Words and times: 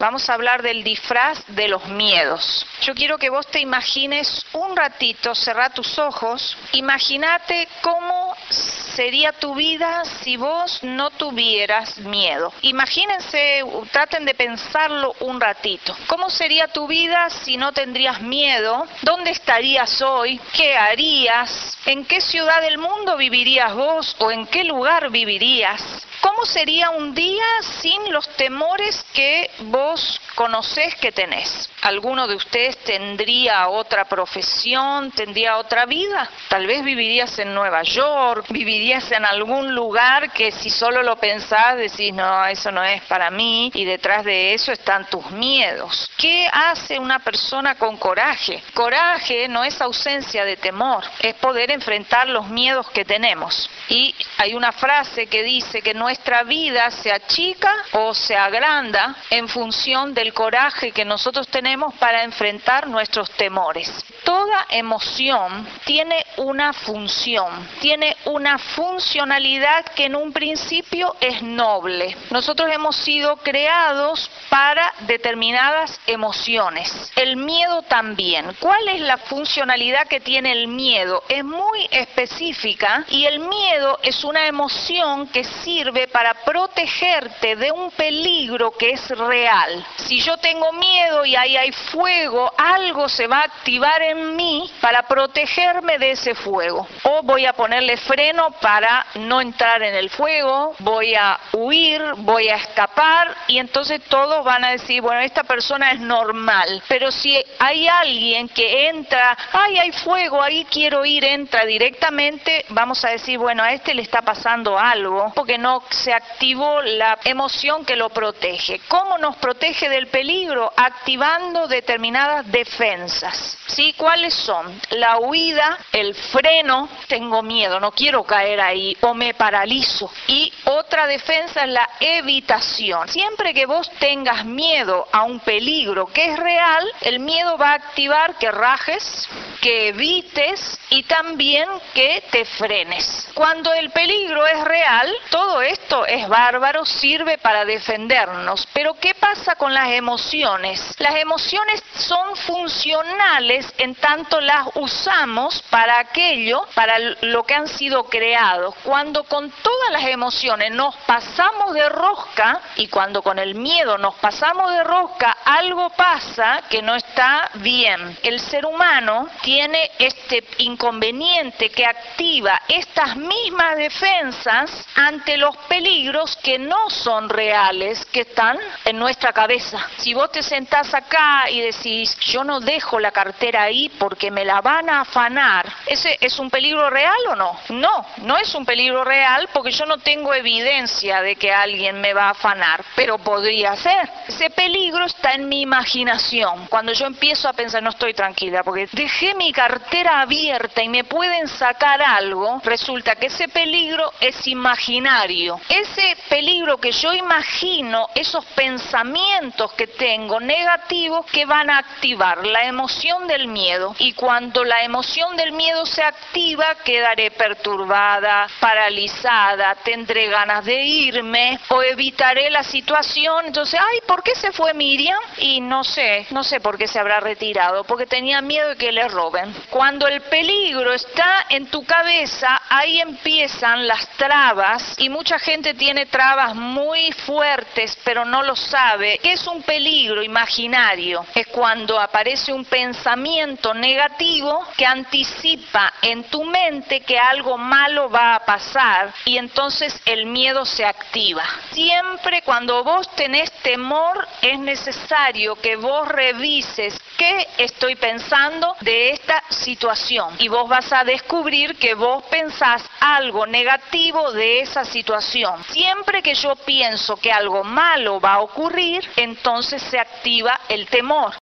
Vamos 0.00 0.30
a 0.30 0.34
hablar 0.34 0.62
del 0.62 0.84
disfraz 0.84 1.44
de 1.48 1.66
los 1.66 1.84
miedos. 1.88 2.64
Yo 2.82 2.94
quiero 2.94 3.18
que 3.18 3.30
vos 3.30 3.48
te 3.48 3.58
imagines 3.58 4.46
un 4.52 4.76
ratito, 4.76 5.34
cerrá 5.34 5.70
tus 5.70 5.98
ojos, 5.98 6.56
imagínate 6.70 7.66
cómo 7.82 8.36
sería 8.48 9.32
tu 9.32 9.56
vida 9.56 10.04
si 10.22 10.36
vos 10.36 10.84
no 10.84 11.10
tuvieras 11.10 11.98
miedo. 11.98 12.52
Imagínense, 12.62 13.64
traten 13.90 14.24
de 14.24 14.34
pensarlo 14.34 15.16
un 15.18 15.40
ratito. 15.40 15.96
¿Cómo 16.06 16.30
sería 16.30 16.68
tu 16.68 16.86
vida 16.86 17.28
si 17.30 17.56
no 17.56 17.72
tendrías 17.72 18.20
miedo? 18.20 18.86
¿Dónde 19.02 19.32
estarías 19.32 20.00
hoy? 20.00 20.40
¿Qué 20.54 20.76
harías? 20.76 21.76
¿En 21.86 22.04
qué 22.04 22.20
ciudad 22.20 22.62
del 22.62 22.78
mundo 22.78 23.16
vivirías 23.16 23.74
vos 23.74 24.14
o 24.20 24.30
en 24.30 24.46
qué 24.46 24.62
lugar 24.62 25.10
vivirías? 25.10 25.82
¿Cómo 26.20 26.44
sería 26.46 26.90
un 26.90 27.14
día 27.14 27.44
sin 27.80 28.12
los 28.12 28.28
temores 28.36 29.04
que 29.12 29.50
vos 29.60 30.20
conocés 30.34 30.94
que 30.96 31.12
tenés? 31.12 31.70
¿Alguno 31.82 32.26
de 32.26 32.34
ustedes 32.34 32.76
tendría 32.78 33.68
otra 33.68 34.04
profesión, 34.06 35.12
tendría 35.12 35.58
otra 35.58 35.86
vida? 35.86 36.28
Tal 36.48 36.66
vez 36.66 36.82
vivirías 36.82 37.38
en 37.38 37.54
Nueva 37.54 37.82
York, 37.82 38.46
vivirías 38.50 39.10
en 39.12 39.24
algún 39.24 39.74
lugar 39.74 40.32
que 40.32 40.50
si 40.50 40.70
solo 40.70 41.02
lo 41.02 41.16
pensás 41.16 41.76
decís, 41.76 42.12
no, 42.12 42.46
eso 42.46 42.72
no 42.72 42.82
es 42.82 43.02
para 43.02 43.30
mí 43.30 43.70
y 43.74 43.84
detrás 43.84 44.24
de 44.24 44.54
eso 44.54 44.72
están 44.72 45.08
tus 45.08 45.30
miedos. 45.30 46.10
¿Qué 46.16 46.48
hace 46.52 46.98
una 46.98 47.20
persona 47.20 47.76
con 47.76 47.96
coraje? 47.96 48.62
Coraje 48.74 49.46
no 49.48 49.62
es 49.62 49.80
ausencia 49.80 50.44
de 50.44 50.56
temor, 50.56 51.04
es 51.20 51.34
poder 51.34 51.70
enfrentar 51.70 52.28
los 52.28 52.48
miedos 52.48 52.90
que 52.90 53.04
tenemos. 53.04 53.70
Y 53.88 54.14
hay 54.36 54.54
una 54.54 54.72
frase 54.72 55.26
que 55.26 55.42
dice 55.42 55.80
que 55.80 55.94
nuestra 56.08 56.42
vida 56.42 56.90
se 56.90 57.12
achica 57.12 57.70
o 57.92 58.14
se 58.14 58.34
agranda 58.34 59.14
en 59.28 59.46
función 59.46 60.14
del 60.14 60.32
coraje 60.32 60.90
que 60.90 61.04
nosotros 61.04 61.46
tenemos 61.48 61.92
para 61.96 62.22
enfrentar 62.22 62.88
nuestros 62.88 63.30
temores. 63.32 63.92
Toda 64.24 64.66
emoción 64.70 65.68
tiene 65.84 66.24
una 66.38 66.72
función, 66.72 67.68
tiene 67.80 68.16
una 68.24 68.56
funcionalidad 68.56 69.84
que 69.94 70.06
en 70.06 70.16
un 70.16 70.32
principio 70.32 71.14
es 71.20 71.42
noble. 71.42 72.16
Nosotros 72.30 72.70
hemos 72.72 72.96
sido 72.96 73.36
creados 73.36 74.30
para 74.48 74.94
determinadas 75.00 76.00
emociones. 76.06 76.90
El 77.16 77.36
miedo 77.36 77.82
también. 77.82 78.56
¿Cuál 78.60 78.88
es 78.88 79.02
la 79.02 79.18
funcionalidad 79.18 80.06
que 80.08 80.20
tiene 80.20 80.52
el 80.52 80.68
miedo? 80.68 81.22
Es 81.28 81.44
muy 81.44 81.86
específica 81.90 83.04
y 83.10 83.26
el 83.26 83.40
miedo 83.40 83.98
es 84.02 84.24
una 84.24 84.46
emoción 84.46 85.28
que 85.28 85.44
sirve 85.44 85.97
para 86.06 86.34
protegerte 86.44 87.56
de 87.56 87.72
un 87.72 87.90
peligro 87.90 88.70
que 88.72 88.90
es 88.90 89.08
real. 89.10 89.84
Si 89.96 90.20
yo 90.20 90.36
tengo 90.36 90.72
miedo 90.72 91.24
y 91.24 91.34
ahí 91.34 91.56
hay 91.56 91.72
fuego, 91.72 92.52
algo 92.56 93.08
se 93.08 93.26
va 93.26 93.38
a 93.40 93.44
activar 93.44 94.02
en 94.02 94.36
mí 94.36 94.70
para 94.80 95.02
protegerme 95.02 95.98
de 95.98 96.12
ese 96.12 96.34
fuego. 96.34 96.86
O 97.02 97.22
voy 97.22 97.46
a 97.46 97.54
ponerle 97.54 97.96
freno 97.96 98.52
para 98.60 99.06
no 99.16 99.40
entrar 99.40 99.82
en 99.82 99.94
el 99.94 100.10
fuego, 100.10 100.74
voy 100.78 101.14
a 101.14 101.38
huir, 101.52 102.02
voy 102.18 102.48
a 102.48 102.56
escapar 102.56 103.34
y 103.48 103.58
entonces 103.58 104.02
todos 104.04 104.44
van 104.44 104.64
a 104.64 104.70
decir, 104.70 105.02
bueno, 105.02 105.20
esta 105.20 105.44
persona 105.44 105.92
es 105.92 106.00
normal. 106.00 106.82
Pero 106.88 107.10
si 107.10 107.36
hay 107.58 107.88
alguien 107.88 108.48
que 108.48 108.88
entra, 108.88 109.36
ay, 109.52 109.78
hay 109.78 109.92
fuego, 109.92 110.42
ahí 110.42 110.64
quiero 110.70 111.04
ir, 111.04 111.24
entra 111.24 111.64
directamente, 111.64 112.64
vamos 112.68 113.04
a 113.04 113.10
decir, 113.10 113.38
bueno, 113.38 113.62
a 113.62 113.72
este 113.72 113.94
le 113.94 114.02
está 114.02 114.22
pasando 114.22 114.78
algo 114.78 115.32
porque 115.34 115.58
no 115.58 115.82
se 115.90 116.12
activó 116.12 116.82
la 116.82 117.18
emoción 117.24 117.84
que 117.84 117.96
lo 117.96 118.10
protege. 118.10 118.80
¿Cómo 118.88 119.18
nos 119.18 119.36
protege 119.36 119.88
del 119.88 120.08
peligro? 120.08 120.72
Activando 120.76 121.66
determinadas 121.68 122.50
defensas. 122.50 123.58
¿Sí? 123.66 123.94
¿Cuáles 123.96 124.34
son? 124.34 124.80
La 124.90 125.18
huida, 125.18 125.78
el 125.92 126.14
freno, 126.14 126.88
tengo 127.06 127.42
miedo, 127.42 127.80
no 127.80 127.92
quiero 127.92 128.24
caer 128.24 128.60
ahí 128.60 128.96
o 129.02 129.14
me 129.14 129.34
paralizo. 129.34 130.10
Y 130.26 130.52
otra 130.64 131.06
defensa 131.06 131.64
es 131.64 131.70
la 131.70 131.88
evitación. 132.00 133.08
Siempre 133.08 133.54
que 133.54 133.66
vos 133.66 133.90
tengas 133.98 134.44
miedo 134.44 135.06
a 135.12 135.22
un 135.24 135.40
peligro 135.40 136.06
que 136.06 136.32
es 136.32 136.38
real, 136.38 136.84
el 137.02 137.20
miedo 137.20 137.56
va 137.58 137.70
a 137.70 137.74
activar 137.74 138.36
que 138.36 138.50
rajes, 138.50 139.28
que 139.60 139.88
evites 139.88 140.78
y 140.90 141.02
también 141.04 141.68
que 141.94 142.22
te 142.30 142.44
frenes. 142.44 143.28
Cuando 143.34 143.72
el 143.72 143.90
peligro 143.90 144.46
es 144.46 144.64
real, 144.64 145.12
todo 145.30 145.62
esto 145.82 146.06
es 146.06 146.28
bárbaro, 146.28 146.84
sirve 146.84 147.38
para 147.38 147.64
defendernos. 147.64 148.66
Pero 148.72 148.94
¿qué 148.94 149.14
pasa 149.14 149.54
con 149.54 149.72
las 149.72 149.88
emociones? 149.90 150.94
Las 150.98 151.16
emociones 151.16 151.82
son 151.94 152.36
funcionales 152.36 153.72
en 153.78 153.94
tanto 153.94 154.40
las 154.40 154.68
usamos 154.74 155.62
para 155.70 155.98
aquello, 155.98 156.66
para 156.74 156.98
lo 157.22 157.44
que 157.44 157.54
han 157.54 157.68
sido 157.68 158.04
creados. 158.04 158.74
Cuando 158.82 159.24
con 159.24 159.50
todas 159.50 159.90
las 159.92 160.04
emociones 160.04 160.72
nos 160.72 160.94
pasamos 161.06 161.74
de 161.74 161.88
rosca 161.88 162.60
y 162.76 162.88
cuando 162.88 163.22
con 163.22 163.38
el 163.38 163.54
miedo 163.54 163.98
nos 163.98 164.14
pasamos 164.16 164.70
de 164.72 164.84
rosca, 164.84 165.38
algo 165.44 165.90
pasa 165.90 166.62
que 166.68 166.82
no 166.82 166.94
está 166.94 167.50
bien. 167.54 168.18
El 168.22 168.40
ser 168.40 168.66
humano 168.66 169.28
tiene 169.42 169.90
este 169.98 170.44
inconveniente 170.58 171.70
que 171.70 171.86
activa 171.86 172.60
estas 172.68 173.16
mismas 173.16 173.76
defensas 173.76 174.86
ante 174.94 175.36
los 175.36 175.56
peligros 175.68 176.36
que 176.36 176.58
no 176.58 176.90
son 176.90 177.28
reales, 177.28 178.04
que 178.06 178.22
están 178.22 178.58
en 178.84 178.98
nuestra 178.98 179.32
cabeza. 179.32 179.78
Si 179.98 180.14
vos 180.14 180.32
te 180.32 180.42
sentás 180.42 180.92
acá 180.94 181.50
y 181.50 181.60
decís, 181.60 182.16
yo 182.20 182.44
no 182.44 182.60
dejo 182.60 182.98
la 182.98 183.12
cartera 183.12 183.62
ahí 183.62 183.88
porque 183.98 184.30
me 184.30 184.44
la 184.44 184.60
van 184.60 184.88
a 184.88 185.02
afanar, 185.02 185.66
¿ese 185.86 186.18
es 186.20 186.38
un 186.38 186.50
peligro 186.50 186.90
real 186.90 187.18
o 187.30 187.36
no? 187.36 187.58
No, 187.70 188.06
no 188.18 188.36
es 188.36 188.54
un 188.54 188.64
peligro 188.64 189.04
real 189.04 189.48
porque 189.52 189.70
yo 189.70 189.86
no 189.86 189.98
tengo 189.98 190.34
evidencia 190.34 191.22
de 191.22 191.36
que 191.36 191.52
alguien 191.52 192.00
me 192.00 192.14
va 192.14 192.24
a 192.24 192.30
afanar, 192.30 192.84
pero 192.96 193.18
podría 193.18 193.76
ser. 193.76 194.08
Ese 194.26 194.50
peligro 194.50 195.04
está 195.04 195.34
en 195.34 195.48
mi 195.48 195.62
imaginación. 195.62 196.66
Cuando 196.68 196.92
yo 196.92 197.06
empiezo 197.06 197.48
a 197.48 197.52
pensar, 197.52 197.82
no 197.82 197.90
estoy 197.90 198.14
tranquila 198.14 198.62
porque 198.62 198.88
dejé 198.92 199.34
mi 199.34 199.52
cartera 199.52 200.20
abierta 200.20 200.82
y 200.82 200.88
me 200.88 201.04
pueden 201.04 201.48
sacar 201.48 202.02
algo, 202.02 202.60
resulta 202.64 203.16
que 203.16 203.26
ese 203.26 203.48
peligro 203.48 204.12
es 204.20 204.46
imaginario. 204.46 205.47
Ese 205.68 206.16
peligro 206.28 206.78
que 206.78 206.92
yo 206.92 207.12
imagino, 207.12 208.08
esos 208.14 208.44
pensamientos 208.46 209.72
que 209.72 209.86
tengo 209.86 210.40
negativos 210.40 211.26
que 211.26 211.44
van 211.44 211.70
a 211.70 211.78
activar 211.78 212.46
la 212.46 212.64
emoción 212.64 213.26
del 213.26 213.48
miedo. 213.48 213.94
Y 213.98 214.12
cuando 214.12 214.64
la 214.64 214.82
emoción 214.82 215.36
del 215.36 215.52
miedo 215.52 215.86
se 215.86 216.02
activa, 216.02 216.76
quedaré 216.84 217.30
perturbada, 217.30 218.48
paralizada, 218.60 219.76
tendré 219.76 220.26
ganas 220.28 220.64
de 220.64 220.82
irme 220.84 221.58
o 221.68 221.82
evitaré 221.82 222.50
la 222.50 222.62
situación. 222.62 223.46
Entonces, 223.46 223.80
ay, 223.80 224.00
¿por 224.06 224.22
qué 224.22 224.34
se 224.34 224.52
fue 224.52 224.74
Miriam? 224.74 225.18
Y 225.38 225.60
no 225.60 225.84
sé, 225.84 226.26
no 226.30 226.44
sé 226.44 226.60
por 226.60 226.76
qué 226.76 226.86
se 226.86 226.98
habrá 226.98 227.20
retirado, 227.20 227.84
porque 227.84 228.06
tenía 228.06 228.40
miedo 228.40 228.70
de 228.70 228.76
que 228.76 228.92
le 228.92 229.08
roben. 229.08 229.54
Cuando 229.70 230.06
el 230.06 230.20
peligro 230.22 230.92
está 230.92 231.46
en 231.48 231.66
tu 231.66 231.84
cabeza, 231.84 232.57
ahí 232.68 233.00
empiezan 233.00 233.86
las 233.86 234.08
trabas 234.16 234.94
y 234.98 235.08
mucha 235.08 235.38
gente 235.38 235.74
tiene 235.74 236.06
trabas 236.06 236.54
muy 236.54 237.12
fuertes, 237.12 237.96
pero 238.04 238.24
no 238.24 238.42
lo 238.42 238.56
sabe. 238.56 239.18
¿Qué 239.22 239.32
es 239.32 239.46
un 239.46 239.62
peligro 239.62 240.22
imaginario? 240.22 241.24
Es 241.34 241.46
cuando 241.48 241.98
aparece 242.00 242.52
un 242.52 242.64
pensamiento 242.64 243.74
negativo 243.74 244.66
que 244.76 244.86
anticipa 244.86 245.92
en 246.02 246.24
tu 246.24 246.44
mente 246.44 247.00
que 247.00 247.18
algo 247.18 247.58
malo 247.58 248.10
va 248.10 248.34
a 248.34 248.44
pasar 248.44 249.12
y 249.24 249.38
entonces 249.38 250.00
el 250.04 250.26
miedo 250.26 250.64
se 250.64 250.84
activa. 250.84 251.44
Siempre 251.72 252.42
cuando 252.42 252.84
vos 252.84 253.14
tenés 253.14 253.50
temor 253.62 254.26
es 254.42 254.58
necesario 254.58 255.56
que 255.56 255.76
vos 255.76 256.08
revises 256.08 256.98
qué 257.18 257.48
estoy 257.58 257.96
pensando 257.96 258.76
de 258.80 259.10
esta 259.10 259.42
situación 259.50 260.36
y 260.38 260.48
vos 260.48 260.68
vas 260.68 260.90
a 260.92 261.04
descubrir 261.04 261.76
que 261.76 261.94
vos 261.94 262.22
pensás 262.30 262.82
algo 263.00 263.46
negativo 263.46 264.32
de 264.32 264.60
esa 264.60 264.84
situación. 264.84 265.62
Siempre 265.64 266.22
que 266.22 266.34
yo 266.34 266.54
pienso 266.56 267.16
que 267.16 267.32
algo 267.32 267.64
malo 267.64 268.20
va 268.20 268.34
a 268.34 268.40
ocurrir, 268.40 269.04
entonces 269.16 269.82
se 269.82 269.98
activa 269.98 270.60
el 270.68 270.86
temor. 270.86 271.34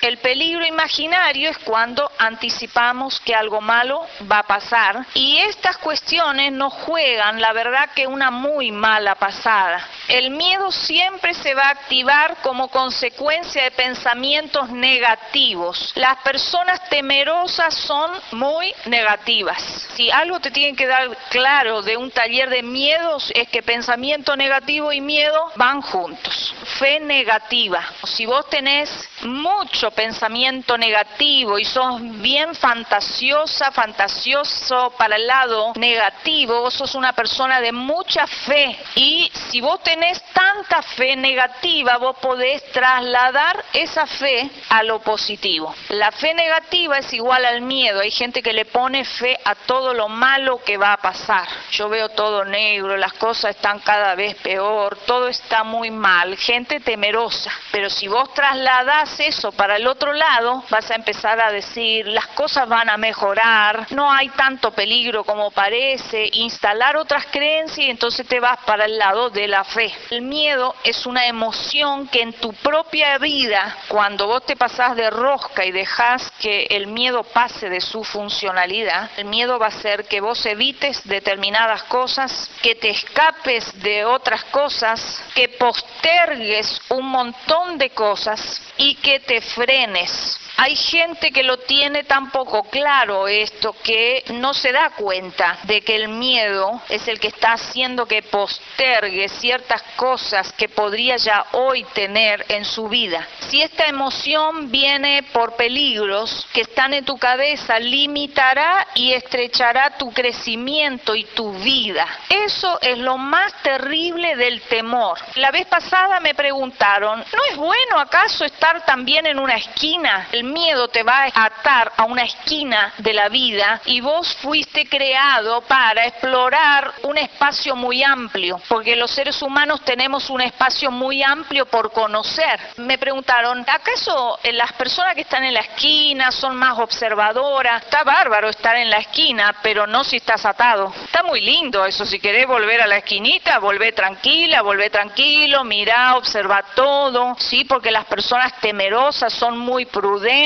El 0.00 0.18
peligro 0.18 0.64
imaginario 0.64 1.50
es 1.50 1.58
cuando 1.58 2.08
anticipamos 2.18 3.18
que 3.20 3.34
algo 3.34 3.60
malo 3.60 4.06
va 4.30 4.38
a 4.38 4.46
pasar 4.46 5.04
y 5.14 5.38
estas 5.38 5.76
cuestiones 5.78 6.52
nos 6.52 6.72
juegan, 6.72 7.40
la 7.40 7.52
verdad, 7.52 7.90
que 7.96 8.06
una 8.06 8.30
muy 8.30 8.70
mala 8.70 9.16
pasada. 9.16 9.84
El 10.06 10.30
miedo 10.30 10.70
siempre 10.70 11.34
se 11.34 11.52
va 11.52 11.64
a 11.64 11.70
activar 11.70 12.36
como 12.42 12.68
consecuencia 12.68 13.64
de 13.64 13.72
pensamientos 13.72 14.70
negativos. 14.70 15.92
Las 15.96 16.18
personas 16.18 16.88
temerosas 16.88 17.74
son 17.74 18.10
muy 18.32 18.72
negativas. 18.86 19.60
Si 19.96 20.12
algo 20.12 20.38
te 20.38 20.52
tiene 20.52 20.76
que 20.76 20.86
dar 20.86 21.08
claro 21.28 21.82
de 21.82 21.96
un 21.96 22.12
taller 22.12 22.48
de 22.50 22.62
miedos 22.62 23.32
es 23.34 23.48
que 23.48 23.64
pensamiento 23.64 24.36
negativo 24.36 24.92
y 24.92 25.00
miedo 25.00 25.50
van 25.56 25.82
juntos. 25.82 26.54
Fe 26.78 27.00
negativa. 27.00 27.84
Si 28.04 28.26
vos 28.26 28.48
tenés 28.48 28.88
mucho 29.22 29.87
pensamiento 29.90 30.76
negativo 30.76 31.58
y 31.58 31.64
sos 31.64 32.00
bien 32.20 32.54
fantasiosa, 32.54 33.70
fantasioso 33.72 34.92
para 34.96 35.16
el 35.16 35.26
lado 35.26 35.72
negativo, 35.76 36.62
vos 36.62 36.74
sos 36.74 36.94
una 36.94 37.12
persona 37.12 37.60
de 37.60 37.72
mucha 37.72 38.26
fe 38.26 38.78
y 38.94 39.30
si 39.50 39.60
vos 39.60 39.82
tenés 39.82 40.22
tanta 40.32 40.82
fe 40.82 41.16
negativa, 41.16 41.96
vos 41.98 42.16
podés 42.18 42.62
trasladar 42.72 43.64
esa 43.72 44.06
fe 44.06 44.50
a 44.68 44.82
lo 44.82 45.00
positivo. 45.00 45.74
La 45.90 46.12
fe 46.12 46.34
negativa 46.34 46.98
es 46.98 47.12
igual 47.12 47.44
al 47.44 47.62
miedo. 47.62 48.00
Hay 48.00 48.10
gente 48.10 48.42
que 48.42 48.52
le 48.52 48.64
pone 48.64 49.04
fe 49.04 49.38
a 49.44 49.54
todo 49.54 49.94
lo 49.94 50.08
malo 50.08 50.62
que 50.64 50.76
va 50.76 50.92
a 50.92 50.96
pasar. 50.98 51.46
Yo 51.70 51.88
veo 51.88 52.08
todo 52.10 52.44
negro, 52.44 52.96
las 52.96 53.12
cosas 53.14 53.56
están 53.56 53.80
cada 53.80 54.14
vez 54.14 54.34
peor, 54.36 54.96
todo 55.06 55.28
está 55.28 55.64
muy 55.64 55.90
mal, 55.90 56.36
gente 56.36 56.80
temerosa. 56.80 57.50
Pero 57.72 57.90
si 57.90 58.08
vos 58.08 58.32
trasladás 58.34 59.18
eso 59.20 59.52
para 59.52 59.77
el 59.78 59.86
otro 59.86 60.12
lado, 60.12 60.64
vas 60.70 60.90
a 60.90 60.96
empezar 60.96 61.40
a 61.40 61.52
decir, 61.52 62.04
las 62.08 62.26
cosas 62.28 62.68
van 62.68 62.90
a 62.90 62.96
mejorar, 62.96 63.86
no 63.90 64.10
hay 64.10 64.28
tanto 64.30 64.72
peligro 64.72 65.22
como 65.22 65.52
parece, 65.52 66.28
instalar 66.32 66.96
otras 66.96 67.26
creencias 67.26 67.86
y 67.86 67.90
entonces 67.90 68.26
te 68.26 68.40
vas 68.40 68.58
para 68.66 68.86
el 68.86 68.98
lado 68.98 69.30
de 69.30 69.46
la 69.46 69.62
fe. 69.62 69.94
El 70.10 70.22
miedo 70.22 70.74
es 70.82 71.06
una 71.06 71.26
emoción 71.28 72.08
que 72.08 72.22
en 72.22 72.32
tu 72.32 72.52
propia 72.54 73.18
vida, 73.18 73.76
cuando 73.86 74.26
vos 74.26 74.44
te 74.44 74.56
pasás 74.56 74.96
de 74.96 75.10
rosca 75.10 75.64
y 75.64 75.70
dejas 75.70 76.28
que 76.40 76.66
el 76.70 76.88
miedo 76.88 77.22
pase 77.22 77.70
de 77.70 77.80
su 77.80 78.02
funcionalidad, 78.02 79.12
el 79.16 79.26
miedo 79.26 79.60
va 79.60 79.66
a 79.66 79.68
hacer 79.68 80.08
que 80.08 80.20
vos 80.20 80.44
evites 80.44 81.06
determinadas 81.06 81.84
cosas, 81.84 82.50
que 82.62 82.74
te 82.74 82.90
escapes 82.90 83.80
de 83.80 84.04
otras 84.04 84.42
cosas, 84.46 85.22
que 85.36 85.50
postergues 85.50 86.80
un 86.88 87.06
montón 87.06 87.78
de 87.78 87.90
cosas 87.90 88.60
y 88.76 88.96
que 88.96 89.20
te 89.20 89.40
frenes 89.40 89.67
trenes 89.68 90.38
hay 90.60 90.74
gente 90.74 91.30
que 91.30 91.44
lo 91.44 91.58
tiene 91.58 92.02
tan 92.02 92.32
poco 92.32 92.64
claro 92.64 93.28
esto 93.28 93.76
que 93.84 94.24
no 94.34 94.52
se 94.52 94.72
da 94.72 94.90
cuenta 94.90 95.56
de 95.62 95.82
que 95.82 95.94
el 95.94 96.08
miedo 96.08 96.82
es 96.88 97.06
el 97.06 97.20
que 97.20 97.28
está 97.28 97.52
haciendo 97.52 98.06
que 98.06 98.22
postergue 98.24 99.28
ciertas 99.28 99.80
cosas 99.94 100.52
que 100.54 100.68
podría 100.68 101.16
ya 101.16 101.46
hoy 101.52 101.84
tener 101.94 102.44
en 102.48 102.64
su 102.64 102.88
vida. 102.88 103.24
Si 103.50 103.62
esta 103.62 103.86
emoción 103.86 104.68
viene 104.72 105.22
por 105.32 105.54
peligros 105.54 106.44
que 106.52 106.62
están 106.62 106.92
en 106.92 107.04
tu 107.04 107.16
cabeza, 107.18 107.78
limitará 107.78 108.88
y 108.96 109.12
estrechará 109.12 109.96
tu 109.96 110.12
crecimiento 110.12 111.14
y 111.14 111.22
tu 111.22 111.52
vida. 111.52 112.04
Eso 112.28 112.80
es 112.82 112.98
lo 112.98 113.16
más 113.16 113.54
terrible 113.62 114.34
del 114.34 114.60
temor. 114.62 115.18
La 115.36 115.52
vez 115.52 115.66
pasada 115.66 116.18
me 116.18 116.34
preguntaron, 116.34 117.20
¿no 117.20 117.44
es 117.48 117.56
bueno 117.56 118.00
acaso 118.00 118.44
estar 118.44 118.84
también 118.84 119.24
en 119.26 119.38
una 119.38 119.54
esquina? 119.54 120.26
Miedo 120.52 120.88
te 120.88 121.02
va 121.02 121.24
a 121.32 121.44
atar 121.44 121.92
a 121.96 122.04
una 122.04 122.22
esquina 122.22 122.94
de 122.98 123.12
la 123.12 123.28
vida 123.28 123.80
y 123.86 124.00
vos 124.00 124.36
fuiste 124.42 124.88
creado 124.88 125.60
para 125.62 126.06
explorar 126.06 126.92
un 127.02 127.18
espacio 127.18 127.76
muy 127.76 128.02
amplio, 128.02 128.60
porque 128.68 128.96
los 128.96 129.10
seres 129.10 129.40
humanos 129.42 129.82
tenemos 129.84 130.30
un 130.30 130.40
espacio 130.40 130.90
muy 130.90 131.22
amplio 131.22 131.66
por 131.66 131.92
conocer. 131.92 132.58
Me 132.76 132.98
preguntaron, 132.98 133.64
¿acaso 133.68 134.38
las 134.52 134.72
personas 134.72 135.14
que 135.14 135.22
están 135.22 135.44
en 135.44 135.54
la 135.54 135.60
esquina 135.60 136.30
son 136.30 136.56
más 136.56 136.78
observadoras? 136.78 137.82
Está 137.82 138.04
bárbaro 138.04 138.48
estar 138.48 138.76
en 138.76 138.90
la 138.90 138.98
esquina, 138.98 139.56
pero 139.62 139.86
no 139.86 140.04
si 140.04 140.16
estás 140.16 140.44
atado. 140.44 140.92
Está 141.04 141.22
muy 141.22 141.40
lindo 141.40 141.84
eso, 141.84 142.04
si 142.04 142.18
querés 142.18 142.46
volver 142.46 142.80
a 142.80 142.86
la 142.86 142.98
esquinita, 142.98 143.58
volvé 143.58 143.92
tranquila, 143.92 144.62
volvé 144.62 144.90
tranquilo, 144.90 145.64
mira, 145.64 146.16
observa 146.16 146.62
todo, 146.74 147.36
sí, 147.38 147.64
porque 147.64 147.90
las 147.90 148.04
personas 148.06 148.58
temerosas 148.60 149.32
son 149.32 149.58
muy 149.58 149.84
prudentes 149.86 150.37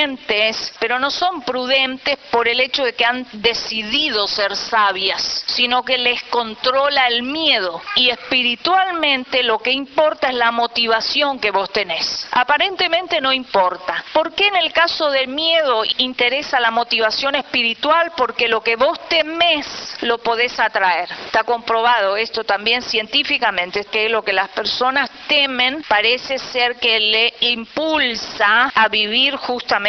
pero 0.80 0.98
no 0.98 1.10
son 1.10 1.42
prudentes 1.42 2.16
por 2.30 2.48
el 2.48 2.60
hecho 2.60 2.84
de 2.84 2.94
que 2.94 3.04
han 3.04 3.26
decidido 3.32 4.26
ser 4.26 4.56
sabias, 4.56 5.44
sino 5.46 5.84
que 5.84 5.98
les 5.98 6.22
controla 6.24 7.08
el 7.08 7.22
miedo. 7.22 7.80
Y 7.96 8.10
espiritualmente 8.10 9.42
lo 9.42 9.58
que 9.58 9.72
importa 9.72 10.28
es 10.28 10.34
la 10.34 10.50
motivación 10.50 11.38
que 11.38 11.50
vos 11.50 11.70
tenés. 11.70 12.26
Aparentemente 12.32 13.20
no 13.20 13.32
importa. 13.32 14.04
¿Por 14.12 14.34
qué 14.34 14.46
en 14.46 14.56
el 14.56 14.72
caso 14.72 15.10
del 15.10 15.28
miedo 15.28 15.82
interesa 15.98 16.60
la 16.60 16.70
motivación 16.70 17.34
espiritual? 17.34 18.12
Porque 18.16 18.48
lo 18.48 18.62
que 18.62 18.76
vos 18.76 18.98
temés 19.08 19.66
lo 20.00 20.18
podés 20.18 20.58
atraer. 20.58 21.10
Está 21.26 21.44
comprobado 21.44 22.16
esto 22.16 22.44
también 22.44 22.82
científicamente, 22.82 23.84
que 23.84 24.08
lo 24.08 24.22
que 24.22 24.32
las 24.32 24.48
personas 24.50 25.10
temen 25.28 25.84
parece 25.88 26.38
ser 26.38 26.76
que 26.76 26.98
le 26.98 27.34
impulsa 27.40 28.72
a 28.74 28.88
vivir 28.88 29.36
justamente 29.36 29.81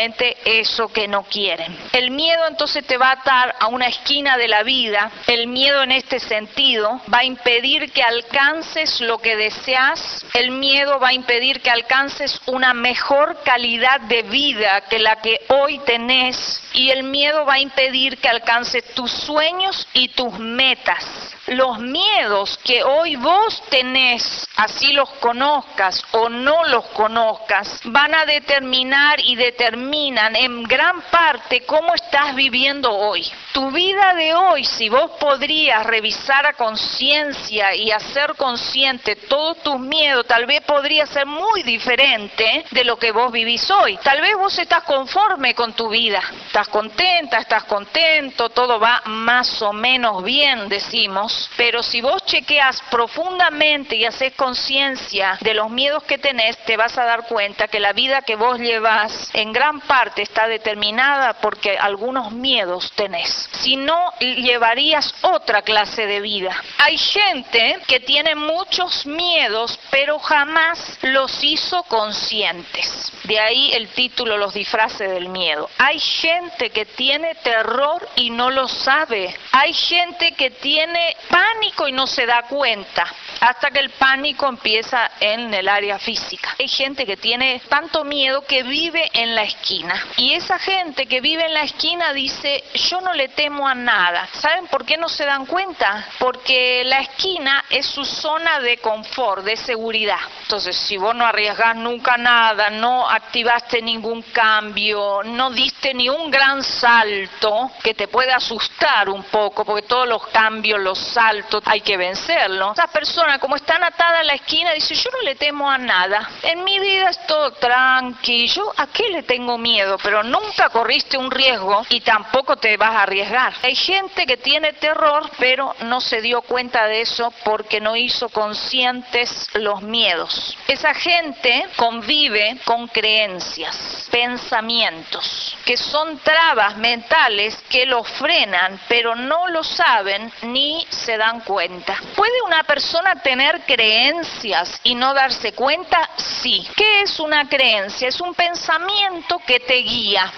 eso 0.45 0.87
que 0.89 1.07
no 1.07 1.23
quieren. 1.23 1.77
El 1.91 2.11
miedo 2.11 2.47
entonces 2.47 2.85
te 2.85 2.97
va 2.97 3.09
a 3.09 3.13
atar 3.13 3.55
a 3.59 3.67
una 3.67 3.87
esquina 3.87 4.37
de 4.37 4.47
la 4.47 4.63
vida. 4.63 5.11
El 5.27 5.47
miedo 5.47 5.83
en 5.83 5.91
este 5.91 6.19
sentido 6.19 7.01
va 7.13 7.19
a 7.19 7.23
impedir 7.25 7.91
que 7.91 8.03
alcances 8.03 9.01
lo 9.01 9.19
que 9.19 9.35
deseas. 9.35 10.25
El 10.33 10.51
miedo 10.51 10.99
va 10.99 11.09
a 11.09 11.13
impedir 11.13 11.61
que 11.61 11.69
alcances 11.69 12.41
una 12.45 12.73
mejor 12.73 13.41
calidad 13.43 14.01
de 14.01 14.23
vida 14.23 14.81
que 14.89 14.99
la 14.99 15.17
que 15.17 15.39
hoy 15.49 15.79
tenés. 15.79 16.61
Y 16.73 16.89
el 16.89 17.03
miedo 17.03 17.45
va 17.45 17.55
a 17.55 17.59
impedir 17.59 18.17
que 18.17 18.29
alcances 18.29 18.83
tus 18.93 19.11
sueños 19.11 19.87
y 19.93 20.09
tus 20.09 20.37
metas 20.39 21.32
los 21.47 21.79
miedos 21.79 22.57
que 22.63 22.83
hoy 22.83 23.15
vos 23.17 23.61
tenés, 23.69 24.47
así 24.55 24.93
los 24.93 25.09
conozcas 25.15 26.03
o 26.11 26.29
no 26.29 26.63
los 26.65 26.85
conozcas, 26.87 27.81
van 27.83 28.15
a 28.15 28.25
determinar 28.25 29.19
y 29.19 29.35
determinan 29.35 30.35
en 30.35 30.63
gran 30.63 31.01
parte 31.11 31.65
cómo 31.65 31.93
estás 31.93 32.33
viviendo 32.35 32.91
hoy. 32.91 33.29
Tu 33.51 33.71
vida 33.71 34.13
de 34.13 34.33
hoy, 34.33 34.63
si 34.63 34.89
vos 34.89 35.11
podrías 35.19 35.85
revisar 35.85 36.45
a 36.45 36.53
conciencia 36.53 37.75
y 37.75 37.91
hacer 37.91 38.35
consciente 38.35 39.15
todos 39.15 39.61
tus 39.63 39.79
miedos, 39.79 40.25
tal 40.25 40.45
vez 40.45 40.61
podría 40.61 41.05
ser 41.05 41.25
muy 41.25 41.63
diferente 41.63 42.65
de 42.71 42.83
lo 42.83 42.97
que 42.97 43.11
vos 43.11 43.31
vivís 43.31 43.69
hoy. 43.69 43.97
Tal 43.97 44.21
vez 44.21 44.35
vos 44.37 44.57
estás 44.57 44.83
conforme 44.83 45.53
con 45.53 45.73
tu 45.73 45.89
vida, 45.89 46.21
estás 46.47 46.69
contenta, 46.69 47.39
estás 47.39 47.65
contento, 47.65 48.49
todo 48.49 48.79
va 48.79 49.01
más 49.05 49.61
o 49.61 49.73
menos 49.73 50.23
bien, 50.23 50.69
decimos 50.69 51.32
pero 51.57 51.83
si 51.83 52.01
vos 52.01 52.25
chequeas 52.25 52.81
profundamente 52.89 53.95
y 53.95 54.05
haces 54.05 54.33
conciencia 54.33 55.37
de 55.41 55.53
los 55.53 55.69
miedos 55.69 56.03
que 56.03 56.17
tenés, 56.17 56.57
te 56.65 56.77
vas 56.77 56.97
a 56.97 57.05
dar 57.05 57.27
cuenta 57.27 57.67
que 57.67 57.79
la 57.79 57.93
vida 57.93 58.21
que 58.21 58.35
vos 58.35 58.59
llevas 58.59 59.29
en 59.33 59.53
gran 59.53 59.79
parte 59.81 60.21
está 60.21 60.47
determinada 60.47 61.33
porque 61.35 61.77
algunos 61.77 62.31
miedos 62.31 62.91
tenés. 62.95 63.49
Si 63.53 63.75
no, 63.75 64.11
llevarías 64.19 65.13
otra 65.21 65.61
clase 65.61 66.05
de 66.07 66.21
vida. 66.21 66.55
Hay 66.77 66.97
gente 66.97 67.79
que 67.87 67.99
tiene 67.99 68.35
muchos 68.35 69.05
miedos, 69.05 69.79
pero 69.89 70.19
jamás 70.19 70.97
los 71.01 71.43
hizo 71.43 71.83
conscientes. 71.83 73.11
De 73.23 73.39
ahí 73.39 73.73
el 73.73 73.89
título 73.89 74.37
Los 74.37 74.53
disfraces 74.53 75.09
del 75.09 75.29
miedo. 75.29 75.69
Hay 75.77 75.99
gente 75.99 76.69
que 76.71 76.85
tiene 76.85 77.35
terror 77.35 78.07
y 78.15 78.29
no 78.29 78.49
lo 78.49 78.67
sabe. 78.67 79.33
Hay 79.51 79.73
gente 79.73 80.33
que 80.33 80.51
tiene 80.51 81.15
pánico 81.29 81.87
y 81.87 81.91
no 81.91 82.07
se 82.07 82.25
da 82.25 82.43
cuenta 82.43 83.05
hasta 83.39 83.71
que 83.71 83.79
el 83.79 83.89
pánico 83.91 84.47
empieza 84.47 85.11
en 85.19 85.53
el 85.53 85.67
área 85.67 85.99
física. 85.99 86.55
Hay 86.59 86.67
gente 86.67 87.05
que 87.05 87.17
tiene 87.17 87.61
tanto 87.67 88.03
miedo 88.05 88.45
que 88.45 88.63
vive 88.63 89.09
en 89.13 89.35
la 89.35 89.43
esquina. 89.43 89.93
Y 90.17 90.33
esa 90.33 90.59
gente 90.59 91.07
que 91.07 91.19
vive 91.19 91.45
en 91.45 91.53
la 91.53 91.63
esquina 91.63 92.13
dice, 92.13 92.63
yo 92.73 93.01
no 93.01 93.13
le 93.13 93.29
temo 93.29 93.67
a 93.67 93.75
nada. 93.75 94.29
¿Saben 94.33 94.67
por 94.67 94.85
qué 94.85 94.97
no 94.97 95.09
se 95.09 95.25
dan 95.25 95.45
cuenta? 95.45 96.07
Porque 96.19 96.83
la 96.85 96.99
esquina 96.99 97.65
es 97.69 97.85
su 97.85 98.05
zona 98.05 98.59
de 98.59 98.77
confort, 98.77 99.43
de 99.43 99.57
seguridad. 99.57 100.19
Entonces, 100.43 100.77
si 100.77 100.97
vos 100.97 101.15
no 101.15 101.25
arriesgás 101.25 101.75
nunca 101.75 102.15
nada, 102.17 102.69
no 102.69 103.09
activaste 103.09 103.81
ningún 103.81 104.21
cambio, 104.21 105.21
no 105.23 105.49
diste 105.51 105.93
ni 105.93 106.09
un 106.09 106.31
gran 106.31 106.63
salto 106.63 107.71
que 107.83 107.93
te 107.93 108.07
pueda 108.07 108.37
asustar 108.37 109.09
un 109.09 109.23
poco, 109.23 109.65
porque 109.65 109.87
todos 109.87 110.07
los 110.07 110.27
cambios 110.27 110.79
los 110.79 110.99
voz 111.13 111.17
alto, 111.17 111.61
hay 111.65 111.81
que 111.81 111.97
vencerlo. 111.97 112.73
Esas 112.73 112.89
personas, 112.89 113.39
como 113.39 113.55
están 113.55 113.83
atadas 113.83 114.21
a 114.21 114.23
la 114.23 114.33
esquina, 114.33 114.71
dicen, 114.73 114.97
yo 114.97 115.09
no 115.11 115.21
le 115.21 115.35
temo 115.35 115.69
a 115.69 115.77
nada. 115.77 116.29
En 116.43 116.63
mi 116.63 116.79
vida 116.79 117.09
es 117.09 117.25
todo 117.27 117.51
tranquilo. 117.53 118.73
¿A 118.77 118.87
qué 118.87 119.09
le 119.09 119.23
tengo 119.23 119.57
miedo? 119.57 119.97
Pero 120.01 120.23
nunca 120.23 120.69
corriste 120.69 121.17
un 121.17 121.31
riesgo 121.31 121.85
y 121.89 122.01
tampoco 122.01 122.55
te 122.57 122.77
vas 122.77 122.95
a 122.95 123.03
arriesgar. 123.03 123.53
Hay 123.61 123.75
gente 123.75 124.25
que 124.25 124.37
tiene 124.37 124.73
terror, 124.73 125.29
pero 125.37 125.75
no 125.81 126.01
se 126.01 126.21
dio 126.21 126.41
cuenta 126.41 126.85
de 126.85 127.01
eso 127.01 127.31
porque 127.43 127.79
no 127.79 127.95
hizo 127.95 128.29
conscientes 128.29 129.49
los 129.53 129.81
miedos. 129.81 130.57
Esa 130.67 130.93
gente 130.93 131.67
convive 131.75 132.57
con 132.65 132.87
creencias, 132.87 134.07
pensamientos, 134.11 135.55
que 135.65 135.77
son 135.77 136.17
trabas 136.19 136.77
mentales 136.77 137.57
que 137.69 137.85
los 137.85 138.07
frenan, 138.13 138.79
pero 138.87 139.15
no 139.15 139.47
lo 139.49 139.63
saben 139.63 140.31
ni 140.43 140.85
se 141.03 141.17
dan 141.17 141.41
cuenta. 141.41 141.97
¿Puede 142.15 142.41
una 142.45 142.63
persona 142.63 143.15
tener 143.21 143.61
creencias 143.65 144.79
y 144.83 144.95
no 144.95 145.13
darse 145.13 145.53
cuenta? 145.53 146.09
Sí. 146.17 146.67
¿Qué 146.75 147.01
es 147.01 147.19
una 147.19 147.47
creencia? 147.47 148.07
Es 148.07 148.19
un 148.21 148.33
pensamiento 148.33 149.39
que 149.45 149.59
te 149.59 149.75
guía. 149.75 150.31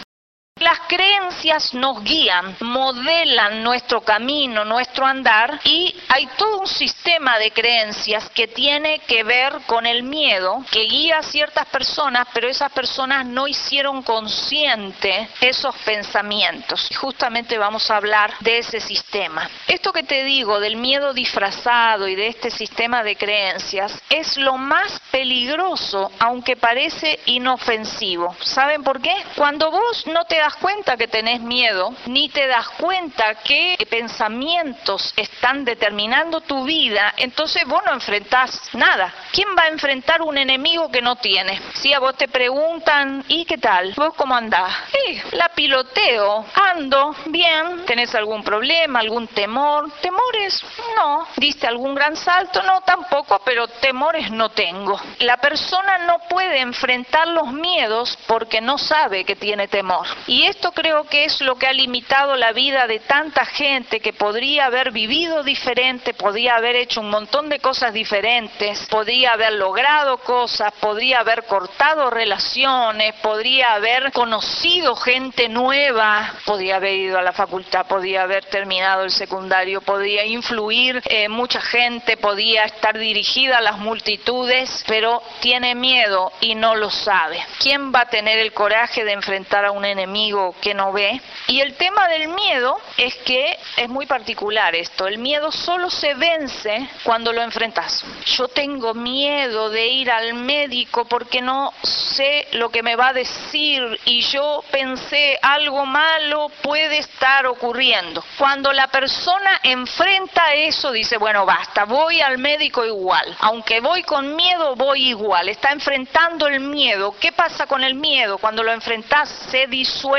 Las 0.61 0.79
creencias 0.87 1.73
nos 1.73 2.01
guían, 2.01 2.55
modelan 2.61 3.61
nuestro 3.61 3.99
camino, 3.99 4.63
nuestro 4.63 5.05
andar 5.05 5.59
y 5.65 5.93
hay 6.07 6.27
todo 6.37 6.61
un 6.61 6.67
sistema 6.67 7.37
de 7.37 7.51
creencias 7.51 8.29
que 8.29 8.47
tiene 8.47 8.99
que 8.99 9.25
ver 9.25 9.51
con 9.67 9.85
el 9.85 10.03
miedo 10.03 10.63
que 10.71 10.83
guía 10.83 11.17
a 11.17 11.23
ciertas 11.23 11.65
personas, 11.65 12.29
pero 12.33 12.47
esas 12.47 12.71
personas 12.71 13.25
no 13.25 13.49
hicieron 13.49 14.01
consciente 14.01 15.27
esos 15.41 15.75
pensamientos. 15.79 16.89
Justamente 17.01 17.57
vamos 17.57 17.91
a 17.91 17.97
hablar 17.97 18.33
de 18.39 18.59
ese 18.59 18.79
sistema. 18.79 19.49
Esto 19.67 19.91
que 19.91 20.03
te 20.03 20.23
digo 20.23 20.61
del 20.61 20.77
miedo 20.77 21.13
disfrazado 21.13 22.07
y 22.07 22.15
de 22.15 22.27
este 22.27 22.49
sistema 22.49 23.03
de 23.03 23.17
creencias 23.17 24.01
es 24.09 24.37
lo 24.37 24.55
más 24.57 25.01
peligroso, 25.11 26.13
aunque 26.17 26.55
parece 26.55 27.19
inofensivo. 27.25 28.33
¿Saben 28.39 28.85
por 28.85 29.01
qué? 29.01 29.13
Cuando 29.35 29.69
vos 29.69 30.07
no 30.07 30.23
te 30.23 30.44
das 30.45 30.57
cuenta 30.57 30.95
que 30.95 31.07
tenés 31.07 31.41
miedo, 31.41 31.91
ni 32.05 32.29
te 32.29 32.45
das 32.45 32.69
cuenta 32.77 33.33
que 33.43 33.75
pensamientos 33.89 35.11
están 35.17 35.65
determinando 35.65 36.41
tu 36.41 36.65
vida, 36.65 37.15
entonces 37.17 37.65
vos 37.65 37.81
no 37.83 37.93
enfrentás 37.93 38.69
nada. 38.73 39.11
¿Quién 39.31 39.47
va 39.57 39.63
a 39.63 39.69
enfrentar 39.69 40.21
un 40.21 40.37
enemigo 40.37 40.91
que 40.91 41.01
no 41.01 41.15
tiene? 41.15 41.59
Si 41.73 41.93
a 41.93 41.99
vos 41.99 42.15
te 42.15 42.27
preguntan, 42.27 43.25
¿y 43.27 43.43
qué 43.45 43.57
tal? 43.57 43.93
¿Vos 43.97 44.13
cómo 44.15 44.35
andás? 44.35 44.71
Sí, 44.91 45.19
la 45.31 45.49
piloteo, 45.49 46.45
ando 46.53 47.15
bien, 47.25 47.83
¿tenés 47.87 48.13
algún 48.13 48.43
problema, 48.43 48.99
algún 48.99 49.27
temor? 49.29 49.91
¿Temores? 49.99 50.63
No. 50.95 51.27
¿Diste 51.37 51.65
algún 51.65 51.95
gran 51.95 52.15
salto? 52.15 52.61
No, 52.61 52.81
tampoco, 52.81 53.41
pero 53.43 53.67
temores 53.67 54.29
no 54.29 54.49
tengo. 54.49 55.01
La 55.19 55.37
persona 55.37 55.97
no 56.05 56.19
puede 56.29 56.59
enfrentar 56.59 57.29
los 57.29 57.51
miedos 57.51 58.15
porque 58.27 58.61
no 58.61 58.77
sabe 58.77 59.25
que 59.25 59.35
tiene 59.35 59.67
temor. 59.67 60.05
Y 60.27 60.34
esto 60.43 60.71
creo 60.71 61.05
que 61.05 61.25
es 61.25 61.39
lo 61.41 61.55
que 61.55 61.67
ha 61.67 61.73
limitado 61.73 62.35
la 62.35 62.51
vida 62.51 62.87
de 62.87 62.99
tanta 62.99 63.45
gente 63.45 63.99
que 63.99 64.11
podría 64.11 64.65
haber 64.65 64.91
vivido 64.91 65.43
diferente, 65.43 66.13
podría 66.13 66.55
haber 66.55 66.75
hecho 66.75 67.01
un 67.01 67.09
montón 67.09 67.47
de 67.47 67.59
cosas 67.59 67.93
diferentes, 67.93 68.87
podría 68.89 69.33
haber 69.33 69.53
logrado 69.53 70.17
cosas, 70.17 70.73
podría 70.79 71.19
haber 71.19 71.45
cortado 71.45 72.09
relaciones, 72.09 73.13
podría 73.21 73.73
haber 73.73 74.11
conocido 74.11 74.95
gente 74.95 75.47
nueva, 75.47 76.33
podría 76.45 76.77
haber 76.77 76.95
ido 76.95 77.19
a 77.19 77.21
la 77.21 77.33
facultad, 77.33 77.85
podría 77.85 78.23
haber 78.23 78.45
terminado 78.45 79.03
el 79.03 79.11
secundario, 79.11 79.81
podría 79.81 80.25
influir 80.25 81.01
en 81.05 81.31
mucha 81.31 81.61
gente, 81.61 82.17
podía 82.17 82.63
estar 82.63 82.97
dirigida 82.97 83.59
a 83.59 83.61
las 83.61 83.77
multitudes, 83.77 84.83
pero 84.87 85.21
tiene 85.39 85.75
miedo 85.75 86.31
y 86.41 86.55
no 86.55 86.75
lo 86.75 86.89
sabe. 86.89 87.43
¿Quién 87.59 87.93
va 87.93 88.01
a 88.01 88.09
tener 88.09 88.39
el 88.39 88.53
coraje 88.53 89.03
de 89.03 89.13
enfrentar 89.13 89.65
a 89.65 89.71
un 89.71 89.85
enemigo? 89.85 90.24
Que 90.61 90.73
no 90.73 90.91
ve. 90.91 91.21
Y 91.47 91.59
el 91.61 91.75
tema 91.75 92.07
del 92.07 92.29
miedo 92.29 92.77
es 92.97 93.15
que 93.17 93.57
es 93.77 93.89
muy 93.89 94.05
particular 94.05 94.73
esto. 94.75 95.07
El 95.07 95.19
miedo 95.19 95.51
solo 95.51 95.89
se 95.89 96.13
vence 96.15 96.89
cuando 97.03 97.31
lo 97.31 97.41
enfrentas. 97.41 98.03
Yo 98.25 98.47
tengo 98.47 98.93
miedo 98.93 99.69
de 99.69 99.87
ir 99.87 100.09
al 100.09 100.33
médico 100.33 101.05
porque 101.05 101.41
no 101.41 101.73
sé 101.83 102.47
lo 102.53 102.69
que 102.69 102.81
me 102.81 102.95
va 102.95 103.09
a 103.09 103.13
decir 103.13 103.99
y 104.05 104.21
yo 104.21 104.63
pensé 104.71 105.37
algo 105.41 105.85
malo 105.85 106.49
puede 106.61 106.99
estar 106.99 107.45
ocurriendo. 107.45 108.23
Cuando 108.37 108.73
la 108.73 108.87
persona 108.87 109.59
enfrenta 109.63 110.53
eso, 110.55 110.91
dice, 110.91 111.17
bueno, 111.17 111.45
basta, 111.45 111.85
voy 111.85 112.21
al 112.21 112.37
médico 112.39 112.83
igual. 112.83 113.35
Aunque 113.39 113.79
voy 113.79 114.01
con 114.03 114.35
miedo, 114.35 114.75
voy 114.75 115.09
igual. 115.09 115.49
Está 115.49 115.71
enfrentando 115.71 116.47
el 116.47 116.61
miedo. 116.61 117.15
¿Qué 117.19 117.31
pasa 117.31 117.67
con 117.67 117.83
el 117.83 117.95
miedo? 117.95 118.37
Cuando 118.37 118.63
lo 118.63 118.71
enfrentas, 118.71 119.29
se 119.51 119.67
disuelve 119.67 120.14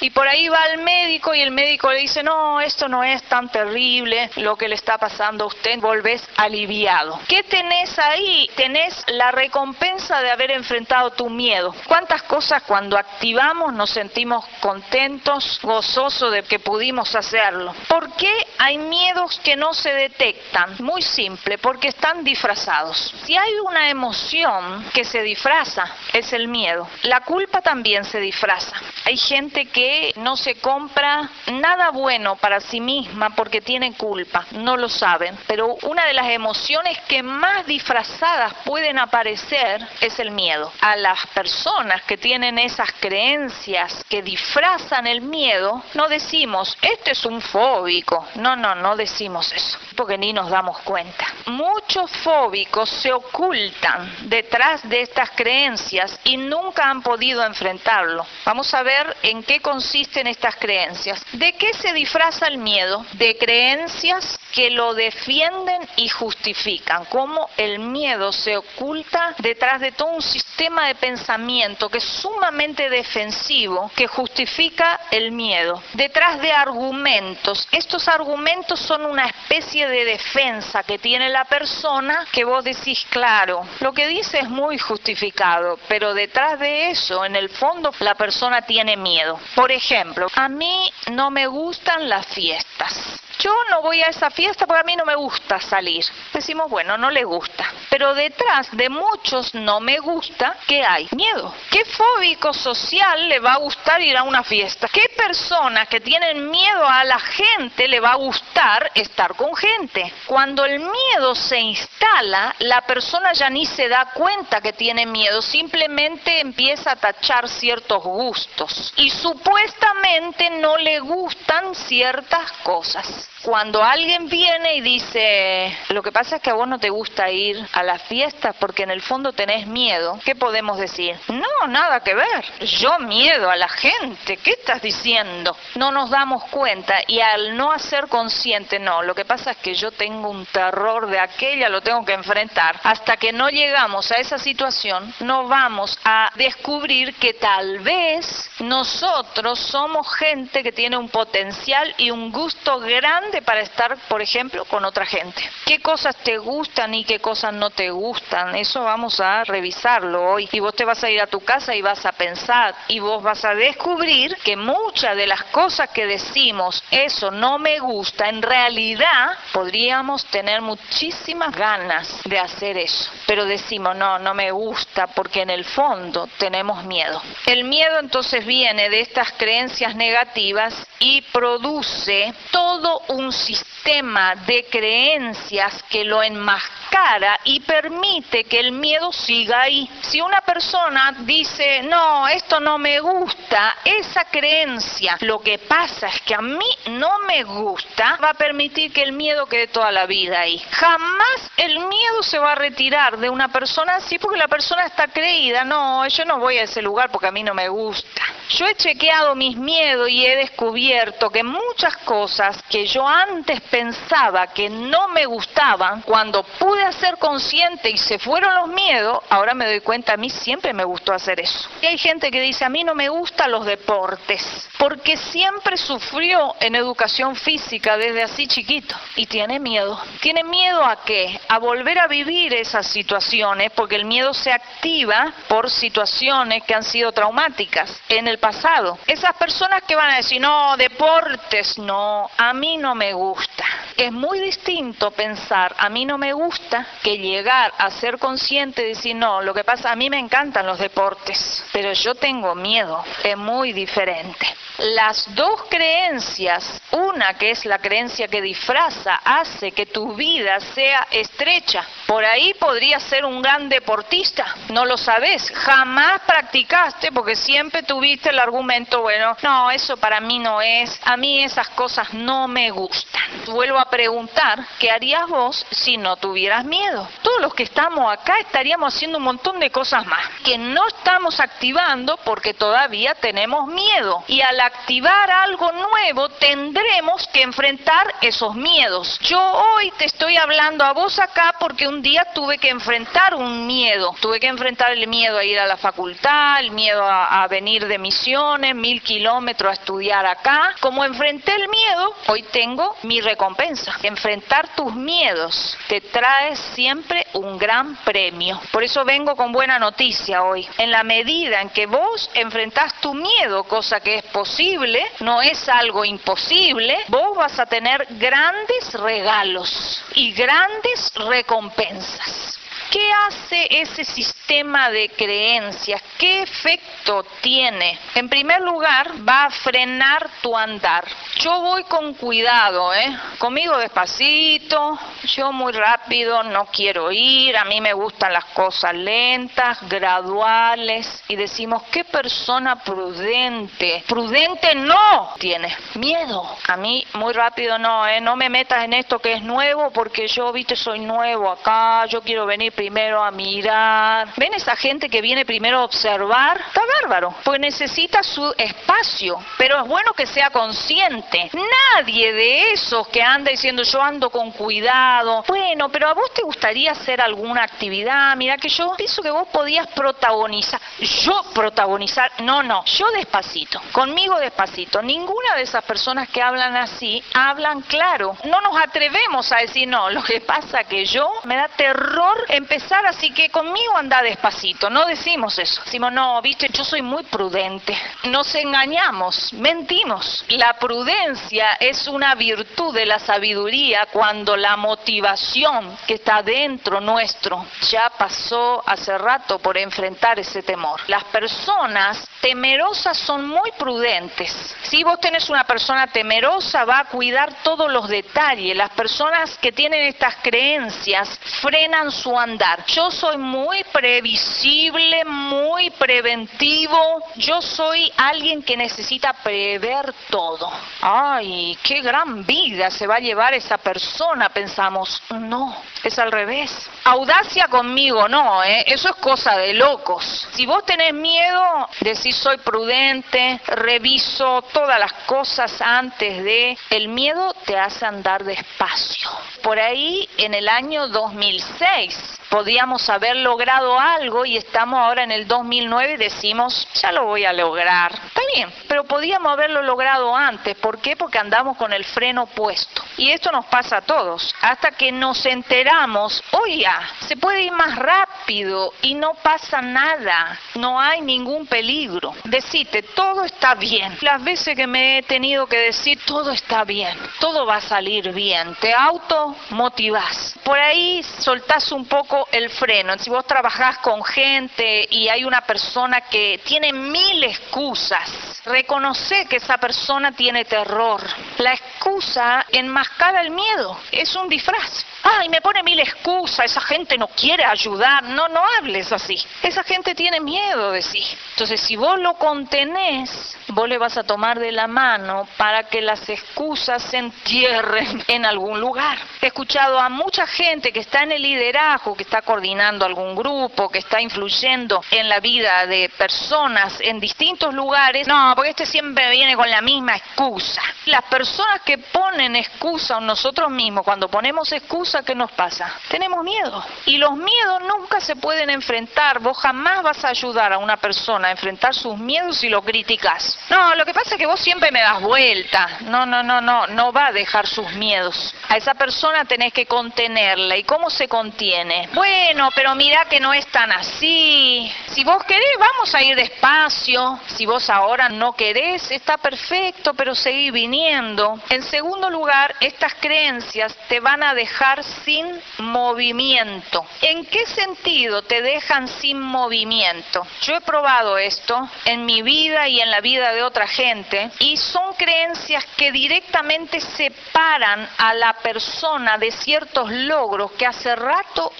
y 0.00 0.10
por 0.10 0.28
ahí 0.28 0.48
va 0.48 0.62
al 0.62 0.78
médico 0.78 1.34
y 1.34 1.40
el 1.40 1.50
médico 1.50 1.90
le 1.90 1.98
dice, 1.98 2.22
no, 2.22 2.60
esto 2.60 2.86
no 2.88 3.02
es 3.02 3.20
tan 3.24 3.50
terrible 3.50 4.30
lo 4.36 4.54
que 4.56 4.68
le 4.68 4.76
está 4.76 4.98
pasando 4.98 5.44
a 5.44 5.46
usted, 5.48 5.80
volvés 5.80 6.22
aliviado. 6.36 7.18
¿Qué 7.26 7.42
tenés 7.42 7.98
ahí? 7.98 8.48
Tenés 8.54 9.04
la 9.08 9.32
recompensa 9.32 10.22
de 10.22 10.30
haber 10.30 10.52
enfrentado 10.52 11.10
tu 11.10 11.28
miedo. 11.28 11.74
¿Cuántas 11.88 12.22
cosas 12.22 12.62
cuando 12.62 12.96
activamos 12.96 13.72
nos 13.72 13.90
sentimos 13.90 14.44
contentos, 14.60 15.58
gozosos 15.60 16.30
de 16.30 16.44
que 16.44 16.60
pudimos 16.60 17.12
hacerlo? 17.16 17.74
¿Por 17.88 18.14
qué 18.14 18.32
hay 18.58 18.78
miedos 18.78 19.40
que 19.42 19.56
no 19.56 19.74
se 19.74 19.92
detectan? 19.92 20.76
Muy 20.78 21.02
simple, 21.02 21.58
porque 21.58 21.88
están 21.88 22.22
disfrazados. 22.22 23.12
Si 23.24 23.36
hay 23.36 23.54
una 23.66 23.90
emoción 23.90 24.88
que 24.94 25.04
se 25.04 25.20
disfraza, 25.22 25.84
es 26.12 26.32
el 26.32 26.46
miedo. 26.46 26.88
La 27.02 27.22
culpa 27.22 27.60
también 27.60 28.04
se 28.04 28.20
disfraza. 28.20 28.76
Hay 29.04 29.16
gente 29.32 29.64
que 29.64 30.12
no 30.16 30.36
se 30.36 30.56
compra 30.56 31.30
nada 31.46 31.88
bueno 31.88 32.36
para 32.36 32.60
sí 32.60 32.82
misma 32.82 33.30
porque 33.30 33.62
tiene 33.62 33.94
culpa, 33.94 34.44
no 34.50 34.76
lo 34.76 34.90
saben. 34.90 35.38
Pero 35.46 35.78
una 35.84 36.04
de 36.04 36.12
las 36.12 36.28
emociones 36.28 36.98
que 37.08 37.22
más 37.22 37.64
disfrazadas 37.64 38.52
pueden 38.66 38.98
aparecer 38.98 39.80
es 40.02 40.18
el 40.18 40.32
miedo. 40.32 40.70
A 40.82 40.96
las 40.96 41.26
personas 41.28 42.02
que 42.02 42.18
tienen 42.18 42.58
esas 42.58 42.92
creencias 43.00 44.04
que 44.06 44.20
disfrazan 44.20 45.06
el 45.06 45.22
miedo, 45.22 45.82
no 45.94 46.08
decimos, 46.08 46.76
este 46.82 47.12
es 47.12 47.24
un 47.24 47.40
fóbico. 47.40 48.26
No, 48.34 48.54
no, 48.54 48.74
no 48.74 48.96
decimos 48.96 49.50
eso, 49.54 49.78
porque 49.96 50.18
ni 50.18 50.34
nos 50.34 50.50
damos 50.50 50.78
cuenta. 50.80 51.24
Muchos 51.46 52.10
fóbicos 52.18 52.90
se 52.90 53.10
ocultan 53.10 54.28
detrás 54.28 54.86
de 54.86 55.00
estas 55.00 55.30
creencias 55.30 56.20
y 56.24 56.36
nunca 56.36 56.90
han 56.90 57.00
podido 57.00 57.42
enfrentarlo. 57.46 58.26
Vamos 58.44 58.74
a 58.74 58.82
ver 58.82 59.16
en 59.22 59.42
qué 59.42 59.60
consisten 59.60 60.26
estas 60.26 60.56
creencias. 60.56 61.24
¿De 61.32 61.54
qué 61.54 61.72
se 61.74 61.92
disfraza 61.92 62.46
el 62.46 62.58
miedo? 62.58 63.04
De 63.14 63.36
creencias 63.38 64.38
que 64.52 64.70
lo 64.70 64.94
defienden 64.94 65.80
y 65.96 66.08
justifican, 66.08 67.06
cómo 67.06 67.48
el 67.56 67.78
miedo 67.78 68.32
se 68.32 68.56
oculta 68.56 69.34
detrás 69.38 69.80
de 69.80 69.92
todo 69.92 70.08
un 70.08 70.22
sistema 70.22 70.88
de 70.88 70.94
pensamiento 70.94 71.88
que 71.88 71.98
es 71.98 72.04
sumamente 72.04 72.90
defensivo, 72.90 73.90
que 73.96 74.06
justifica 74.06 75.00
el 75.10 75.32
miedo, 75.32 75.82
detrás 75.94 76.40
de 76.40 76.52
argumentos. 76.52 77.66
Estos 77.72 78.08
argumentos 78.08 78.78
son 78.80 79.06
una 79.06 79.26
especie 79.26 79.88
de 79.88 80.04
defensa 80.04 80.82
que 80.82 80.98
tiene 80.98 81.30
la 81.30 81.46
persona 81.46 82.26
que 82.30 82.44
vos 82.44 82.62
decís, 82.62 83.06
claro, 83.08 83.66
lo 83.80 83.92
que 83.92 84.06
dice 84.06 84.38
es 84.38 84.48
muy 84.48 84.78
justificado, 84.78 85.78
pero 85.88 86.12
detrás 86.14 86.58
de 86.58 86.90
eso, 86.90 87.24
en 87.24 87.36
el 87.36 87.48
fondo, 87.48 87.92
la 88.00 88.14
persona 88.14 88.62
tiene 88.62 88.96
miedo. 89.02 89.38
Por 89.54 89.72
ejemplo, 89.72 90.28
a 90.34 90.48
mí 90.48 90.90
no 91.10 91.30
me 91.30 91.46
gustan 91.46 92.08
las 92.08 92.26
fiestas 92.26 93.20
yo 93.42 93.52
no 93.70 93.82
voy 93.82 94.00
a 94.02 94.06
esa 94.06 94.30
fiesta 94.30 94.66
porque 94.66 94.80
a 94.80 94.84
mí 94.84 94.94
no 94.94 95.04
me 95.04 95.16
gusta 95.16 95.60
salir. 95.60 96.04
Decimos, 96.32 96.70
bueno, 96.70 96.96
no 96.96 97.10
le 97.10 97.24
gusta. 97.24 97.64
Pero 97.90 98.14
detrás 98.14 98.68
de 98.72 98.88
muchos 98.88 99.52
no 99.54 99.80
me 99.80 99.98
gusta, 99.98 100.56
¿qué 100.68 100.84
hay? 100.84 101.08
Miedo. 101.10 101.52
¿Qué 101.70 101.84
fóbico 101.84 102.54
social 102.54 103.28
le 103.28 103.40
va 103.40 103.54
a 103.54 103.58
gustar 103.58 104.00
ir 104.00 104.16
a 104.16 104.22
una 104.22 104.44
fiesta? 104.44 104.88
¿Qué 104.88 105.08
personas 105.16 105.88
que 105.88 106.00
tienen 106.00 106.50
miedo 106.50 106.86
a 106.86 107.02
la 107.04 107.18
gente 107.18 107.88
le 107.88 107.98
va 107.98 108.12
a 108.12 108.16
gustar 108.16 108.90
estar 108.94 109.34
con 109.34 109.56
gente? 109.56 110.12
Cuando 110.26 110.64
el 110.64 110.78
miedo 110.78 111.34
se 111.34 111.58
instala, 111.58 112.54
la 112.60 112.82
persona 112.82 113.32
ya 113.32 113.50
ni 113.50 113.66
se 113.66 113.88
da 113.88 114.10
cuenta 114.14 114.60
que 114.60 114.72
tiene 114.72 115.04
miedo, 115.04 115.42
simplemente 115.42 116.40
empieza 116.40 116.92
a 116.92 116.96
tachar 116.96 117.48
ciertos 117.48 118.04
gustos 118.04 118.94
y 118.96 119.10
supuestamente 119.10 120.50
no 120.50 120.76
le 120.76 121.00
gustan 121.00 121.74
ciertas 121.74 122.52
cosas. 122.62 123.31
Cuando 123.42 123.82
alguien 123.82 124.28
viene 124.28 124.76
y 124.76 124.80
dice, 124.80 125.76
lo 125.88 126.00
que 126.02 126.12
pasa 126.12 126.36
es 126.36 126.42
que 126.42 126.50
a 126.50 126.54
vos 126.54 126.68
no 126.68 126.78
te 126.78 126.90
gusta 126.90 127.28
ir 127.28 127.58
a 127.72 127.82
las 127.82 128.02
fiestas 128.02 128.54
porque 128.58 128.84
en 128.84 128.90
el 128.92 129.02
fondo 129.02 129.32
tenés 129.32 129.66
miedo, 129.66 130.20
¿qué 130.24 130.36
podemos 130.36 130.78
decir? 130.78 131.16
No, 131.28 131.66
nada 131.66 132.00
que 132.00 132.14
ver. 132.14 132.44
Yo 132.60 133.00
miedo 133.00 133.50
a 133.50 133.56
la 133.56 133.68
gente, 133.68 134.36
¿qué 134.36 134.52
estás 134.52 134.80
diciendo? 134.80 135.56
No 135.74 135.90
nos 135.90 136.10
damos 136.10 136.44
cuenta 136.44 137.00
y 137.08 137.18
al 137.20 137.56
no 137.56 137.72
hacer 137.72 138.06
consciente, 138.06 138.78
no, 138.78 139.02
lo 139.02 139.14
que 139.14 139.24
pasa 139.24 139.50
es 139.50 139.56
que 139.56 139.74
yo 139.74 139.90
tengo 139.90 140.28
un 140.28 140.46
terror 140.46 141.08
de 141.08 141.18
aquella, 141.18 141.68
lo 141.68 141.80
tengo 141.80 142.04
que 142.04 142.12
enfrentar. 142.12 142.78
Hasta 142.84 143.16
que 143.16 143.32
no 143.32 143.48
llegamos 143.48 144.12
a 144.12 144.16
esa 144.16 144.38
situación, 144.38 145.12
no 145.18 145.48
vamos 145.48 145.98
a 146.04 146.30
descubrir 146.36 147.14
que 147.16 147.34
tal 147.34 147.80
vez 147.80 148.50
nosotros 148.60 149.58
somos 149.58 150.14
gente 150.14 150.62
que 150.62 150.70
tiene 150.70 150.96
un 150.96 151.08
potencial 151.08 151.92
y 151.98 152.12
un 152.12 152.30
gusto 152.30 152.78
grande 152.78 153.11
para 153.44 153.60
estar, 153.60 153.96
por 154.08 154.22
ejemplo, 154.22 154.64
con 154.64 154.84
otra 154.84 155.04
gente. 155.04 155.42
¿Qué 155.66 155.80
cosas 155.80 156.16
te 156.16 156.38
gustan 156.38 156.94
y 156.94 157.04
qué 157.04 157.20
cosas 157.20 157.52
no 157.52 157.68
te 157.70 157.90
gustan? 157.90 158.54
Eso 158.56 158.84
vamos 158.84 159.20
a 159.20 159.44
revisarlo 159.44 160.32
hoy. 160.32 160.48
Y 160.52 160.60
vos 160.60 160.74
te 160.74 160.84
vas 160.84 161.04
a 161.04 161.10
ir 161.10 161.20
a 161.20 161.26
tu 161.26 161.40
casa 161.40 161.74
y 161.74 161.82
vas 161.82 162.06
a 162.06 162.12
pensar 162.12 162.74
y 162.88 163.00
vos 163.00 163.22
vas 163.22 163.44
a 163.44 163.54
descubrir 163.54 164.36
que 164.38 164.56
muchas 164.56 165.14
de 165.14 165.26
las 165.26 165.44
cosas 165.44 165.90
que 165.90 166.06
decimos, 166.06 166.82
eso 166.90 167.30
no 167.30 167.58
me 167.58 167.78
gusta, 167.80 168.28
en 168.28 168.40
realidad 168.40 169.36
podríamos 169.52 170.24
tener 170.26 170.62
muchísimas 170.62 171.54
ganas 171.54 172.22
de 172.24 172.38
hacer 172.38 172.78
eso. 172.78 173.10
Pero 173.26 173.44
decimos, 173.44 173.94
no, 173.94 174.18
no 174.18 174.32
me 174.32 174.50
gusta 174.50 175.08
porque 175.08 175.42
en 175.42 175.50
el 175.50 175.64
fondo 175.64 176.28
tenemos 176.38 176.84
miedo. 176.84 177.20
El 177.46 177.64
miedo 177.64 177.98
entonces 177.98 178.46
viene 178.46 178.88
de 178.88 179.00
estas 179.00 179.32
creencias 179.32 179.94
negativas 179.94 180.86
y 180.98 181.20
produce 181.22 182.32
todo 182.50 183.01
un 183.08 183.32
sistema 183.32 184.34
de 184.46 184.66
creencias 184.70 185.82
que 185.90 186.04
lo 186.04 186.22
enmascara 186.22 187.40
y 187.44 187.60
permite 187.60 188.44
que 188.44 188.60
el 188.60 188.72
miedo 188.72 189.12
siga 189.12 189.62
ahí. 189.62 189.88
Si 190.02 190.20
una 190.20 190.40
persona 190.40 191.14
dice, 191.20 191.82
no, 191.82 192.28
esto 192.28 192.60
no 192.60 192.78
me 192.78 193.00
gusta, 193.00 193.76
esa 193.84 194.24
creencia, 194.26 195.16
lo 195.20 195.40
que 195.40 195.58
pasa 195.58 196.08
es 196.08 196.20
que 196.22 196.34
a 196.34 196.40
mí 196.40 196.66
no 196.90 197.20
me 197.26 197.42
gusta, 197.44 198.18
va 198.22 198.30
a 198.30 198.34
permitir 198.34 198.92
que 198.92 199.02
el 199.02 199.12
miedo 199.12 199.46
quede 199.46 199.68
toda 199.68 199.90
la 199.90 200.06
vida 200.06 200.40
ahí. 200.40 200.62
Jamás 200.70 201.50
el 201.56 201.78
miedo 201.78 202.22
se 202.22 202.38
va 202.38 202.52
a 202.52 202.56
retirar 202.56 203.18
de 203.18 203.30
una 203.30 203.48
persona 203.48 203.96
así 203.96 204.18
porque 204.18 204.38
la 204.38 204.48
persona 204.48 204.86
está 204.86 205.08
creída, 205.08 205.64
no, 205.64 206.06
yo 206.08 206.24
no 206.24 206.38
voy 206.38 206.58
a 206.58 206.64
ese 206.64 206.82
lugar 206.82 207.10
porque 207.10 207.28
a 207.28 207.32
mí 207.32 207.42
no 207.42 207.54
me 207.54 207.68
gusta. 207.68 208.22
Yo 208.50 208.66
he 208.66 208.74
chequeado 208.74 209.34
mis 209.34 209.56
miedos 209.56 210.08
y 210.08 210.26
he 210.26 210.36
descubierto 210.36 211.30
que 211.30 211.42
muchas 211.42 211.96
cosas 211.98 212.62
que 212.68 212.86
yo 212.92 213.08
antes 213.08 213.60
pensaba 213.62 214.48
que 214.48 214.68
no 214.68 215.08
me 215.08 215.24
gustaban, 215.24 216.02
cuando 216.02 216.42
pude 216.42 216.84
hacer 216.84 217.16
consciente 217.16 217.88
y 217.88 217.96
se 217.96 218.18
fueron 218.18 218.54
los 218.54 218.68
miedos, 218.68 219.18
ahora 219.30 219.54
me 219.54 219.66
doy 219.66 219.80
cuenta, 219.80 220.12
a 220.12 220.16
mí 220.18 220.28
siempre 220.28 220.74
me 220.74 220.84
gustó 220.84 221.14
hacer 221.14 221.40
eso. 221.40 221.68
Y 221.80 221.86
hay 221.86 221.96
gente 221.96 222.30
que 222.30 222.40
dice, 222.40 222.66
a 222.66 222.68
mí 222.68 222.84
no 222.84 222.94
me 222.94 223.08
gustan 223.08 223.50
los 223.50 223.64
deportes, 223.64 224.68
porque 224.78 225.16
siempre 225.16 225.78
sufrió 225.78 226.54
en 226.60 226.74
educación 226.74 227.34
física 227.34 227.96
desde 227.96 228.24
así 228.24 228.46
chiquito 228.46 228.94
y 229.16 229.24
tiene 229.24 229.58
miedo. 229.58 229.98
¿Tiene 230.20 230.44
miedo 230.44 230.84
a 230.84 231.02
qué? 231.02 231.40
A 231.48 231.58
volver 231.58 231.98
a 231.98 232.08
vivir 232.08 232.52
esas 232.52 232.86
situaciones, 232.86 233.70
porque 233.74 233.96
el 233.96 234.04
miedo 234.04 234.34
se 234.34 234.52
activa 234.52 235.32
por 235.48 235.70
situaciones 235.70 236.62
que 236.64 236.74
han 236.74 236.84
sido 236.84 237.12
traumáticas 237.12 238.02
en 238.10 238.28
el 238.28 238.38
pasado. 238.38 238.98
Esas 239.06 239.34
personas 239.36 239.82
que 239.84 239.96
van 239.96 240.10
a 240.10 240.16
decir, 240.16 240.42
no, 240.42 240.76
deportes, 240.76 241.78
no, 241.78 242.28
a 242.36 242.52
mí 242.52 242.81
no 242.82 242.94
me 242.94 243.12
gusta. 243.14 243.64
Es 243.96 244.12
muy 244.12 244.40
distinto 244.40 245.12
pensar, 245.12 245.74
a 245.78 245.88
mí 245.88 246.04
no 246.04 246.18
me 246.18 246.32
gusta, 246.32 246.86
que 247.02 247.18
llegar 247.18 247.72
a 247.78 247.90
ser 247.90 248.18
consciente 248.18 248.82
y 248.82 248.88
decir, 248.88 249.14
no, 249.14 249.40
lo 249.40 249.54
que 249.54 249.64
pasa, 249.64 249.92
a 249.92 249.96
mí 249.96 250.10
me 250.10 250.18
encantan 250.18 250.66
los 250.66 250.78
deportes, 250.78 251.64
pero 251.72 251.92
yo 251.92 252.14
tengo 252.14 252.54
miedo. 252.54 253.04
Es 253.22 253.36
muy 253.36 253.72
diferente. 253.72 254.46
Las 254.78 255.32
dos 255.34 255.64
creencias, 255.68 256.82
una 256.90 257.34
que 257.34 257.50
es 257.52 257.64
la 257.66 257.78
creencia 257.78 258.26
que 258.26 258.42
disfraza, 258.42 259.20
hace 259.24 259.70
que 259.70 259.86
tu 259.86 260.14
vida 260.14 260.58
sea 260.74 261.06
estrecha. 261.10 261.86
Por 262.06 262.24
ahí 262.24 262.54
podrías 262.54 263.02
ser 263.04 263.24
un 263.24 263.42
gran 263.42 263.68
deportista, 263.68 264.56
no 264.70 264.84
lo 264.84 264.96
sabes, 264.96 265.52
jamás 265.54 266.22
practicaste 266.26 267.12
porque 267.12 267.36
siempre 267.36 267.84
tuviste 267.84 268.30
el 268.30 268.40
argumento, 268.40 269.02
bueno, 269.02 269.36
no, 269.42 269.70
eso 269.70 269.96
para 269.98 270.20
mí 270.20 270.38
no 270.40 270.60
es, 270.60 270.98
a 271.04 271.16
mí 271.16 271.44
esas 271.44 271.68
cosas 271.70 272.12
no 272.14 272.48
me 272.48 272.71
gustan. 272.72 273.22
Vuelvo 273.46 273.78
a 273.78 273.86
preguntar, 273.86 274.58
¿qué 274.78 274.90
harías 274.90 275.26
vos 275.28 275.64
si 275.70 275.96
no 275.96 276.16
tuvieras 276.16 276.64
miedo? 276.64 277.08
Todos 277.22 277.40
los 277.40 277.54
que 277.54 277.62
estamos 277.62 278.12
acá 278.12 278.38
estaríamos 278.38 278.94
haciendo 278.94 279.18
un 279.18 279.24
montón 279.24 279.60
de 279.60 279.70
cosas 279.70 280.06
más, 280.06 280.24
que 280.44 280.58
no 280.58 280.86
estamos 280.88 281.40
activando 281.40 282.16
porque 282.24 282.54
todavía 282.54 283.14
tenemos 283.14 283.66
miedo. 283.68 284.24
Y 284.28 284.40
al 284.40 284.60
activar 284.60 285.30
algo 285.30 285.72
nuevo 285.72 286.28
tendremos 286.30 287.26
que 287.28 287.42
enfrentar 287.42 288.14
esos 288.20 288.54
miedos. 288.54 289.18
Yo 289.20 289.40
hoy 289.40 289.92
te 289.98 290.04
estoy 290.06 290.36
hablando 290.36 290.84
a 290.84 290.92
vos 290.92 291.18
acá 291.18 291.54
porque 291.58 291.88
un 291.88 292.02
día 292.02 292.26
tuve 292.34 292.58
que 292.58 292.68
enfrentar 292.70 293.34
un 293.34 293.66
miedo. 293.66 294.14
Tuve 294.20 294.40
que 294.40 294.46
enfrentar 294.46 294.92
el 294.92 295.06
miedo 295.06 295.38
a 295.38 295.44
ir 295.44 295.58
a 295.58 295.66
la 295.66 295.76
facultad, 295.76 296.60
el 296.60 296.70
miedo 296.70 297.02
a, 297.04 297.42
a 297.42 297.48
venir 297.48 297.86
de 297.86 297.98
misiones, 297.98 298.74
mil 298.74 299.02
kilómetros 299.02 299.70
a 299.70 299.74
estudiar 299.74 300.26
acá. 300.26 300.74
Como 300.80 301.04
enfrenté 301.04 301.54
el 301.54 301.68
miedo, 301.68 302.14
hoy 302.28 302.42
tengo 302.62 302.94
mi 303.02 303.20
recompensa. 303.20 303.98
Enfrentar 304.04 304.76
tus 304.76 304.94
miedos 304.94 305.76
te 305.88 306.00
trae 306.00 306.54
siempre 306.54 307.26
un 307.32 307.58
gran 307.58 307.96
premio. 308.04 308.60
Por 308.70 308.84
eso 308.84 309.04
vengo 309.04 309.34
con 309.34 309.50
buena 309.50 309.80
noticia 309.80 310.44
hoy. 310.44 310.68
En 310.78 310.92
la 310.92 311.02
medida 311.02 311.60
en 311.60 311.70
que 311.70 311.86
vos 311.86 312.30
enfrentás 312.34 313.00
tu 313.00 313.14
miedo, 313.14 313.64
cosa 313.64 313.98
que 313.98 314.18
es 314.18 314.24
posible, 314.26 315.04
no 315.18 315.42
es 315.42 315.68
algo 315.68 316.04
imposible, 316.04 316.98
vos 317.08 317.36
vas 317.36 317.58
a 317.58 317.66
tener 317.66 318.06
grandes 318.10 318.94
regalos 318.94 320.04
y 320.14 320.32
grandes 320.32 321.12
recompensas. 321.16 322.61
¿Qué 322.92 323.10
hace 323.26 323.68
ese 323.70 324.04
sistema 324.04 324.90
de 324.90 325.08
creencias? 325.08 326.02
¿Qué 326.18 326.42
efecto 326.42 327.24
tiene? 327.40 327.98
En 328.14 328.28
primer 328.28 328.60
lugar, 328.60 329.12
va 329.26 329.44
a 329.44 329.50
frenar 329.50 330.28
tu 330.42 330.54
andar. 330.54 331.02
Yo 331.36 331.58
voy 331.60 331.84
con 331.84 332.12
cuidado, 332.12 332.92
¿eh? 332.92 333.16
Conmigo 333.38 333.78
despacito, 333.78 334.98
yo 335.24 335.52
muy 335.52 335.72
rápido 335.72 336.42
no 336.42 336.66
quiero 336.66 337.10
ir, 337.10 337.56
a 337.56 337.64
mí 337.64 337.80
me 337.80 337.94
gustan 337.94 338.34
las 338.34 338.44
cosas 338.46 338.94
lentas, 338.94 339.78
graduales, 339.88 341.24
y 341.28 341.36
decimos, 341.36 341.84
¿qué 341.90 342.04
persona 342.04 342.76
prudente? 342.84 344.04
Prudente 344.06 344.74
no 344.74 345.34
tiene 345.38 345.74
miedo. 345.94 346.58
A 346.68 346.76
mí 346.76 347.06
muy 347.14 347.32
rápido 347.32 347.78
no, 347.78 348.06
¿eh? 348.06 348.20
No 348.20 348.36
me 348.36 348.50
metas 348.50 348.84
en 348.84 348.92
esto 348.92 349.18
que 349.18 349.32
es 349.32 349.42
nuevo 349.42 349.90
porque 349.92 350.28
yo, 350.28 350.52
viste, 350.52 350.76
soy 350.76 351.00
nuevo 351.00 351.50
acá, 351.50 352.04
yo 352.04 352.20
quiero 352.20 352.44
venir 352.44 352.81
primero 352.82 353.22
a 353.22 353.30
mirar. 353.30 354.30
¿Ven 354.36 354.54
esa 354.54 354.74
gente 354.74 355.08
que 355.08 355.20
viene 355.20 355.44
primero 355.44 355.78
a 355.78 355.84
observar? 355.84 356.60
Está 356.66 356.80
bárbaro, 357.00 357.32
pues 357.44 357.60
necesita 357.60 358.24
su 358.24 358.52
espacio, 358.58 359.38
pero 359.56 359.78
es 359.80 359.86
bueno 359.86 360.12
que 360.14 360.26
sea 360.26 360.50
consciente. 360.50 361.48
Nadie 361.94 362.32
de 362.32 362.72
esos 362.72 363.06
que 363.06 363.22
anda 363.22 363.52
diciendo 363.52 363.84
yo 363.84 364.02
ando 364.02 364.30
con 364.30 364.50
cuidado. 364.50 365.44
Bueno, 365.46 365.90
pero 365.90 366.08
a 366.08 366.14
vos 366.14 366.34
te 366.34 366.42
gustaría 366.42 366.90
hacer 366.90 367.20
alguna 367.20 367.62
actividad. 367.62 368.34
Mira 368.36 368.56
que 368.56 368.68
yo 368.68 368.94
pienso 368.96 369.22
que 369.22 369.30
vos 369.30 369.46
podías 369.52 369.86
protagonizar. 369.86 370.80
Yo 370.98 371.40
protagonizar. 371.54 372.32
No, 372.40 372.64
no, 372.64 372.84
yo 372.84 373.12
despacito. 373.12 373.80
Conmigo 373.92 374.40
despacito. 374.40 375.00
Ninguna 375.02 375.54
de 375.54 375.62
esas 375.62 375.84
personas 375.84 376.28
que 376.30 376.42
hablan 376.42 376.74
así 376.74 377.22
hablan 377.32 377.82
claro. 377.82 378.36
No 378.42 378.60
nos 378.60 378.76
atrevemos 378.76 379.52
a 379.52 379.58
decir 379.58 379.86
no. 379.86 380.10
Lo 380.10 380.24
que 380.24 380.40
pasa 380.40 380.82
que 380.82 381.04
yo 381.04 381.30
me 381.44 381.54
da 381.54 381.68
terror 381.68 382.44
empezar 382.62 383.04
así 383.06 383.30
que 383.32 383.50
conmigo 383.50 383.96
anda 383.96 384.22
despacito. 384.22 384.88
No 384.88 385.04
decimos 385.06 385.58
eso. 385.58 385.82
Decimos 385.84 386.12
no, 386.12 386.40
viste, 386.40 386.68
yo 386.68 386.84
soy 386.84 387.02
muy 387.02 387.24
prudente. 387.24 387.96
Nos 388.24 388.54
engañamos, 388.54 389.52
mentimos. 389.54 390.44
La 390.48 390.74
prudencia 390.74 391.76
es 391.80 392.06
una 392.06 392.34
virtud 392.34 392.94
de 392.94 393.06
la 393.06 393.18
sabiduría 393.18 394.06
cuando 394.12 394.56
la 394.56 394.76
motivación 394.76 395.96
que 396.06 396.14
está 396.14 396.42
dentro 396.42 397.00
nuestro 397.00 397.66
ya 397.90 398.10
pasó 398.16 398.82
hace 398.86 399.16
rato 399.18 399.58
por 399.58 399.76
enfrentar 399.76 400.38
ese 400.38 400.62
temor. 400.62 401.00
Las 401.08 401.24
personas 401.24 402.28
temerosas 402.40 403.18
son 403.18 403.48
muy 403.48 403.70
prudentes. 403.78 404.76
Si 404.82 405.02
vos 405.02 405.20
tenés 405.20 405.48
una 405.50 405.64
persona 405.64 406.06
temerosa, 406.06 406.84
va 406.84 407.00
a 407.00 407.04
cuidar 407.04 407.62
todos 407.62 407.90
los 407.90 408.08
detalles. 408.08 408.76
Las 408.76 408.90
personas 408.90 409.56
que 409.58 409.72
tienen 409.72 410.02
estas 410.06 410.36
creencias 410.42 411.28
frenan 411.60 412.10
su 412.10 412.38
Yo 412.86 413.10
soy 413.10 413.38
muy 413.38 413.82
pre 413.84 414.12
previsible, 414.12 415.24
muy 415.24 415.90
preventivo. 415.90 417.22
Yo 417.36 417.62
soy 417.62 418.12
alguien 418.16 418.62
que 418.62 418.76
necesita 418.76 419.32
prever 419.32 420.12
todo. 420.28 420.70
Ay, 421.00 421.78
qué 421.82 422.00
gran 422.02 422.44
vida 422.44 422.90
se 422.90 423.06
va 423.06 423.16
a 423.16 423.20
llevar 423.20 423.54
esa 423.54 423.78
persona, 423.78 424.48
pensamos. 424.48 425.22
No, 425.30 425.74
es 426.02 426.18
al 426.18 426.32
revés. 426.32 426.90
Audacia 427.04 427.68
conmigo, 427.68 428.28
no, 428.28 428.62
¿eh? 428.64 428.84
eso 428.86 429.08
es 429.10 429.16
cosa 429.16 429.56
de 429.56 429.72
locos. 429.74 430.48
Si 430.52 430.66
vos 430.66 430.84
tenés 430.84 431.14
miedo, 431.14 431.88
decís 432.00 432.36
soy 432.36 432.58
prudente, 432.58 433.60
reviso 433.66 434.62
todas 434.72 434.98
las 434.98 435.12
cosas 435.26 435.80
antes 435.80 436.44
de... 436.44 436.76
El 436.90 437.08
miedo 437.08 437.54
te 437.64 437.78
hace 437.78 438.04
andar 438.04 438.44
despacio. 438.44 439.30
Por 439.62 439.78
ahí, 439.78 440.28
en 440.38 440.54
el 440.54 440.68
año 440.68 441.08
2006, 441.08 442.40
podíamos 442.52 443.08
haber 443.08 443.36
logrado 443.36 443.98
algo 443.98 444.44
y 444.44 444.58
estamos 444.58 445.00
ahora 445.00 445.24
en 445.24 445.32
el 445.32 445.48
2009 445.48 446.12
y 446.12 446.16
decimos, 446.18 446.86
ya 447.00 447.10
lo 447.10 447.24
voy 447.24 447.46
a 447.46 447.52
lograr. 447.54 448.12
Está 448.12 448.42
bien, 448.54 448.70
pero 448.88 449.04
podíamos 449.04 449.50
haberlo 449.50 449.80
logrado 449.80 450.36
antes. 450.36 450.76
¿Por 450.76 451.00
qué? 451.00 451.16
Porque 451.16 451.38
andamos 451.38 451.78
con 451.78 451.94
el 451.94 452.04
freno 452.04 452.44
puesto. 452.44 453.02
Y 453.16 453.30
esto 453.30 453.50
nos 453.52 453.64
pasa 453.66 453.96
a 453.96 454.00
todos. 454.02 454.54
Hasta 454.60 454.90
que 454.90 455.10
nos 455.10 455.46
enteramos, 455.46 456.44
oiga, 456.50 457.00
se 457.26 457.38
puede 457.38 457.62
ir 457.62 457.72
más 457.72 457.96
rápido 457.96 458.92
y 459.00 459.14
no 459.14 459.32
pasa 459.32 459.80
nada. 459.80 460.58
No 460.74 461.00
hay 461.00 461.22
ningún 461.22 461.66
peligro. 461.66 462.34
Decite, 462.44 463.02
todo 463.02 463.44
está 463.44 463.74
bien. 463.76 464.18
Las 464.20 464.44
veces 464.44 464.76
que 464.76 464.86
me 464.86 465.18
he 465.18 465.22
tenido 465.22 465.66
que 465.66 465.78
decir, 465.78 466.20
todo 466.26 466.50
está 466.50 466.84
bien, 466.84 467.16
todo 467.40 467.64
va 467.64 467.76
a 467.76 467.80
salir 467.80 468.30
bien. 468.32 468.74
Te 468.78 468.92
automotivás. 468.92 470.54
Por 470.62 470.78
ahí 470.78 471.22
soltás 471.22 471.90
un 471.92 472.04
poco 472.04 472.41
el 472.50 472.70
freno. 472.70 473.16
Si 473.18 473.30
vos 473.30 473.46
trabajás 473.46 473.98
con 473.98 474.24
gente 474.24 475.06
y 475.10 475.28
hay 475.28 475.44
una 475.44 475.60
persona 475.62 476.22
que 476.22 476.60
tiene 476.64 476.92
mil 476.92 477.44
excusas, 477.44 478.60
reconoce 478.64 479.46
que 479.46 479.56
esa 479.56 479.78
persona 479.78 480.32
tiene 480.32 480.64
terror. 480.64 481.22
La 481.58 481.74
excusa 481.74 482.66
enmascara 482.70 483.42
el 483.42 483.50
miedo, 483.50 483.98
es 484.10 484.34
un 484.34 484.48
disfraz. 484.48 485.04
Ay, 485.24 485.48
me 485.48 485.60
pone 485.60 485.82
mil 485.82 486.00
excusas, 486.00 486.66
esa 486.66 486.80
gente 486.80 487.16
no 487.16 487.28
quiere 487.28 487.64
ayudar. 487.64 488.24
No, 488.24 488.48
no 488.48 488.62
hables 488.76 489.12
así. 489.12 489.36
Esa 489.62 489.84
gente 489.84 490.14
tiene 490.14 490.40
miedo 490.40 490.90
de 490.90 491.02
sí. 491.02 491.24
Entonces, 491.50 491.80
si 491.80 491.94
vos 491.94 492.18
lo 492.18 492.34
contenés, 492.34 493.56
vos 493.68 493.88
le 493.88 493.98
vas 493.98 494.16
a 494.16 494.24
tomar 494.24 494.58
de 494.58 494.72
la 494.72 494.88
mano 494.88 495.46
para 495.56 495.84
que 495.84 496.00
las 496.02 496.28
excusas 496.28 497.02
se 497.04 497.18
entierren 497.18 498.24
en 498.26 498.44
algún 498.44 498.80
lugar. 498.80 499.18
He 499.40 499.46
escuchado 499.46 499.98
a 499.98 500.08
mucha 500.08 500.46
gente 500.46 500.92
que 500.92 501.00
está 501.00 501.22
en 501.22 501.32
el 501.32 501.42
liderazgo, 501.42 502.14
que 502.14 502.22
está 502.32 502.40
coordinando 502.40 503.04
algún 503.04 503.36
grupo, 503.36 503.90
que 503.90 503.98
está 503.98 504.18
influyendo 504.18 505.04
en 505.10 505.28
la 505.28 505.38
vida 505.40 505.86
de 505.86 506.10
personas 506.16 506.98
en 507.00 507.20
distintos 507.20 507.74
lugares. 507.74 508.26
No, 508.26 508.54
porque 508.56 508.70
este 508.70 508.86
siempre 508.86 509.30
viene 509.30 509.54
con 509.54 509.70
la 509.70 509.82
misma 509.82 510.16
excusa. 510.16 510.80
Las 511.04 511.24
personas 511.24 511.82
que 511.82 511.98
ponen 511.98 512.56
excusa 512.56 513.18
en 513.18 513.26
nosotros 513.26 513.70
mismos, 513.70 514.02
cuando 514.02 514.30
ponemos 514.30 514.72
excusa, 514.72 515.22
¿qué 515.22 515.34
nos 515.34 515.52
pasa? 515.52 515.92
Tenemos 516.08 516.42
miedo. 516.42 516.82
Y 517.04 517.18
los 517.18 517.36
miedos 517.36 517.82
nunca 517.82 518.18
se 518.18 518.34
pueden 518.36 518.70
enfrentar. 518.70 519.40
Vos 519.40 519.58
jamás 519.58 520.02
vas 520.02 520.24
a 520.24 520.28
ayudar 520.28 520.72
a 520.72 520.78
una 520.78 520.96
persona 520.96 521.48
a 521.48 521.50
enfrentar 521.50 521.94
sus 521.94 522.16
miedos 522.16 522.56
si 522.56 522.70
lo 522.70 522.80
criticas. 522.80 523.58
No, 523.68 523.94
lo 523.94 524.06
que 524.06 524.14
pasa 524.14 524.36
es 524.36 524.38
que 524.38 524.46
vos 524.46 524.58
siempre 524.58 524.90
me 524.90 525.02
das 525.02 525.20
vuelta. 525.20 525.98
No, 526.02 526.24
no, 526.24 526.42
no, 526.42 526.62
no, 526.62 526.86
no 526.86 527.12
va 527.12 527.26
a 527.26 527.32
dejar 527.32 527.66
sus 527.66 527.92
miedos. 527.92 528.54
A 528.70 528.78
esa 528.78 528.94
persona 528.94 529.44
tenés 529.44 529.74
que 529.74 529.84
contenerla. 529.84 530.78
¿Y 530.78 530.84
cómo 530.84 531.10
se 531.10 531.28
contiene? 531.28 532.08
Bueno, 532.22 532.70
pero 532.76 532.94
mira 532.94 533.24
que 533.24 533.40
no 533.40 533.52
es 533.52 533.66
tan 533.66 533.90
así. 533.90 534.88
Si 535.08 535.24
vos 535.24 535.42
querés, 535.42 535.76
vamos 535.76 536.14
a 536.14 536.22
ir 536.22 536.36
despacio. 536.36 537.40
Si 537.56 537.66
vos 537.66 537.90
ahora 537.90 538.28
no 538.28 538.52
querés, 538.52 539.10
está 539.10 539.38
perfecto, 539.38 540.14
pero 540.14 540.32
seguí 540.32 540.70
viniendo. 540.70 541.60
En 541.68 541.82
segundo 541.82 542.30
lugar, 542.30 542.76
estas 542.78 543.14
creencias 543.14 543.96
te 544.06 544.20
van 544.20 544.44
a 544.44 544.54
dejar 544.54 545.02
sin 545.02 545.60
movimiento. 545.78 547.04
¿En 547.22 547.44
qué 547.46 547.66
sentido 547.66 548.42
te 548.42 548.62
dejan 548.62 549.08
sin 549.08 549.40
movimiento? 549.40 550.46
Yo 550.60 550.76
he 550.76 550.80
probado 550.80 551.36
esto 551.38 551.88
en 552.04 552.24
mi 552.24 552.42
vida 552.42 552.86
y 552.86 553.00
en 553.00 553.10
la 553.10 553.20
vida 553.20 553.52
de 553.52 553.64
otra 553.64 553.88
gente 553.88 554.48
y 554.60 554.76
son 554.76 555.14
creencias 555.14 555.84
que 555.96 556.12
directamente 556.12 557.00
separan 557.00 558.08
a 558.16 558.32
la 558.32 558.52
persona 558.52 559.38
de 559.38 559.50
ciertos 559.50 560.08
logros 560.08 560.70
que 560.72 560.86
hace 560.86 561.16
rato 561.16 561.72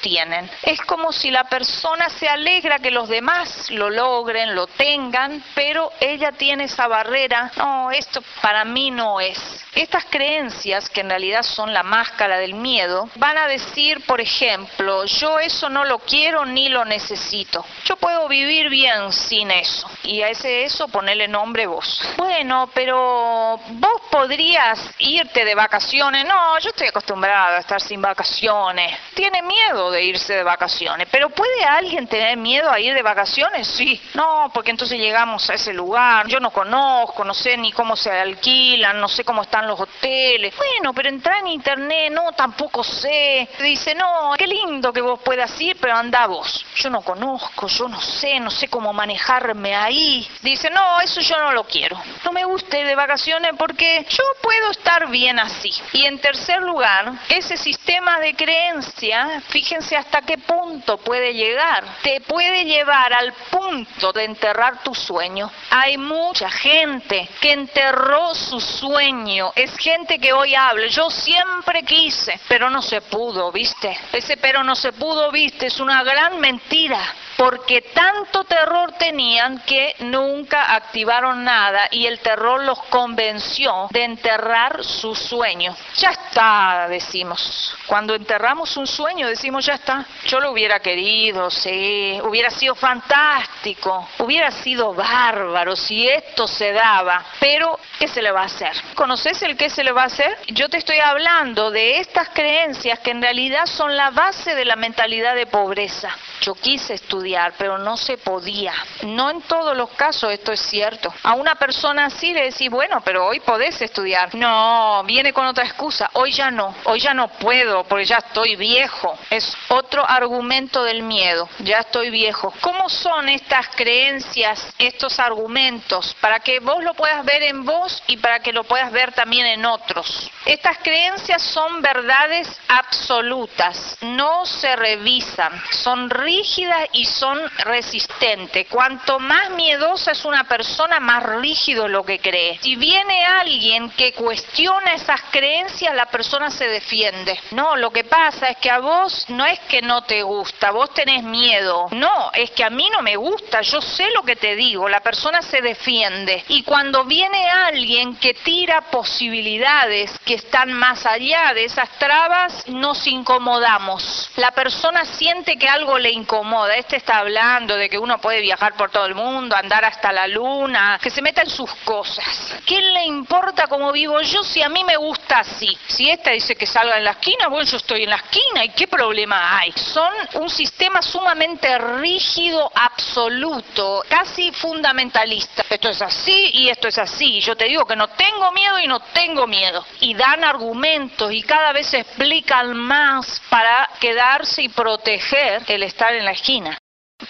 tienen. 0.00 0.50
Es 0.62 0.80
como 0.82 1.12
si 1.12 1.30
la 1.30 1.44
persona 1.44 2.08
se 2.08 2.28
alegra 2.28 2.78
que 2.78 2.90
los 2.90 3.08
demás 3.08 3.70
lo 3.70 3.90
logren, 3.90 4.54
lo 4.54 4.66
tengan, 4.66 5.42
pero 5.54 5.92
ella 6.00 6.32
tiene 6.32 6.64
esa 6.64 6.88
barrera, 6.88 7.52
no, 7.56 7.90
esto 7.90 8.22
para 8.40 8.64
mí 8.64 8.90
no 8.90 9.20
es. 9.20 9.38
Estas 9.74 10.06
creencias, 10.06 10.88
que 10.88 11.02
en 11.02 11.10
realidad 11.10 11.42
son 11.42 11.72
la 11.72 11.82
máscara 11.82 12.38
del 12.38 12.54
miedo, 12.54 13.08
van 13.16 13.38
a 13.38 13.46
decir, 13.46 14.04
por 14.06 14.20
ejemplo, 14.20 15.04
yo 15.04 15.38
eso 15.38 15.68
no 15.68 15.84
lo 15.84 16.00
quiero 16.00 16.44
ni 16.44 16.68
lo 16.68 16.84
necesito. 16.84 17.64
Yo 17.84 17.96
puedo 17.96 18.26
vivir 18.28 18.70
bien 18.70 19.12
sin 19.12 19.50
eso. 19.50 19.88
Y 20.02 20.22
a 20.22 20.30
ese 20.30 20.64
eso 20.64 20.88
ponerle 20.88 21.28
nombre 21.28 21.66
vos. 21.66 22.00
Bueno, 22.16 22.70
pero 22.74 23.60
vos 23.68 24.02
podrías 24.10 24.90
irte 24.98 25.44
de 25.44 25.54
vacaciones. 25.54 26.24
No, 26.26 26.58
yo 26.58 26.70
estoy 26.70 26.88
acostumbrada 26.88 27.56
a 27.56 27.60
estar 27.60 27.80
sin 27.80 28.00
vacaciones. 28.00 28.98
Tiene 29.14 29.42
miedo 29.42 29.57
de 29.90 30.02
irse 30.02 30.34
de 30.34 30.42
vacaciones. 30.42 31.08
Pero 31.10 31.30
¿puede 31.30 31.64
alguien 31.64 32.06
tener 32.06 32.36
miedo 32.38 32.70
a 32.70 32.80
ir 32.80 32.94
de 32.94 33.02
vacaciones? 33.02 33.66
Sí. 33.66 34.00
No, 34.14 34.50
porque 34.54 34.70
entonces 34.70 34.98
llegamos 34.98 35.48
a 35.50 35.54
ese 35.54 35.74
lugar. 35.74 36.26
Yo 36.26 36.40
no 36.40 36.50
conozco, 36.50 37.24
no 37.24 37.34
sé 37.34 37.56
ni 37.56 37.72
cómo 37.72 37.94
se 37.94 38.10
alquilan, 38.10 38.98
no 38.98 39.08
sé 39.08 39.24
cómo 39.24 39.42
están 39.42 39.66
los 39.66 39.78
hoteles. 39.78 40.54
Bueno, 40.56 40.94
pero 40.94 41.08
entra 41.08 41.38
en 41.40 41.48
internet, 41.48 42.12
no, 42.12 42.32
tampoco 42.32 42.82
sé. 42.82 43.48
Dice, 43.60 43.94
no, 43.94 44.32
qué 44.38 44.46
lindo 44.46 44.92
que 44.92 45.00
vos 45.00 45.20
puedas 45.22 45.60
ir, 45.60 45.76
pero 45.80 45.94
anda 45.94 46.26
vos. 46.26 46.64
Yo 46.76 46.88
no 46.88 47.02
conozco, 47.02 47.66
yo 47.66 47.88
no 47.88 48.00
sé, 48.00 48.40
no 48.40 48.50
sé 48.50 48.68
cómo 48.68 48.92
manejarme 48.92 49.74
ahí. 49.74 50.26
Dice, 50.40 50.70
no, 50.70 51.00
eso 51.00 51.20
yo 51.20 51.38
no 51.38 51.52
lo 51.52 51.64
quiero. 51.64 52.00
No 52.24 52.32
me 52.32 52.44
gusta 52.44 52.78
ir 52.78 52.86
de 52.86 52.94
vacaciones 52.94 53.52
porque 53.58 54.06
yo 54.08 54.24
puedo 54.40 54.70
estar 54.70 55.08
bien 55.10 55.38
así. 55.38 55.72
Y 55.92 56.06
en 56.06 56.18
tercer 56.20 56.62
lugar, 56.62 57.12
ese 57.28 57.56
sistema 57.56 58.18
de 58.18 58.34
creencia, 58.34 59.42
fíjense 59.48 59.96
hasta 59.96 60.22
qué 60.22 60.38
punto 60.38 60.98
puede 60.98 61.34
llegar. 61.34 61.84
Te 62.02 62.20
puede 62.20 62.64
llevar 62.64 63.12
al 63.12 63.32
punto 63.50 64.12
de 64.12 64.24
enterrar 64.24 64.82
tu 64.82 64.94
sueño. 64.94 65.50
Hay 65.70 65.98
mucha 65.98 66.50
gente 66.50 67.28
que 67.40 67.52
enterró 67.52 68.34
su 68.34 68.60
sueño 68.60 69.08
es 69.54 69.76
gente 69.78 70.18
que 70.18 70.32
hoy 70.32 70.54
habla, 70.54 70.86
yo 70.86 71.10
siempre 71.10 71.82
quise, 71.82 72.40
pero 72.48 72.70
no 72.70 72.82
se 72.82 73.00
pudo, 73.00 73.50
¿viste? 73.52 73.98
Ese 74.12 74.36
pero 74.36 74.62
no 74.62 74.74
se 74.74 74.92
pudo, 74.92 75.30
¿viste? 75.30 75.66
Es 75.66 75.80
una 75.80 76.02
gran 76.02 76.38
mentira 76.40 77.00
porque 77.38 77.82
tanto 77.82 78.42
terror 78.42 78.94
tenían 78.98 79.60
que 79.60 79.94
nunca 80.00 80.74
activaron 80.74 81.44
nada 81.44 81.86
y 81.92 82.06
el 82.06 82.18
terror 82.18 82.64
los 82.64 82.82
convenció 82.86 83.86
de 83.90 84.02
enterrar 84.02 84.82
su 84.82 85.14
sueño. 85.14 85.72
Ya 85.98 86.10
está, 86.10 86.88
decimos. 86.88 87.76
Cuando 87.86 88.16
enterramos 88.16 88.76
un 88.76 88.88
sueño 88.88 89.28
decimos, 89.28 89.64
ya 89.64 89.74
está. 89.74 90.04
Yo 90.26 90.40
lo 90.40 90.50
hubiera 90.50 90.80
querido, 90.80 91.48
sí, 91.48 92.18
hubiera 92.24 92.50
sido 92.50 92.74
fantástico, 92.74 94.08
hubiera 94.18 94.50
sido 94.50 94.92
bárbaro 94.92 95.76
si 95.76 96.08
esto 96.08 96.48
se 96.48 96.72
daba, 96.72 97.24
pero 97.38 97.78
¿qué 98.00 98.08
se 98.08 98.20
le 98.20 98.32
va 98.32 98.42
a 98.42 98.46
hacer? 98.46 98.72
¿Conoces 98.96 99.40
el 99.42 99.56
qué 99.56 99.70
se 99.70 99.84
le 99.84 99.92
va 99.92 100.02
a 100.02 100.06
hacer? 100.06 100.36
Yo 100.48 100.68
te 100.68 100.78
estoy 100.78 100.98
hablando 100.98 101.70
de 101.70 102.00
estas 102.00 102.30
creencias 102.30 102.98
que 102.98 103.12
en 103.12 103.22
realidad 103.22 103.66
son 103.66 103.96
la 103.96 104.10
base 104.10 104.56
de 104.56 104.64
la 104.64 104.74
mentalidad 104.74 105.36
de 105.36 105.46
pobreza. 105.46 106.10
Yo 106.40 106.54
quise 106.54 106.94
estudiar, 106.94 107.27
pero 107.58 107.78
no 107.78 107.96
se 107.96 108.16
podía. 108.16 108.72
No 109.02 109.30
en 109.30 109.42
todos 109.42 109.76
los 109.76 109.90
casos 109.90 110.32
esto 110.32 110.52
es 110.52 110.60
cierto. 110.60 111.12
A 111.22 111.34
una 111.34 111.56
persona 111.56 112.06
así 112.06 112.32
le 112.32 112.50
decís, 112.50 112.70
bueno, 112.70 113.02
pero 113.04 113.26
hoy 113.26 113.40
podés 113.40 113.80
estudiar. 113.80 114.34
No, 114.34 115.02
viene 115.04 115.32
con 115.32 115.46
otra 115.46 115.64
excusa. 115.64 116.10
Hoy 116.14 116.32
ya 116.32 116.50
no. 116.50 116.74
Hoy 116.84 117.00
ya 117.00 117.14
no 117.14 117.28
puedo 117.28 117.84
porque 117.84 118.04
ya 118.04 118.18
estoy 118.18 118.56
viejo. 118.56 119.18
Es 119.30 119.56
otro 119.68 120.08
argumento 120.08 120.84
del 120.84 121.02
miedo. 121.02 121.48
Ya 121.60 121.80
estoy 121.80 122.10
viejo. 122.10 122.52
¿Cómo 122.60 122.88
son 122.88 123.28
estas 123.28 123.68
creencias, 123.76 124.72
estos 124.78 125.18
argumentos? 125.18 126.16
Para 126.20 126.40
que 126.40 126.60
vos 126.60 126.82
lo 126.82 126.94
puedas 126.94 127.24
ver 127.24 127.42
en 127.42 127.64
vos 127.64 128.02
y 128.06 128.16
para 128.16 128.40
que 128.40 128.52
lo 128.52 128.64
puedas 128.64 128.90
ver 128.90 129.12
también 129.12 129.46
en 129.46 129.66
otros. 129.66 130.30
Estas 130.46 130.78
creencias 130.78 131.42
son 131.42 131.82
verdades 131.82 132.48
absolutas. 132.68 133.98
No 134.00 134.46
se 134.46 134.74
revisan. 134.76 135.52
Son 135.70 136.08
rígidas 136.08 136.88
y 136.92 137.04
son 137.18 137.40
resistentes. 137.64 138.66
Cuanto 138.68 139.18
más 139.18 139.50
miedosa 139.50 140.12
es 140.12 140.24
una 140.24 140.44
persona, 140.44 141.00
más 141.00 141.22
rígido 141.22 141.86
es 141.86 141.90
lo 141.90 142.04
que 142.04 142.20
cree. 142.20 142.58
Si 142.62 142.76
viene 142.76 143.24
alguien 143.24 143.90
que 143.90 144.12
cuestiona 144.12 144.94
esas 144.94 145.20
creencias, 145.30 145.94
la 145.94 146.06
persona 146.06 146.50
se 146.50 146.68
defiende. 146.68 147.38
No, 147.50 147.76
lo 147.76 147.90
que 147.90 148.04
pasa 148.04 148.48
es 148.48 148.56
que 148.58 148.70
a 148.70 148.78
vos 148.78 149.26
no 149.28 149.44
es 149.46 149.58
que 149.60 149.82
no 149.82 150.02
te 150.02 150.22
gusta, 150.22 150.70
vos 150.70 150.92
tenés 150.94 151.22
miedo. 151.22 151.88
No, 151.90 152.30
es 152.32 152.50
que 152.52 152.64
a 152.64 152.70
mí 152.70 152.88
no 152.90 153.02
me 153.02 153.16
gusta, 153.16 153.62
yo 153.62 153.80
sé 153.80 154.10
lo 154.14 154.22
que 154.22 154.36
te 154.36 154.54
digo, 154.54 154.88
la 154.88 155.00
persona 155.00 155.42
se 155.42 155.60
defiende. 155.60 156.44
Y 156.48 156.62
cuando 156.62 157.04
viene 157.04 157.50
alguien 157.50 158.16
que 158.16 158.34
tira 158.34 158.82
posibilidades 158.82 160.16
que 160.24 160.34
están 160.34 160.72
más 160.72 161.04
allá 161.06 161.52
de 161.54 161.64
esas 161.64 161.90
trabas, 161.98 162.66
nos 162.68 163.06
incomodamos. 163.06 164.30
La 164.36 164.52
persona 164.52 165.04
siente 165.04 165.56
que 165.56 165.68
algo 165.68 165.98
le 165.98 166.10
incomoda. 166.10 166.76
Este 166.76 166.96
está 167.08 167.20
hablando 167.20 167.74
de 167.74 167.88
que 167.88 167.98
uno 167.98 168.20
puede 168.20 168.42
viajar 168.42 168.74
por 168.74 168.90
todo 168.90 169.06
el 169.06 169.14
mundo, 169.14 169.56
andar 169.56 169.82
hasta 169.82 170.12
la 170.12 170.28
luna, 170.28 171.00
que 171.02 171.08
se 171.08 171.22
meta 171.22 171.40
en 171.40 171.48
sus 171.48 171.70
cosas. 171.76 172.54
¿Qué 172.66 172.82
le 172.82 173.06
importa 173.06 173.66
cómo 173.66 173.92
vivo 173.92 174.20
yo 174.20 174.44
si 174.44 174.60
a 174.60 174.68
mí 174.68 174.84
me 174.84 174.98
gusta 174.98 175.38
así? 175.38 175.74
Si 175.86 176.10
esta 176.10 176.32
dice 176.32 176.54
que 176.54 176.66
salga 176.66 176.98
en 176.98 177.04
la 177.04 177.12
esquina, 177.12 177.48
bueno, 177.48 177.64
yo 177.64 177.78
estoy 177.78 178.02
en 178.02 178.10
la 178.10 178.16
esquina 178.16 178.62
y 178.62 178.68
qué 178.72 178.86
problema 178.88 179.58
hay. 179.58 179.72
Son 179.72 180.12
un 180.34 180.50
sistema 180.50 181.00
sumamente 181.00 181.78
rígido, 181.78 182.70
absoluto, 182.74 184.04
casi 184.06 184.52
fundamentalista. 184.52 185.64
Esto 185.70 185.88
es 185.88 186.02
así 186.02 186.50
y 186.52 186.68
esto 186.68 186.88
es 186.88 186.98
así. 186.98 187.40
Yo 187.40 187.56
te 187.56 187.64
digo 187.64 187.86
que 187.86 187.96
no 187.96 188.08
tengo 188.08 188.52
miedo 188.52 188.78
y 188.80 188.86
no 188.86 189.00
tengo 189.00 189.46
miedo. 189.46 189.82
Y 190.00 190.12
dan 190.12 190.44
argumentos 190.44 191.32
y 191.32 191.42
cada 191.42 191.72
vez 191.72 191.94
explican 191.94 192.76
más 192.76 193.40
para 193.48 193.88
quedarse 193.98 194.60
y 194.60 194.68
proteger 194.68 195.62
el 195.68 195.84
estar 195.84 196.12
en 196.12 196.26
la 196.26 196.32
esquina. 196.32 196.78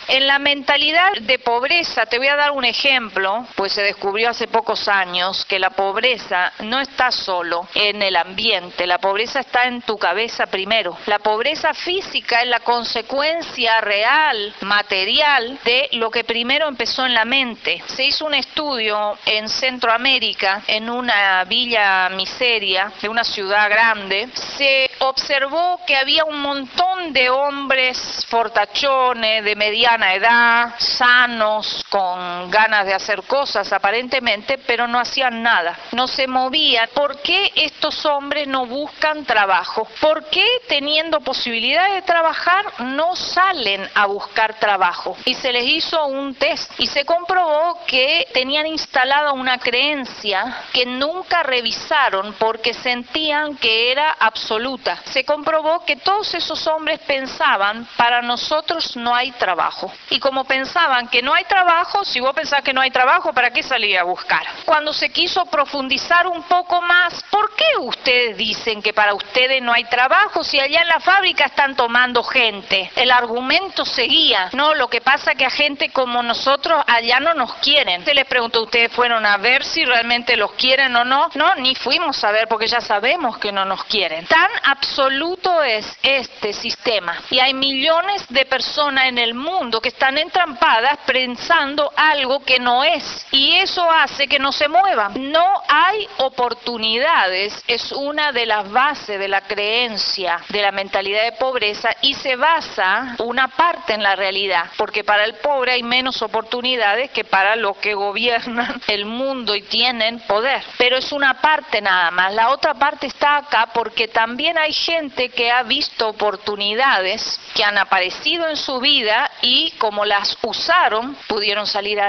En 0.08 0.26
la 0.26 0.38
mentalidad 0.38 1.12
de 1.20 1.38
pobreza, 1.38 2.04
te 2.04 2.18
voy 2.18 2.28
a 2.28 2.36
dar 2.36 2.50
un 2.50 2.66
ejemplo, 2.66 3.46
pues 3.56 3.72
se 3.72 3.82
descubrió 3.82 4.28
hace 4.28 4.46
pocos 4.46 4.86
años 4.86 5.46
que 5.46 5.58
la 5.58 5.70
pobreza 5.70 6.52
no 6.60 6.80
está 6.80 7.10
solo 7.10 7.66
en 7.74 8.02
el 8.02 8.16
ambiente, 8.16 8.86
la 8.86 8.98
pobreza 8.98 9.40
está 9.40 9.64
en 9.64 9.80
tu 9.80 9.96
cabeza 9.96 10.46
primero. 10.46 10.98
La 11.06 11.20
pobreza 11.20 11.72
física 11.72 12.42
es 12.42 12.48
la 12.48 12.60
consecuencia 12.60 13.80
real, 13.80 14.54
material, 14.60 15.58
de 15.64 15.88
lo 15.92 16.10
que 16.10 16.24
primero 16.24 16.68
empezó 16.68 17.06
en 17.06 17.14
la 17.14 17.24
mente. 17.24 17.82
Se 17.86 18.04
hizo 18.04 18.26
un 18.26 18.34
estudio 18.34 19.16
en 19.24 19.48
Centroamérica, 19.48 20.64
en 20.66 20.90
una 20.90 21.44
villa 21.44 22.10
miseria, 22.10 22.92
de 23.00 23.08
una 23.08 23.24
ciudad 23.24 23.70
grande, 23.70 24.28
se 24.34 24.90
observó 24.98 25.80
que 25.86 25.96
había 25.96 26.24
un 26.24 26.40
montón 26.40 27.14
de 27.14 27.30
hombres 27.30 28.26
fortachones, 28.28 29.44
de 29.44 29.56
media 29.56 29.77
mediana 29.78 30.14
edad, 30.14 30.74
sanos, 30.78 31.84
con 31.88 32.07
ganas 32.46 32.86
de 32.86 32.94
hacer 32.94 33.22
cosas 33.24 33.72
aparentemente, 33.72 34.58
pero 34.58 34.86
no 34.86 34.98
hacían 34.98 35.42
nada, 35.42 35.78
no 35.92 36.06
se 36.06 36.26
movían. 36.26 36.88
¿Por 36.94 37.20
qué 37.22 37.52
estos 37.56 38.04
hombres 38.06 38.46
no 38.46 38.66
buscan 38.66 39.24
trabajo? 39.24 39.86
¿Por 40.00 40.24
qué 40.30 40.46
teniendo 40.68 41.20
posibilidad 41.20 41.92
de 41.94 42.02
trabajar 42.02 42.64
no 42.80 43.16
salen 43.16 43.88
a 43.94 44.06
buscar 44.06 44.54
trabajo? 44.54 45.16
Y 45.24 45.34
se 45.34 45.52
les 45.52 45.64
hizo 45.64 46.06
un 46.06 46.34
test 46.34 46.72
y 46.78 46.86
se 46.86 47.04
comprobó 47.04 47.80
que 47.86 48.26
tenían 48.32 48.66
instalada 48.66 49.32
una 49.32 49.58
creencia 49.58 50.64
que 50.72 50.86
nunca 50.86 51.42
revisaron 51.42 52.34
porque 52.38 52.74
sentían 52.74 53.56
que 53.56 53.90
era 53.90 54.12
absoluta. 54.18 54.98
Se 55.06 55.24
comprobó 55.24 55.84
que 55.84 55.96
todos 55.96 56.34
esos 56.34 56.66
hombres 56.66 57.00
pensaban, 57.00 57.86
para 57.96 58.22
nosotros 58.22 58.96
no 58.96 59.14
hay 59.14 59.32
trabajo. 59.32 59.92
Y 60.10 60.18
como 60.20 60.44
pensaban 60.44 61.08
que 61.08 61.22
no 61.22 61.34
hay 61.34 61.44
trabajo, 61.44 62.04
si 62.04 62.20
pensás 62.32 62.62
que 62.62 62.72
no 62.72 62.80
hay 62.80 62.90
trabajo, 62.90 63.32
¿para 63.32 63.50
qué 63.50 63.62
salir 63.62 63.98
a 63.98 64.04
buscar? 64.04 64.42
Cuando 64.64 64.92
se 64.92 65.10
quiso 65.10 65.46
profundizar 65.46 66.26
un 66.26 66.42
poco 66.44 66.80
más, 66.82 67.22
¿por 67.30 67.54
qué 67.54 67.78
ustedes 67.80 68.36
dicen 68.36 68.82
que 68.82 68.92
para 68.92 69.14
ustedes 69.14 69.62
no 69.62 69.72
hay 69.72 69.84
trabajo 69.84 70.44
si 70.44 70.60
allá 70.60 70.82
en 70.82 70.88
la 70.88 71.00
fábrica 71.00 71.46
están 71.46 71.76
tomando 71.76 72.22
gente? 72.22 72.90
El 72.96 73.10
argumento 73.10 73.84
seguía, 73.84 74.50
no, 74.52 74.74
lo 74.74 74.88
que 74.88 75.00
pasa 75.00 75.34
que 75.34 75.44
a 75.44 75.50
gente 75.50 75.90
como 75.90 76.22
nosotros 76.22 76.82
allá 76.86 77.20
no 77.20 77.34
nos 77.34 77.54
quieren. 77.54 78.04
Se 78.04 78.14
les 78.14 78.26
preguntó, 78.26 78.62
¿ustedes 78.62 78.92
fueron 78.92 79.24
a 79.24 79.36
ver 79.36 79.64
si 79.64 79.84
realmente 79.84 80.36
los 80.36 80.52
quieren 80.52 80.94
o 80.96 81.04
no? 81.04 81.30
No, 81.34 81.54
ni 81.56 81.74
fuimos 81.74 82.22
a 82.24 82.32
ver 82.32 82.48
porque 82.48 82.66
ya 82.66 82.80
sabemos 82.80 83.38
que 83.38 83.52
no 83.52 83.64
nos 83.64 83.84
quieren. 83.84 84.26
Tan 84.26 84.50
absoluto 84.64 85.62
es 85.62 85.86
este 86.02 86.52
sistema. 86.52 87.16
Y 87.30 87.38
hay 87.38 87.54
millones 87.54 88.24
de 88.28 88.44
personas 88.46 89.06
en 89.06 89.18
el 89.18 89.34
mundo 89.34 89.80
que 89.80 89.88
están 89.88 90.18
entrampadas 90.18 90.98
pensando 91.06 91.92
algo 91.96 92.17
que 92.44 92.58
no 92.58 92.82
es 92.82 93.26
y 93.30 93.54
eso 93.54 93.88
hace 93.90 94.26
que 94.26 94.38
no 94.38 94.52
se 94.52 94.68
muevan. 94.68 95.30
No 95.30 95.62
hay 95.68 96.08
oportunidades, 96.18 97.62
es 97.66 97.92
una 97.92 98.32
de 98.32 98.46
las 98.46 98.70
bases 98.70 99.18
de 99.18 99.28
la 99.28 99.42
creencia 99.42 100.40
de 100.48 100.62
la 100.62 100.72
mentalidad 100.72 101.24
de 101.24 101.32
pobreza 101.32 101.90
y 102.02 102.14
se 102.14 102.36
basa 102.36 103.14
una 103.18 103.48
parte 103.48 103.94
en 103.94 104.02
la 104.02 104.16
realidad, 104.16 104.64
porque 104.76 105.04
para 105.04 105.24
el 105.24 105.34
pobre 105.34 105.72
hay 105.72 105.82
menos 105.82 106.20
oportunidades 106.22 107.10
que 107.10 107.24
para 107.24 107.54
los 107.56 107.76
que 107.78 107.94
gobiernan 107.94 108.80
el 108.88 109.04
mundo 109.04 109.54
y 109.54 109.62
tienen 109.62 110.20
poder, 110.20 110.62
pero 110.76 110.96
es 110.96 111.12
una 111.12 111.40
parte 111.40 111.80
nada 111.80 112.10
más. 112.10 112.34
La 112.34 112.50
otra 112.50 112.74
parte 112.74 113.06
está 113.06 113.36
acá 113.36 113.68
porque 113.72 114.08
también 114.08 114.58
hay 114.58 114.72
gente 114.72 115.28
que 115.28 115.50
ha 115.50 115.62
visto 115.62 116.08
oportunidades 116.08 117.38
que 117.54 117.64
han 117.64 117.78
aparecido 117.78 118.48
en 118.48 118.56
su 118.56 118.80
vida 118.80 119.30
y 119.42 119.70
como 119.78 120.04
las 120.04 120.36
usaron, 120.42 121.16
pudieron 121.28 121.66
salir 121.66 122.00
adelante. 122.00 122.07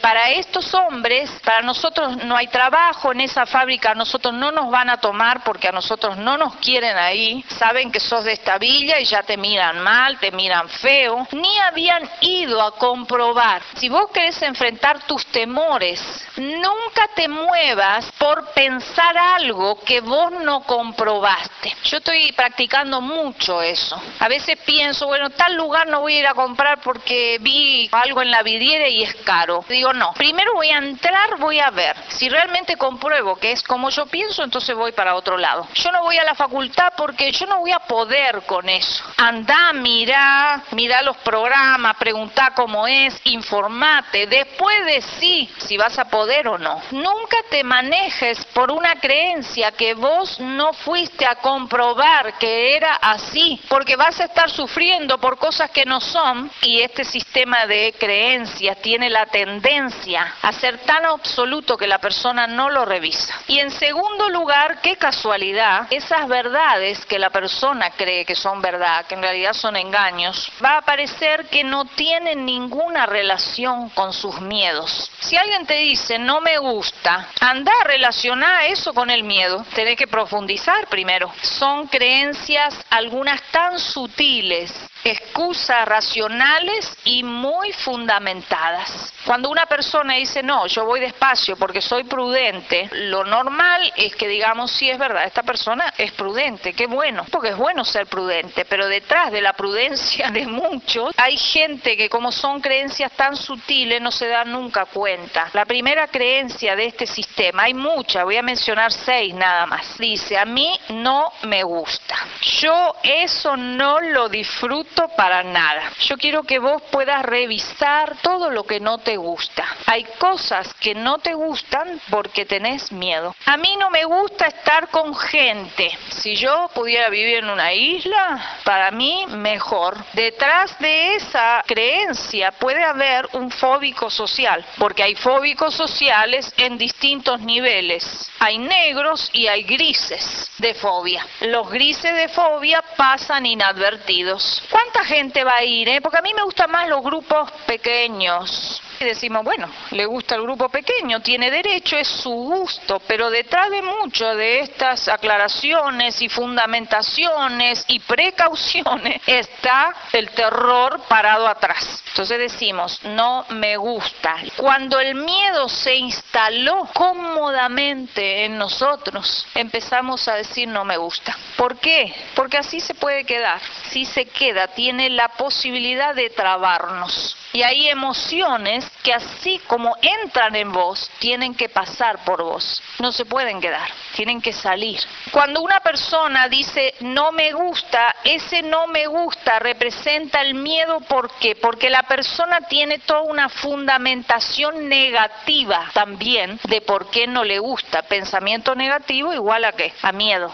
Para 0.00 0.30
estos 0.30 0.72
hombres, 0.74 1.30
para 1.44 1.62
nosotros 1.62 2.16
no 2.24 2.36
hay 2.36 2.46
trabajo 2.48 3.12
en 3.12 3.22
esa 3.22 3.46
fábrica, 3.46 3.90
a 3.90 3.94
nosotros 3.94 4.32
no 4.34 4.52
nos 4.52 4.70
van 4.70 4.90
a 4.90 4.98
tomar 4.98 5.42
porque 5.42 5.68
a 5.68 5.72
nosotros 5.72 6.16
no 6.16 6.36
nos 6.36 6.56
quieren 6.56 6.96
ahí, 6.96 7.44
saben 7.48 7.90
que 7.90 8.00
sos 8.00 8.24
de 8.24 8.32
esta 8.32 8.58
villa 8.58 9.00
y 9.00 9.04
ya 9.04 9.22
te 9.22 9.36
miran 9.36 9.80
mal, 9.80 10.18
te 10.18 10.30
miran 10.30 10.68
feo, 10.68 11.26
ni 11.32 11.58
habían 11.58 12.08
ido 12.20 12.62
a 12.62 12.76
comprobar. 12.76 13.62
Si 13.76 13.88
vos 13.88 14.10
querés 14.12 14.40
enfrentar 14.42 15.04
tus 15.06 15.26
temores, 15.26 16.00
nunca 16.36 17.08
te 17.14 17.28
muevas 17.28 18.10
por 18.18 18.52
pensar 18.52 19.16
algo 19.16 19.80
que 19.80 20.00
vos 20.00 20.30
no 20.30 20.62
comprobaste. 20.62 21.74
Yo 21.84 21.98
estoy 21.98 22.32
practicando 22.32 23.00
mucho 23.00 23.62
eso. 23.62 24.00
A 24.20 24.28
veces 24.28 24.58
pienso, 24.64 25.06
bueno, 25.06 25.30
tal 25.30 25.54
lugar 25.56 25.88
no 25.88 26.00
voy 26.00 26.14
a 26.16 26.18
ir 26.20 26.26
a 26.26 26.34
comprar 26.34 26.80
porque 26.80 27.38
vi 27.40 27.88
algo 27.92 28.22
en 28.22 28.30
la 28.30 28.42
vidriera 28.42 28.88
y 28.88 29.02
es 29.02 29.14
caro. 29.24 29.64
Digo, 29.68 29.92
no, 29.92 30.12
primero 30.14 30.54
voy 30.54 30.70
a 30.70 30.78
entrar, 30.78 31.38
voy 31.38 31.58
a 31.58 31.70
ver. 31.70 31.96
Si 32.08 32.28
realmente 32.28 32.76
compruebo 32.76 33.36
que 33.36 33.52
es 33.52 33.62
como 33.62 33.90
yo 33.90 34.06
pienso, 34.06 34.44
entonces 34.44 34.76
voy 34.76 34.92
para 34.92 35.14
otro 35.14 35.36
lado. 35.36 35.66
Yo 35.74 35.90
no 35.90 36.02
voy 36.02 36.18
a 36.18 36.24
la 36.24 36.34
facultad 36.34 36.92
porque 36.96 37.32
yo 37.32 37.46
no 37.46 37.60
voy 37.60 37.72
a 37.72 37.80
poder 37.80 38.42
con 38.46 38.68
eso. 38.68 39.04
Anda, 39.16 39.72
mira, 39.72 40.62
mira 40.72 41.02
los 41.02 41.16
programas, 41.18 41.96
pregunta 41.96 42.52
cómo 42.54 42.86
es, 42.86 43.20
informate. 43.24 44.26
Después 44.26 44.84
de 44.84 45.02
sí, 45.02 45.50
si 45.58 45.76
vas 45.76 45.98
a 45.98 46.04
poder 46.06 46.48
o 46.48 46.58
no. 46.58 46.80
Nunca 46.92 47.38
te 47.50 47.64
manejes 47.64 48.44
por 48.46 48.70
una 48.70 48.96
creencia 49.00 49.72
que 49.72 49.94
vos 49.94 50.38
no 50.40 50.72
fuiste 50.72 51.26
a 51.26 51.36
comprobar 51.36 52.38
que 52.38 52.76
era 52.76 52.94
así, 52.96 53.60
porque 53.68 53.96
vas 53.96 54.20
a 54.20 54.24
estar 54.24 54.50
sufriendo 54.50 55.18
por 55.18 55.38
cosas 55.38 55.70
que 55.70 55.84
no 55.84 56.00
son 56.00 56.50
y 56.62 56.80
este 56.80 57.04
sistema 57.04 57.66
de 57.66 57.94
creencias 57.98 58.80
tiene 58.82 59.10
la 59.14 59.26
tendencia 59.26 60.34
a 60.42 60.52
ser 60.52 60.78
tan 60.78 61.04
absoluto 61.04 61.76
que 61.76 61.86
la 61.86 62.00
persona 62.00 62.48
no 62.48 62.68
lo 62.68 62.84
revisa. 62.84 63.32
Y 63.46 63.60
en 63.60 63.70
segundo 63.70 64.28
lugar, 64.28 64.80
qué 64.82 64.96
casualidad, 64.96 65.86
esas 65.90 66.26
verdades 66.26 67.06
que 67.06 67.20
la 67.20 67.30
persona 67.30 67.90
cree 67.90 68.24
que 68.24 68.34
son 68.34 68.60
verdad, 68.60 69.06
que 69.06 69.14
en 69.14 69.22
realidad 69.22 69.52
son 69.52 69.76
engaños, 69.76 70.50
va 70.62 70.78
a 70.78 70.82
parecer 70.82 71.46
que 71.46 71.62
no 71.62 71.84
tienen 71.84 72.44
ninguna 72.44 73.06
relación 73.06 73.88
con 73.90 74.12
sus 74.12 74.40
miedos. 74.40 75.12
Si 75.20 75.36
alguien 75.36 75.64
te 75.64 75.74
dice 75.74 76.18
no 76.18 76.40
me 76.40 76.58
gusta, 76.58 77.28
anda 77.40 77.70
a 77.82 77.84
relacionar 77.84 78.64
eso 78.64 78.92
con 78.92 79.10
el 79.10 79.22
miedo. 79.22 79.64
Tenés 79.76 79.96
que 79.96 80.08
profundizar 80.08 80.88
primero. 80.88 81.32
Son 81.40 81.86
creencias 81.86 82.74
algunas 82.90 83.40
tan 83.52 83.78
sutiles 83.78 84.74
excusas 85.04 85.86
racionales 85.86 86.90
y 87.04 87.22
muy 87.22 87.72
fundamentadas. 87.72 89.12
Cuando 89.26 89.50
una 89.50 89.66
persona 89.66 90.14
dice, 90.14 90.42
no, 90.42 90.66
yo 90.66 90.84
voy 90.84 91.00
despacio 91.00 91.56
porque 91.56 91.80
soy 91.80 92.04
prudente, 92.04 92.88
lo 92.92 93.24
normal 93.24 93.92
es 93.96 94.16
que 94.16 94.28
digamos, 94.28 94.70
sí 94.70 94.88
es 94.88 94.98
verdad, 94.98 95.24
esta 95.24 95.42
persona 95.42 95.92
es 95.96 96.12
prudente, 96.12 96.72
qué 96.72 96.86
bueno, 96.86 97.24
porque 97.30 97.50
es 97.50 97.56
bueno 97.56 97.84
ser 97.84 98.06
prudente, 98.06 98.64
pero 98.64 98.86
detrás 98.86 99.30
de 99.32 99.40
la 99.40 99.52
prudencia 99.52 100.30
de 100.30 100.46
muchos 100.46 101.14
hay 101.16 101.36
gente 101.36 101.96
que 101.96 102.08
como 102.08 102.32
son 102.32 102.60
creencias 102.60 103.12
tan 103.12 103.36
sutiles 103.36 104.00
no 104.00 104.10
se 104.10 104.28
dan 104.28 104.52
nunca 104.52 104.86
cuenta. 104.86 105.50
La 105.52 105.64
primera 105.64 106.08
creencia 106.08 106.76
de 106.76 106.86
este 106.86 107.06
sistema, 107.06 107.64
hay 107.64 107.74
muchas, 107.74 108.24
voy 108.24 108.36
a 108.36 108.42
mencionar 108.42 108.92
seis 108.92 109.34
nada 109.34 109.66
más, 109.66 109.98
dice, 109.98 110.38
a 110.38 110.44
mí 110.44 110.78
no 110.90 111.32
me 111.42 111.62
gusta, 111.62 112.16
yo 112.60 112.94
eso 113.02 113.56
no 113.56 114.00
lo 114.00 114.28
disfruto 114.28 114.93
para 115.16 115.42
nada. 115.42 115.92
Yo 116.00 116.16
quiero 116.16 116.42
que 116.42 116.58
vos 116.58 116.82
puedas 116.90 117.22
revisar 117.24 118.16
todo 118.22 118.50
lo 118.50 118.64
que 118.64 118.80
no 118.80 118.98
te 118.98 119.16
gusta. 119.16 119.64
Hay 119.86 120.04
cosas 120.18 120.72
que 120.74 120.94
no 120.94 121.18
te 121.18 121.34
gustan 121.34 122.00
porque 122.10 122.44
tenés 122.44 122.92
miedo. 122.92 123.34
A 123.46 123.56
mí 123.56 123.76
no 123.78 123.90
me 123.90 124.04
gusta 124.04 124.46
estar 124.46 124.88
con 124.88 125.14
gente. 125.14 125.90
Si 126.10 126.36
yo 126.36 126.70
pudiera 126.74 127.08
vivir 127.08 127.38
en 127.38 127.50
una 127.50 127.72
isla, 127.72 128.58
para 128.64 128.90
mí 128.90 129.26
mejor. 129.28 129.96
Detrás 130.12 130.78
de 130.78 131.16
esa 131.16 131.62
creencia 131.66 132.52
puede 132.52 132.82
haber 132.82 133.28
un 133.32 133.50
fóbico 133.50 134.10
social, 134.10 134.64
porque 134.78 135.02
hay 135.02 135.14
fóbicos 135.14 135.74
sociales 135.74 136.52
en 136.56 136.78
distintos 136.78 137.40
niveles. 137.40 138.30
Hay 138.38 138.58
negros 138.58 139.30
y 139.32 139.46
hay 139.46 139.62
grises 139.62 140.50
de 140.58 140.74
fobia. 140.74 141.26
Los 141.40 141.70
grises 141.70 142.14
de 142.14 142.28
fobia 142.28 142.82
pasan 142.96 143.46
inadvertidos. 143.46 144.62
¿Cuánta 144.84 145.04
gente 145.08 145.42
va 145.44 145.56
a 145.56 145.64
ir? 145.64 145.88
Eh? 145.88 146.00
Porque 146.02 146.18
a 146.18 146.22
mí 146.22 146.34
me 146.34 146.42
gustan 146.42 146.70
más 146.70 146.86
los 146.88 147.02
grupos 147.02 147.50
pequeños. 147.66 148.82
Y 149.00 149.04
decimos, 149.04 149.44
bueno, 149.44 149.68
le 149.90 150.06
gusta 150.06 150.36
el 150.36 150.42
grupo 150.42 150.68
pequeño, 150.68 151.20
tiene 151.20 151.50
derecho, 151.50 151.96
es 151.96 152.08
su 152.08 152.30
gusto, 152.30 153.00
pero 153.06 153.30
detrás 153.30 153.70
de 153.70 153.82
mucho 153.82 154.34
de 154.34 154.60
estas 154.60 155.08
aclaraciones 155.08 156.20
y 156.22 156.28
fundamentaciones 156.28 157.84
y 157.88 158.00
precauciones 158.00 159.20
está 159.26 159.94
el 160.12 160.30
terror 160.30 161.00
parado 161.08 161.46
atrás. 161.48 162.02
Entonces 162.08 162.38
decimos, 162.38 163.00
no 163.04 163.44
me 163.50 163.76
gusta. 163.76 164.36
Cuando 164.56 165.00
el 165.00 165.16
miedo 165.16 165.68
se 165.68 165.96
instaló 165.96 166.88
cómodamente 166.94 168.44
en 168.44 168.56
nosotros, 168.56 169.46
empezamos 169.54 170.28
a 170.28 170.36
decir 170.36 170.68
no 170.68 170.84
me 170.84 170.96
gusta. 170.96 171.36
¿Por 171.56 171.78
qué? 171.78 172.14
Porque 172.34 172.58
así 172.58 172.80
se 172.80 172.94
puede 172.94 173.24
quedar. 173.24 173.60
Si 173.90 174.04
se 174.04 174.26
queda, 174.26 174.68
tiene 174.68 175.10
la 175.10 175.28
posibilidad 175.28 176.14
de 176.14 176.30
trabarnos. 176.30 177.36
Y 177.54 177.62
hay 177.62 177.88
emociones 177.88 178.84
que 179.04 179.14
así 179.14 179.60
como 179.68 179.96
entran 180.02 180.56
en 180.56 180.72
vos, 180.72 181.08
tienen 181.20 181.54
que 181.54 181.68
pasar 181.68 182.24
por 182.24 182.42
vos. 182.42 182.82
No 182.98 183.12
se 183.12 183.24
pueden 183.24 183.60
quedar, 183.60 183.88
tienen 184.16 184.42
que 184.42 184.52
salir. 184.52 184.98
Cuando 185.30 185.62
una 185.62 185.78
persona 185.78 186.48
dice 186.48 186.94
no 186.98 187.30
me 187.30 187.52
gusta, 187.52 188.16
ese 188.24 188.62
no 188.62 188.88
me 188.88 189.06
gusta 189.06 189.60
representa 189.60 190.40
el 190.40 190.54
miedo. 190.54 190.98
¿Por 191.02 191.30
qué? 191.38 191.54
Porque 191.54 191.90
la 191.90 192.02
persona 192.02 192.62
tiene 192.62 192.98
toda 192.98 193.22
una 193.22 193.48
fundamentación 193.48 194.88
negativa 194.88 195.92
también 195.94 196.58
de 196.64 196.80
por 196.80 197.08
qué 197.10 197.28
no 197.28 197.44
le 197.44 197.60
gusta. 197.60 198.02
Pensamiento 198.02 198.74
negativo 198.74 199.32
igual 199.32 199.64
a 199.64 199.70
qué? 199.70 199.92
A 200.02 200.10
miedo. 200.10 200.52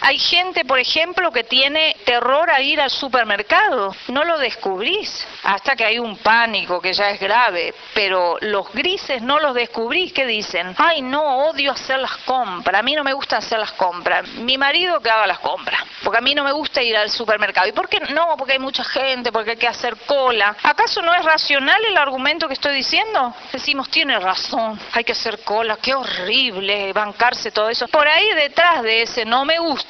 Hay 0.00 0.18
gente, 0.18 0.64
por 0.64 0.78
ejemplo, 0.78 1.30
que 1.30 1.44
tiene 1.44 1.96
terror 2.04 2.50
a 2.50 2.60
ir 2.60 2.80
al 2.80 2.90
supermercado. 2.90 3.94
No 4.08 4.24
lo 4.24 4.38
descubrís 4.38 5.26
hasta 5.42 5.76
que 5.76 5.84
hay 5.84 5.98
un 5.98 6.16
pánico 6.18 6.80
que 6.80 6.92
ya 6.92 7.10
es 7.10 7.20
grave. 7.20 7.74
Pero 7.94 8.36
los 8.40 8.72
grises 8.72 9.22
no 9.22 9.38
los 9.38 9.54
descubrís 9.54 10.12
que 10.12 10.26
dicen, 10.26 10.74
ay 10.78 11.02
no, 11.02 11.48
odio 11.48 11.72
hacer 11.72 11.98
las 11.98 12.16
compras. 12.18 12.80
A 12.80 12.82
mí 12.82 12.94
no 12.94 13.04
me 13.04 13.12
gusta 13.12 13.38
hacer 13.38 13.58
las 13.58 13.72
compras. 13.72 14.28
Mi 14.28 14.58
marido 14.58 15.00
que 15.00 15.10
haga 15.10 15.26
las 15.26 15.38
compras. 15.38 15.82
Porque 16.02 16.18
a 16.18 16.22
mí 16.22 16.34
no 16.34 16.44
me 16.44 16.52
gusta 16.52 16.82
ir 16.82 16.96
al 16.96 17.10
supermercado. 17.10 17.66
¿Y 17.68 17.72
por 17.72 17.88
qué 17.88 18.00
no? 18.00 18.36
Porque 18.36 18.54
hay 18.54 18.58
mucha 18.58 18.84
gente, 18.84 19.32
porque 19.32 19.52
hay 19.52 19.56
que 19.56 19.68
hacer 19.68 19.96
cola. 20.06 20.56
¿Acaso 20.62 21.00
no 21.02 21.14
es 21.14 21.24
racional 21.24 21.82
el 21.84 21.96
argumento 21.96 22.46
que 22.46 22.54
estoy 22.54 22.74
diciendo? 22.74 23.34
Decimos, 23.52 23.88
tiene 23.90 24.18
razón, 24.18 24.78
hay 24.92 25.04
que 25.04 25.12
hacer 25.12 25.42
cola. 25.44 25.78
Qué 25.80 25.94
horrible 25.94 26.92
bancarse 26.92 27.50
todo 27.50 27.70
eso. 27.70 27.88
Por 27.88 28.06
ahí 28.06 28.32
detrás 28.34 28.82
de 28.82 29.02
ese 29.02 29.24
no 29.24 29.44
me 29.44 29.58
gusta 29.58 29.83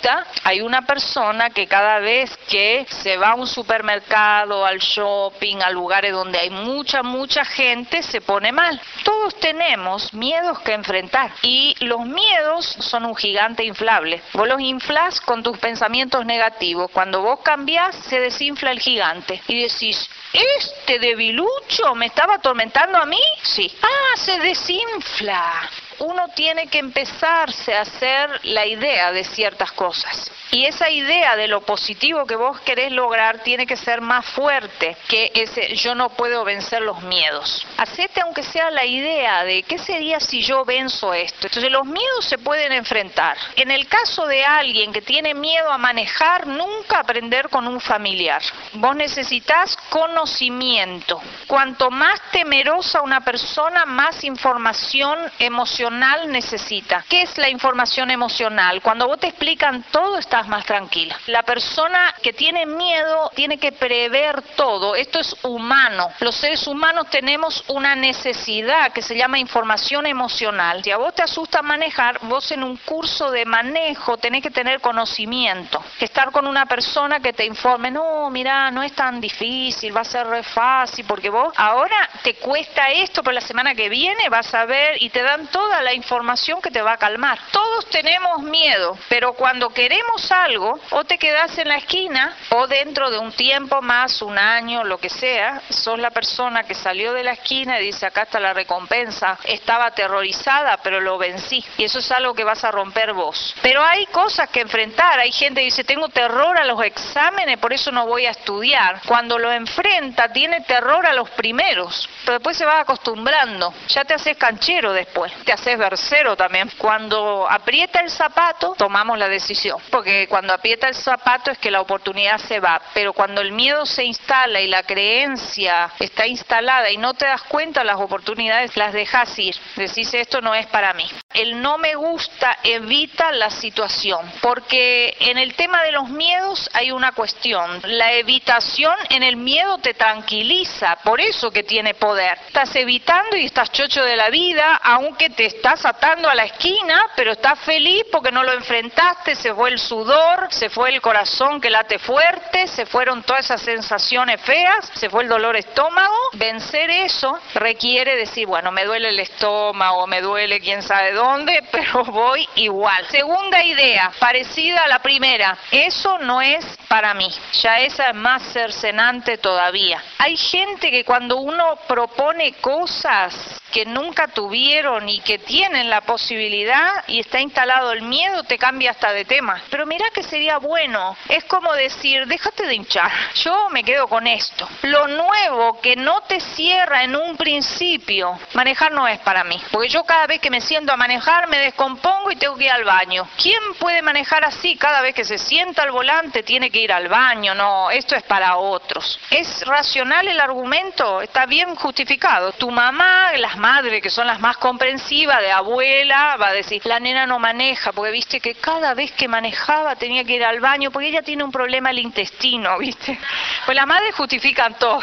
hay 0.44 0.60
una 0.60 0.82
persona 0.82 1.50
que 1.50 1.66
cada 1.66 1.98
vez 1.98 2.36
que 2.48 2.86
se 2.88 3.16
va 3.16 3.30
a 3.30 3.34
un 3.34 3.46
supermercado, 3.46 4.64
al 4.64 4.78
shopping, 4.78 5.62
a 5.62 5.70
lugares 5.70 6.12
donde 6.12 6.38
hay 6.38 6.50
mucha, 6.50 7.02
mucha 7.02 7.44
gente, 7.44 8.02
se 8.02 8.20
pone 8.20 8.52
mal. 8.52 8.80
Todos 9.02 9.38
tenemos 9.40 10.12
miedos 10.12 10.58
que 10.60 10.72
enfrentar 10.72 11.30
y 11.42 11.74
los 11.80 12.04
miedos 12.06 12.66
son 12.80 13.06
un 13.06 13.16
gigante 13.16 13.64
inflable. 13.64 14.22
Vos 14.32 14.48
los 14.48 14.60
inflas 14.60 15.20
con 15.20 15.42
tus 15.42 15.58
pensamientos 15.58 16.24
negativos. 16.26 16.90
Cuando 16.90 17.22
vos 17.22 17.40
cambiás, 17.42 17.94
se 18.08 18.20
desinfla 18.20 18.72
el 18.72 18.80
gigante 18.80 19.40
y 19.48 19.62
decís, 19.62 20.08
¿este 20.32 20.98
debilucho 20.98 21.94
me 21.94 22.06
estaba 22.06 22.34
atormentando 22.34 22.98
a 22.98 23.06
mí? 23.06 23.20
Sí. 23.42 23.72
Ah, 23.82 24.16
se 24.16 24.38
desinfla 24.38 25.70
uno 26.00 26.28
tiene 26.34 26.66
que 26.68 26.78
empezarse 26.78 27.74
a 27.74 27.82
hacer 27.82 28.40
la 28.44 28.66
idea 28.66 29.12
de 29.12 29.24
ciertas 29.24 29.72
cosas. 29.72 30.30
Y 30.50 30.66
esa 30.66 30.88
idea 30.90 31.36
de 31.36 31.48
lo 31.48 31.62
positivo 31.62 32.26
que 32.26 32.36
vos 32.36 32.60
querés 32.60 32.92
lograr 32.92 33.42
tiene 33.42 33.66
que 33.66 33.76
ser 33.76 34.00
más 34.00 34.24
fuerte 34.26 34.96
que 35.08 35.32
ese 35.34 35.74
yo 35.76 35.94
no 35.94 36.10
puedo 36.10 36.44
vencer 36.44 36.82
los 36.82 37.02
miedos. 37.02 37.66
Hacete 37.76 38.20
aunque 38.20 38.42
sea 38.42 38.70
la 38.70 38.84
idea 38.84 39.44
de 39.44 39.62
qué 39.64 39.78
sería 39.78 40.20
si 40.20 40.42
yo 40.42 40.64
venzo 40.64 41.12
esto. 41.12 41.48
Entonces 41.48 41.72
los 41.72 41.86
miedos 41.86 42.24
se 42.24 42.38
pueden 42.38 42.72
enfrentar. 42.72 43.36
En 43.56 43.70
el 43.70 43.88
caso 43.88 44.26
de 44.26 44.44
alguien 44.44 44.92
que 44.92 45.02
tiene 45.02 45.34
miedo 45.34 45.70
a 45.70 45.78
manejar, 45.78 46.46
nunca 46.46 47.00
aprender 47.00 47.48
con 47.48 47.66
un 47.66 47.80
familiar. 47.80 48.42
Vos 48.74 48.94
necesitas 48.94 49.76
conocimiento. 49.90 51.20
Cuanto 51.46 51.90
más 51.90 52.20
temerosa 52.30 53.02
una 53.02 53.22
persona, 53.22 53.86
más 53.86 54.22
información 54.24 55.18
emocional 55.38 55.83
necesita. 55.90 57.04
¿Qué 57.08 57.22
es 57.22 57.36
la 57.38 57.48
información 57.48 58.10
emocional? 58.10 58.80
Cuando 58.82 59.06
vos 59.06 59.18
te 59.18 59.28
explican 59.28 59.84
todo, 59.90 60.18
estás 60.18 60.46
más 60.48 60.64
tranquila. 60.64 61.18
La 61.26 61.42
persona 61.42 62.14
que 62.22 62.32
tiene 62.32 62.66
miedo 62.66 63.30
tiene 63.34 63.58
que 63.58 63.72
prever 63.72 64.42
todo. 64.56 64.94
Esto 64.94 65.20
es 65.20 65.36
humano. 65.42 66.10
Los 66.20 66.36
seres 66.36 66.66
humanos 66.66 67.08
tenemos 67.10 67.64
una 67.68 67.94
necesidad 67.94 68.92
que 68.92 69.02
se 69.02 69.16
llama 69.16 69.38
información 69.38 70.06
emocional. 70.06 70.82
Si 70.82 70.90
a 70.90 70.96
vos 70.96 71.14
te 71.14 71.22
asusta 71.22 71.62
manejar, 71.62 72.18
vos 72.22 72.50
en 72.52 72.62
un 72.62 72.76
curso 72.78 73.30
de 73.30 73.44
manejo 73.44 74.16
tenés 74.16 74.42
que 74.42 74.50
tener 74.50 74.80
conocimiento. 74.80 75.82
Estar 76.00 76.30
con 76.30 76.46
una 76.46 76.66
persona 76.66 77.20
que 77.20 77.32
te 77.32 77.44
informe, 77.44 77.90
no, 77.90 78.30
mira, 78.30 78.70
no 78.70 78.82
es 78.82 78.92
tan 78.92 79.20
difícil, 79.20 79.96
va 79.96 80.00
a 80.00 80.04
ser 80.04 80.44
fácil, 80.44 81.04
porque 81.06 81.30
vos 81.30 81.52
ahora 81.56 82.08
te 82.22 82.34
cuesta 82.34 82.90
esto, 82.90 83.22
pero 83.22 83.34
la 83.34 83.40
semana 83.40 83.74
que 83.74 83.88
viene 83.88 84.28
vas 84.28 84.52
a 84.54 84.64
ver 84.64 85.02
y 85.02 85.10
te 85.10 85.22
dan 85.22 85.46
toda 85.48 85.73
la 85.82 85.94
información 85.94 86.60
que 86.60 86.70
te 86.70 86.82
va 86.82 86.92
a 86.92 86.96
calmar. 86.98 87.38
Todos 87.50 87.88
tenemos 87.90 88.42
miedo, 88.42 88.96
pero 89.08 89.32
cuando 89.34 89.70
queremos 89.70 90.30
algo, 90.30 90.78
o 90.90 91.04
te 91.04 91.18
quedas 91.18 91.56
en 91.58 91.68
la 91.68 91.76
esquina, 91.76 92.36
o 92.50 92.66
dentro 92.66 93.10
de 93.10 93.18
un 93.18 93.32
tiempo 93.32 93.82
más, 93.82 94.22
un 94.22 94.38
año, 94.38 94.84
lo 94.84 94.98
que 94.98 95.10
sea, 95.10 95.62
sos 95.68 95.98
la 95.98 96.10
persona 96.10 96.64
que 96.64 96.74
salió 96.74 97.12
de 97.12 97.24
la 97.24 97.32
esquina 97.32 97.80
y 97.80 97.86
dice, 97.86 98.06
acá 98.06 98.22
está 98.22 98.40
la 98.40 98.52
recompensa, 98.52 99.38
estaba 99.44 99.86
aterrorizada, 99.86 100.78
pero 100.82 101.00
lo 101.00 101.18
vencí. 101.18 101.64
Y 101.76 101.84
eso 101.84 101.98
es 101.98 102.10
algo 102.12 102.34
que 102.34 102.44
vas 102.44 102.64
a 102.64 102.70
romper 102.70 103.12
vos. 103.12 103.54
Pero 103.62 103.82
hay 103.84 104.06
cosas 104.06 104.48
que 104.50 104.60
enfrentar, 104.60 105.18
hay 105.18 105.32
gente 105.32 105.60
que 105.60 105.66
dice, 105.66 105.84
tengo 105.84 106.08
terror 106.08 106.58
a 106.58 106.64
los 106.64 106.82
exámenes, 106.82 107.58
por 107.58 107.72
eso 107.72 107.90
no 107.90 108.06
voy 108.06 108.26
a 108.26 108.30
estudiar. 108.30 109.00
Cuando 109.06 109.38
lo 109.38 109.52
enfrenta, 109.52 110.32
tiene 110.32 110.60
terror 110.62 111.06
a 111.06 111.12
los 111.12 111.30
primeros, 111.30 112.08
pero 112.24 112.38
después 112.38 112.56
se 112.56 112.64
va 112.64 112.80
acostumbrando, 112.80 113.72
ya 113.88 114.04
te 114.04 114.14
haces 114.14 114.36
canchero 114.36 114.92
después, 114.92 115.32
te 115.44 115.52
haces 115.52 115.63
versero 115.76 116.36
también. 116.36 116.70
Cuando 116.78 117.46
aprieta 117.50 118.00
el 118.00 118.10
zapato, 118.10 118.74
tomamos 118.76 119.18
la 119.18 119.28
decisión, 119.28 119.80
porque 119.90 120.26
cuando 120.28 120.52
aprieta 120.52 120.88
el 120.88 120.94
zapato 120.94 121.50
es 121.50 121.58
que 121.58 121.70
la 121.70 121.80
oportunidad 121.80 122.38
se 122.38 122.60
va, 122.60 122.80
pero 122.92 123.12
cuando 123.12 123.40
el 123.40 123.52
miedo 123.52 123.86
se 123.86 124.04
instala 124.04 124.60
y 124.60 124.68
la 124.68 124.82
creencia 124.82 125.90
está 125.98 126.26
instalada 126.26 126.90
y 126.90 126.96
no 126.96 127.14
te 127.14 127.26
das 127.26 127.42
cuenta 127.42 127.84
las 127.84 127.96
oportunidades, 127.96 128.76
las 128.76 128.92
dejas 128.92 129.38
ir. 129.38 129.56
Decís 129.76 130.12
esto 130.14 130.40
no 130.40 130.54
es 130.54 130.66
para 130.66 130.92
mí. 130.92 131.08
El 131.32 131.60
no 131.60 131.78
me 131.78 131.94
gusta 131.94 132.58
evita 132.62 133.32
la 133.32 133.50
situación, 133.50 134.30
porque 134.40 135.16
en 135.20 135.38
el 135.38 135.54
tema 135.54 135.82
de 135.82 135.92
los 135.92 136.08
miedos 136.08 136.70
hay 136.72 136.90
una 136.90 137.12
cuestión. 137.12 137.80
La 137.84 138.12
evitación 138.12 138.94
en 139.10 139.22
el 139.22 139.36
miedo 139.36 139.78
te 139.78 139.94
tranquiliza, 139.94 140.96
por 141.04 141.20
eso 141.20 141.50
que 141.50 141.62
tiene 141.62 141.94
poder. 141.94 142.38
Estás 142.46 142.74
evitando 142.76 143.36
y 143.36 143.46
estás 143.46 143.72
chocho 143.72 144.04
de 144.04 144.16
la 144.16 144.30
vida, 144.30 144.80
aunque 144.82 145.30
te 145.30 145.46
estás 145.56 145.84
atando 145.84 146.28
a 146.28 146.34
la 146.34 146.44
esquina, 146.44 147.06
pero 147.16 147.32
estás 147.32 147.58
feliz 147.60 148.04
porque 148.10 148.32
no 148.32 148.42
lo 148.42 148.52
enfrentaste, 148.52 149.34
se 149.34 149.54
fue 149.54 149.70
el 149.70 149.78
sudor 149.78 150.34
se 150.50 150.70
fue 150.70 150.90
el 150.90 151.00
corazón 151.00 151.60
que 151.60 151.70
late 151.70 151.98
fuerte, 151.98 152.66
se 152.66 152.86
fueron 152.86 153.22
todas 153.22 153.44
esas 153.44 153.62
sensaciones 153.62 154.40
feas, 154.40 154.90
se 154.94 155.08
fue 155.10 155.22
el 155.22 155.28
dolor 155.28 155.56
estómago. 155.56 156.14
Vencer 156.34 156.90
eso 156.90 157.38
requiere 157.54 158.16
decir, 158.16 158.46
bueno, 158.46 158.70
me 158.72 158.84
duele 158.84 159.08
el 159.08 159.18
estómago, 159.18 160.06
me 160.06 160.20
duele 160.20 160.60
quién 160.60 160.82
sabe 160.82 161.12
dónde, 161.12 161.64
pero 161.72 162.04
voy 162.04 162.48
igual. 162.56 163.06
Segunda 163.10 163.62
idea, 163.64 164.12
parecida 164.18 164.84
a 164.84 164.88
la 164.88 165.00
primera, 165.00 165.56
eso 165.70 166.18
no 166.18 166.40
es 166.40 166.64
para 166.88 167.14
mí, 167.14 167.30
ya 167.52 167.80
esa 167.80 168.10
es 168.10 168.14
más 168.14 168.42
cercenante 168.52 169.38
todavía. 169.38 170.02
Hay 170.18 170.36
gente 170.36 170.90
que 170.90 171.04
cuando 171.04 171.38
uno 171.38 171.76
propone 171.88 172.54
cosas 172.54 173.60
que 173.74 173.84
nunca 173.84 174.28
tuvieron 174.28 175.08
y 175.08 175.18
que 175.18 175.40
tienen 175.40 175.90
la 175.90 176.02
posibilidad 176.02 177.02
y 177.08 177.18
está 177.18 177.40
instalado 177.40 177.90
el 177.90 178.02
miedo, 178.02 178.44
te 178.44 178.56
cambia 178.56 178.92
hasta 178.92 179.12
de 179.12 179.24
tema. 179.24 179.60
Pero 179.68 179.84
mira 179.84 180.06
que 180.14 180.22
sería 180.22 180.58
bueno. 180.58 181.16
Es 181.28 181.42
como 181.46 181.72
decir, 181.72 182.24
déjate 182.28 182.68
de 182.68 182.74
hinchar. 182.76 183.10
Yo 183.34 183.68
me 183.70 183.82
quedo 183.82 184.06
con 184.06 184.28
esto. 184.28 184.68
Lo 184.82 185.08
nuevo 185.08 185.80
que 185.80 185.96
no 185.96 186.20
te 186.20 186.38
cierra 186.38 187.02
en 187.02 187.16
un 187.16 187.36
principio, 187.36 188.38
manejar 188.52 188.92
no 188.92 189.08
es 189.08 189.18
para 189.18 189.42
mí. 189.42 189.60
Porque 189.72 189.88
yo 189.88 190.04
cada 190.04 190.28
vez 190.28 190.38
que 190.38 190.50
me 190.50 190.60
siento 190.60 190.92
a 190.92 190.96
manejar 190.96 191.48
me 191.48 191.58
descompongo 191.58 192.30
y 192.30 192.36
tengo 192.36 192.54
que 192.56 192.66
ir 192.66 192.70
al 192.70 192.84
baño. 192.84 193.26
¿Quién 193.42 193.60
puede 193.80 194.02
manejar 194.02 194.44
así 194.44 194.76
cada 194.76 195.00
vez 195.00 195.16
que 195.16 195.24
se 195.24 195.36
sienta 195.36 195.82
al 195.82 195.90
volante 195.90 196.44
tiene 196.44 196.70
que 196.70 196.78
ir 196.78 196.92
al 196.92 197.08
baño? 197.08 197.56
No, 197.56 197.90
esto 197.90 198.14
es 198.14 198.22
para 198.22 198.56
otros. 198.56 199.18
¿Es 199.30 199.66
racional 199.66 200.28
el 200.28 200.38
argumento? 200.38 201.20
Está 201.20 201.46
bien 201.46 201.74
justificado. 201.74 202.52
Tu 202.52 202.70
mamá, 202.70 203.32
las 203.36 203.63
madres 203.64 204.02
que 204.02 204.10
son 204.10 204.26
las 204.26 204.40
más 204.40 204.58
comprensivas 204.58 205.40
de 205.40 205.50
abuela, 205.50 206.36
va 206.36 206.48
a 206.48 206.52
decir, 206.52 206.84
la 206.84 207.00
nena 207.00 207.26
no 207.26 207.38
maneja, 207.38 207.92
porque 207.92 208.12
viste 208.12 208.38
que 208.38 208.56
cada 208.56 208.92
vez 208.92 209.12
que 209.12 209.26
manejaba 209.26 209.96
tenía 209.96 210.22
que 210.22 210.34
ir 210.34 210.44
al 210.44 210.60
baño, 210.60 210.90
porque 210.90 211.08
ella 211.08 211.22
tiene 211.22 211.44
un 211.44 211.50
problema 211.50 211.88
al 211.88 211.98
intestino, 211.98 212.76
viste. 212.78 213.18
Pues 213.64 213.74
las 213.74 213.86
madres 213.86 214.14
justifican 214.14 214.74
todo. 214.74 215.00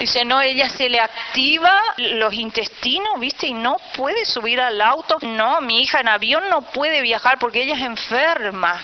Dice, 0.00 0.24
no, 0.24 0.40
ella 0.40 0.68
se 0.68 0.88
le 0.88 0.98
activa 0.98 1.80
los 1.96 2.34
intestinos, 2.34 3.20
viste, 3.20 3.46
y 3.46 3.54
no 3.54 3.76
puede 3.96 4.24
subir 4.24 4.60
al 4.60 4.80
auto. 4.80 5.18
No, 5.22 5.60
mi 5.60 5.80
hija 5.80 6.00
en 6.00 6.08
avión 6.08 6.50
no 6.50 6.62
puede 6.62 7.02
viajar 7.02 7.38
porque 7.38 7.62
ella 7.62 7.76
es 7.76 7.82
enferma 7.82 8.82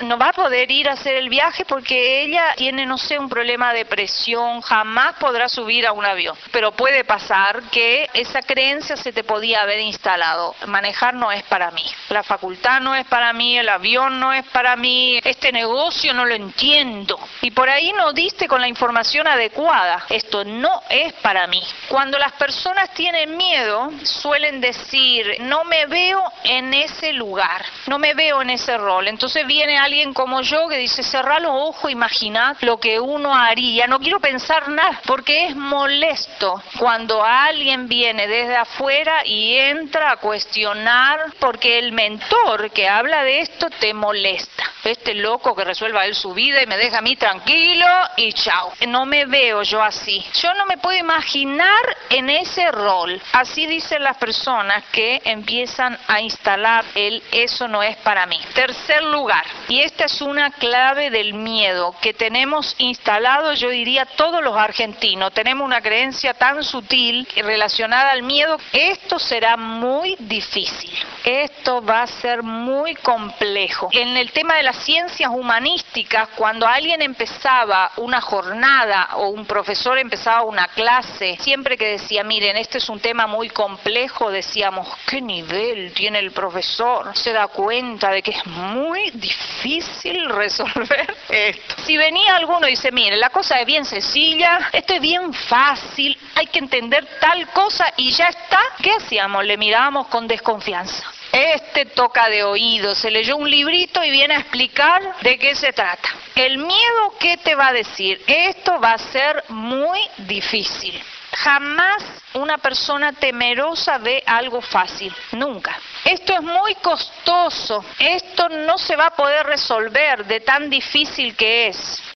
no 0.00 0.18
va 0.18 0.28
a 0.28 0.32
poder 0.32 0.70
ir 0.70 0.88
a 0.88 0.92
hacer 0.92 1.16
el 1.16 1.28
viaje 1.28 1.64
porque 1.64 2.22
ella 2.22 2.54
tiene, 2.56 2.86
no 2.86 2.98
sé, 2.98 3.18
un 3.18 3.28
problema 3.28 3.72
de 3.72 3.84
presión, 3.84 4.60
jamás 4.62 5.14
podrá 5.18 5.48
subir 5.48 5.86
a 5.86 5.92
un 5.92 6.04
avión. 6.04 6.36
Pero 6.50 6.72
puede 6.72 7.04
pasar 7.04 7.62
que 7.70 8.08
esa 8.14 8.42
creencia 8.42 8.96
se 8.96 9.12
te 9.12 9.24
podía 9.24 9.62
haber 9.62 9.80
instalado. 9.80 10.54
Manejar 10.66 11.14
no 11.14 11.30
es 11.30 11.42
para 11.44 11.70
mí, 11.70 11.84
la 12.08 12.22
facultad 12.22 12.80
no 12.80 12.94
es 12.94 13.06
para 13.06 13.32
mí, 13.32 13.58
el 13.58 13.68
avión 13.68 14.18
no 14.20 14.32
es 14.32 14.44
para 14.46 14.76
mí, 14.76 15.20
este 15.24 15.52
negocio 15.52 16.14
no 16.14 16.24
lo 16.24 16.34
entiendo. 16.34 17.18
Y 17.40 17.50
por 17.50 17.68
ahí 17.68 17.92
no 17.92 18.12
diste 18.12 18.48
con 18.48 18.60
la 18.60 18.68
información 18.68 19.26
adecuada. 19.26 20.04
Esto 20.08 20.44
no 20.44 20.82
es 20.88 21.12
para 21.14 21.46
mí. 21.46 21.62
Cuando 21.88 22.18
las 22.18 22.32
personas 22.32 22.92
tienen 22.94 23.36
miedo, 23.36 23.90
suelen 24.02 24.60
decir, 24.60 25.36
no 25.40 25.64
me 25.64 25.86
veo 25.86 26.22
en 26.44 26.72
ese 26.74 27.12
lugar, 27.12 27.64
no 27.86 27.98
me 27.98 28.14
veo 28.14 28.42
en 28.42 28.50
ese 28.50 28.76
rol. 28.78 29.08
Entonces 29.08 29.46
viene 29.46 29.78
alguien 29.84 30.12
como 30.14 30.42
yo 30.42 30.68
que 30.68 30.78
dice, 30.78 31.02
cerrá 31.02 31.40
los 31.40 31.52
ojos, 31.52 31.90
imaginad 31.90 32.56
lo 32.60 32.78
que 32.78 33.00
uno 33.00 33.34
haría. 33.34 33.86
No 33.86 34.00
quiero 34.00 34.20
pensar 34.20 34.68
nada, 34.68 35.00
porque 35.06 35.46
es 35.46 35.56
molesto 35.56 36.62
cuando 36.78 37.24
alguien 37.24 37.88
viene 37.88 38.26
desde 38.26 38.56
afuera 38.56 39.22
y 39.24 39.56
entra 39.56 40.12
a 40.12 40.16
cuestionar, 40.16 41.32
porque 41.38 41.78
el 41.78 41.92
mentor 41.92 42.70
que 42.70 42.88
habla 42.88 43.24
de 43.24 43.40
esto 43.40 43.68
te 43.70 43.94
molesta. 43.94 44.64
Este 44.84 45.14
loco 45.14 45.54
que 45.54 45.64
resuelva 45.64 46.06
él 46.06 46.14
su 46.14 46.34
vida 46.34 46.60
y 46.60 46.66
me 46.66 46.76
deja 46.76 46.98
a 46.98 47.02
mí 47.02 47.14
tranquilo 47.14 47.86
y 48.16 48.32
chao. 48.32 48.72
No 48.88 49.06
me 49.06 49.26
veo 49.26 49.62
yo 49.62 49.82
así. 49.82 50.24
Yo 50.34 50.52
no 50.54 50.66
me 50.66 50.78
puedo 50.78 50.98
imaginar 50.98 51.96
en 52.10 52.28
ese 52.30 52.70
rol. 52.72 53.20
Así 53.32 53.66
dicen 53.66 54.02
las 54.02 54.16
personas 54.16 54.82
que 54.90 55.20
empiezan 55.24 55.96
a 56.08 56.20
instalar 56.20 56.84
el 56.94 57.22
eso 57.30 57.68
no 57.68 57.82
es 57.82 57.96
para 57.98 58.26
mí. 58.26 58.40
Tercer 58.54 59.04
lugar, 59.04 59.44
y 59.72 59.80
esta 59.80 60.04
es 60.04 60.20
una 60.20 60.50
clave 60.50 61.08
del 61.08 61.32
miedo 61.32 61.94
que 62.02 62.12
tenemos 62.12 62.74
instalado, 62.76 63.54
yo 63.54 63.70
diría, 63.70 64.04
todos 64.04 64.44
los 64.44 64.54
argentinos. 64.54 65.32
Tenemos 65.32 65.64
una 65.64 65.80
creencia 65.80 66.34
tan 66.34 66.62
sutil 66.62 67.26
relacionada 67.36 68.10
al 68.10 68.22
miedo. 68.22 68.58
Esto 68.70 69.18
será 69.18 69.56
muy 69.56 70.14
difícil. 70.18 70.90
Esto 71.24 71.82
va 71.82 72.02
a 72.02 72.06
ser 72.06 72.42
muy 72.42 72.94
complejo. 72.96 73.88
En 73.92 74.16
el 74.16 74.32
tema 74.32 74.56
de 74.56 74.64
las 74.64 74.76
ciencias 74.76 75.30
humanísticas, 75.30 76.28
cuando 76.36 76.66
alguien 76.66 77.00
empezaba 77.00 77.92
una 77.96 78.20
jornada 78.20 79.10
o 79.14 79.28
un 79.28 79.46
profesor 79.46 79.98
empezaba 79.98 80.42
una 80.42 80.68
clase, 80.68 81.36
siempre 81.40 81.76
que 81.76 81.98
decía, 81.98 82.24
miren, 82.24 82.56
este 82.56 82.78
es 82.78 82.88
un 82.88 83.00
tema 83.00 83.26
muy 83.26 83.48
complejo, 83.50 84.30
decíamos, 84.30 84.88
¿qué 85.06 85.20
nivel 85.20 85.92
tiene 85.92 86.18
el 86.18 86.32
profesor? 86.32 87.16
Se 87.16 87.32
da 87.32 87.46
cuenta 87.48 88.10
de 88.10 88.22
que 88.22 88.32
es 88.32 88.46
muy 88.46 89.10
difícil 89.10 90.28
resolver 90.28 91.14
esto. 91.28 91.74
Si 91.84 91.96
venía 91.96 92.36
alguno 92.36 92.66
y 92.66 92.72
dice, 92.72 92.90
mire, 92.90 93.16
la 93.16 93.30
cosa 93.30 93.60
es 93.60 93.66
bien 93.66 93.84
sencilla, 93.84 94.70
esto 94.72 94.94
es 94.94 95.00
bien 95.00 95.32
fácil, 95.32 96.18
hay 96.34 96.46
que 96.46 96.58
entender 96.58 97.06
tal 97.20 97.48
cosa 97.48 97.92
y 97.96 98.10
ya 98.10 98.28
está, 98.28 98.60
¿qué 98.82 98.92
hacíamos? 98.92 99.44
Le 99.44 99.56
mirábamos 99.56 100.08
con 100.08 100.26
desconfianza. 100.26 101.11
Este 101.32 101.86
toca 101.86 102.28
de 102.28 102.44
oído, 102.44 102.94
se 102.94 103.10
leyó 103.10 103.36
un 103.36 103.50
librito 103.50 104.04
y 104.04 104.10
viene 104.10 104.34
a 104.34 104.40
explicar 104.40 105.16
de 105.22 105.38
qué 105.38 105.54
se 105.54 105.72
trata. 105.72 106.08
El 106.34 106.58
miedo, 106.58 107.14
¿qué 107.18 107.38
te 107.38 107.54
va 107.54 107.68
a 107.68 107.72
decir? 107.72 108.22
Esto 108.26 108.78
va 108.80 108.92
a 108.92 108.98
ser 108.98 109.44
muy 109.48 110.00
difícil. 110.18 111.02
Jamás 111.32 112.04
una 112.34 112.58
persona 112.58 113.12
temerosa 113.12 113.98
ve 113.98 114.22
algo 114.26 114.60
fácil, 114.60 115.14
nunca. 115.32 115.78
Esto 116.04 116.34
es 116.34 116.42
muy 116.42 116.74
costoso, 116.76 117.84
esto 117.98 118.48
no 118.50 118.76
se 118.76 118.96
va 118.96 119.06
a 119.06 119.16
poder 119.16 119.46
resolver 119.46 120.26
de 120.26 120.40
tan 120.40 120.68
difícil 120.68 121.34
que 121.34 121.68
es. 121.68 122.11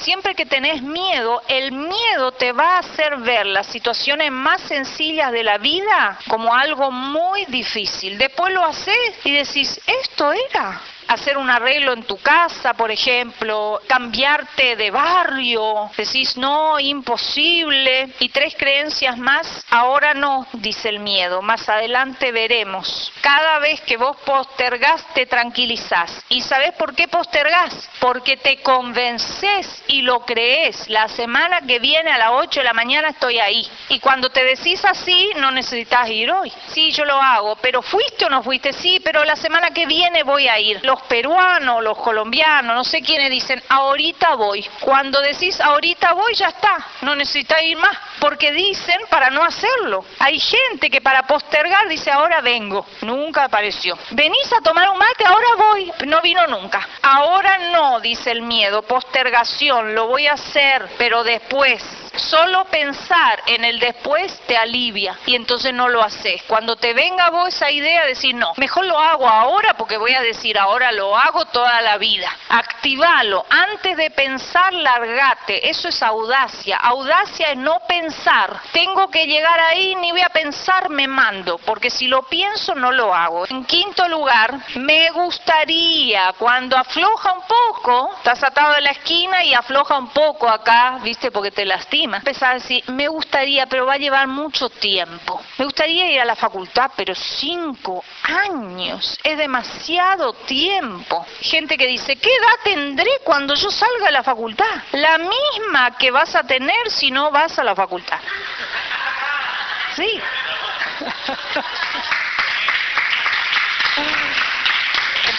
Siempre 0.00 0.34
que 0.34 0.46
tenés 0.46 0.82
miedo, 0.82 1.42
el 1.46 1.72
miedo 1.72 2.32
te 2.32 2.52
va 2.52 2.76
a 2.76 2.78
hacer 2.78 3.18
ver 3.18 3.44
las 3.46 3.66
situaciones 3.66 4.32
más 4.32 4.62
sencillas 4.62 5.30
de 5.30 5.44
la 5.44 5.58
vida 5.58 6.18
como 6.28 6.54
algo 6.54 6.90
muy 6.90 7.44
difícil. 7.46 8.16
Después 8.16 8.52
lo 8.54 8.64
haces 8.64 9.12
y 9.24 9.32
decís, 9.32 9.78
esto 9.86 10.32
era 10.32 10.80
hacer 11.08 11.38
un 11.38 11.50
arreglo 11.50 11.92
en 11.92 12.04
tu 12.04 12.16
casa, 12.18 12.74
por 12.74 12.90
ejemplo, 12.90 13.80
cambiarte 13.86 14.76
de 14.76 14.90
barrio, 14.90 15.90
decís 15.96 16.36
no, 16.36 16.78
imposible, 16.78 18.14
y 18.18 18.28
tres 18.28 18.54
creencias 18.56 19.18
más, 19.18 19.64
ahora 19.70 20.14
no, 20.14 20.46
dice 20.52 20.88
el 20.88 21.00
miedo, 21.00 21.42
más 21.42 21.68
adelante 21.68 22.32
veremos. 22.32 23.12
Cada 23.20 23.58
vez 23.58 23.80
que 23.82 23.96
vos 23.96 24.16
postergás, 24.24 25.04
te 25.14 25.26
tranquilizás. 25.26 26.24
¿Y 26.28 26.42
sabés 26.42 26.72
por 26.72 26.94
qué 26.94 27.08
postergás? 27.08 27.90
Porque 27.98 28.36
te 28.36 28.62
convences 28.62 29.82
y 29.88 30.02
lo 30.02 30.20
crees. 30.20 30.88
La 30.88 31.08
semana 31.08 31.60
que 31.62 31.78
viene 31.78 32.10
a 32.10 32.18
las 32.18 32.30
8 32.32 32.60
de 32.60 32.64
la 32.64 32.72
mañana 32.72 33.08
estoy 33.08 33.38
ahí. 33.38 33.68
Y 33.88 33.98
cuando 34.00 34.30
te 34.30 34.44
decís 34.44 34.84
así, 34.84 35.30
no 35.36 35.50
necesitas 35.50 36.08
ir 36.08 36.30
hoy. 36.30 36.52
Sí, 36.68 36.92
yo 36.92 37.04
lo 37.04 37.20
hago, 37.20 37.56
pero 37.56 37.82
¿fuiste 37.82 38.24
o 38.24 38.30
no 38.30 38.42
fuiste? 38.42 38.72
Sí, 38.72 39.00
pero 39.04 39.24
la 39.24 39.36
semana 39.36 39.70
que 39.70 39.86
viene 39.86 40.22
voy 40.22 40.48
a 40.48 40.58
ir. 40.58 40.80
Peruanos, 41.02 41.82
los 41.82 41.98
colombianos, 41.98 42.74
no 42.74 42.84
sé 42.84 43.02
quiénes 43.02 43.30
dicen, 43.30 43.62
ahorita 43.68 44.34
voy. 44.34 44.66
Cuando 44.80 45.20
decís 45.20 45.60
ahorita 45.60 46.12
voy, 46.12 46.34
ya 46.34 46.48
está, 46.48 46.76
no 47.02 47.14
necesitas 47.14 47.62
ir 47.62 47.76
más, 47.76 47.96
porque 48.18 48.52
dicen 48.52 49.00
para 49.08 49.30
no 49.30 49.42
hacerlo. 49.42 50.04
Hay 50.18 50.38
gente 50.38 50.90
que 50.90 51.00
para 51.00 51.22
postergar 51.26 51.88
dice 51.88 52.10
ahora 52.10 52.40
vengo, 52.40 52.86
nunca 53.02 53.44
apareció. 53.44 53.98
Venís 54.10 54.52
a 54.52 54.60
tomar 54.62 54.88
un 54.90 54.98
mate, 54.98 55.24
ahora 55.24 55.48
voy, 55.56 55.92
no 56.06 56.20
vino 56.20 56.46
nunca. 56.46 56.86
Ahora 57.02 57.58
no, 57.72 58.00
dice 58.00 58.30
el 58.30 58.42
miedo, 58.42 58.82
postergación, 58.82 59.94
lo 59.94 60.06
voy 60.06 60.26
a 60.26 60.34
hacer, 60.34 60.88
pero 60.98 61.24
después 61.24 61.82
Solo 62.28 62.66
pensar 62.66 63.42
en 63.46 63.64
el 63.64 63.80
después 63.80 64.40
te 64.46 64.56
alivia 64.56 65.18
y 65.24 65.34
entonces 65.34 65.72
no 65.72 65.88
lo 65.88 66.02
haces. 66.02 66.42
Cuando 66.46 66.76
te 66.76 66.92
venga 66.92 67.30
vos 67.30 67.48
esa 67.48 67.70
idea, 67.70 68.04
decir 68.04 68.34
no, 68.34 68.52
mejor 68.56 68.84
lo 68.84 68.98
hago 68.98 69.26
ahora 69.26 69.74
porque 69.74 69.96
voy 69.96 70.14
a 70.14 70.20
decir 70.20 70.58
ahora 70.58 70.92
lo 70.92 71.16
hago 71.16 71.46
toda 71.46 71.80
la 71.80 71.96
vida. 71.96 72.30
Activalo. 72.50 73.46
Antes 73.48 73.96
de 73.96 74.10
pensar, 74.10 74.72
largate. 74.72 75.70
Eso 75.70 75.88
es 75.88 76.02
audacia. 76.02 76.76
Audacia 76.76 77.52
es 77.52 77.56
no 77.56 77.80
pensar. 77.88 78.60
Tengo 78.72 79.10
que 79.10 79.26
llegar 79.26 79.58
ahí, 79.58 79.94
ni 79.96 80.12
voy 80.12 80.20
a 80.20 80.28
pensar, 80.28 80.90
me 80.90 81.08
mando. 81.08 81.58
Porque 81.58 81.90
si 81.90 82.06
lo 82.06 82.24
pienso, 82.24 82.74
no 82.74 82.92
lo 82.92 83.14
hago. 83.14 83.46
En 83.48 83.64
quinto 83.64 84.06
lugar, 84.08 84.54
me 84.76 85.10
gustaría, 85.10 86.34
cuando 86.38 86.76
afloja 86.76 87.32
un 87.32 87.42
poco, 87.46 88.14
estás 88.18 88.42
atado 88.42 88.74
de 88.74 88.82
la 88.82 88.90
esquina 88.90 89.42
y 89.42 89.54
afloja 89.54 89.98
un 89.98 90.10
poco 90.10 90.48
acá, 90.48 90.98
viste, 91.02 91.30
porque 91.30 91.50
te 91.50 91.64
lastima 91.64 92.09
empezar 92.18 92.52
a 92.52 92.54
decir, 92.54 92.82
me 92.88 93.08
gustaría, 93.08 93.66
pero 93.66 93.86
va 93.86 93.94
a 93.94 93.98
llevar 93.98 94.26
mucho 94.26 94.68
tiempo. 94.68 95.40
Me 95.58 95.64
gustaría 95.64 96.10
ir 96.10 96.20
a 96.20 96.24
la 96.24 96.36
facultad, 96.36 96.90
pero 96.96 97.14
cinco 97.14 98.04
años 98.22 99.18
es 99.22 99.38
demasiado 99.38 100.32
tiempo. 100.32 101.26
Gente 101.40 101.76
que 101.76 101.86
dice, 101.86 102.16
¿qué 102.16 102.28
edad 102.28 102.58
tendré 102.64 103.10
cuando 103.24 103.54
yo 103.54 103.70
salga 103.70 104.06
de 104.06 104.12
la 104.12 104.22
facultad? 104.22 104.82
La 104.92 105.18
misma 105.18 105.96
que 105.96 106.10
vas 106.10 106.34
a 106.34 106.44
tener 106.44 106.90
si 106.90 107.10
no 107.10 107.30
vas 107.30 107.58
a 107.58 107.64
la 107.64 107.74
facultad. 107.74 108.18
Sí. 109.96 110.20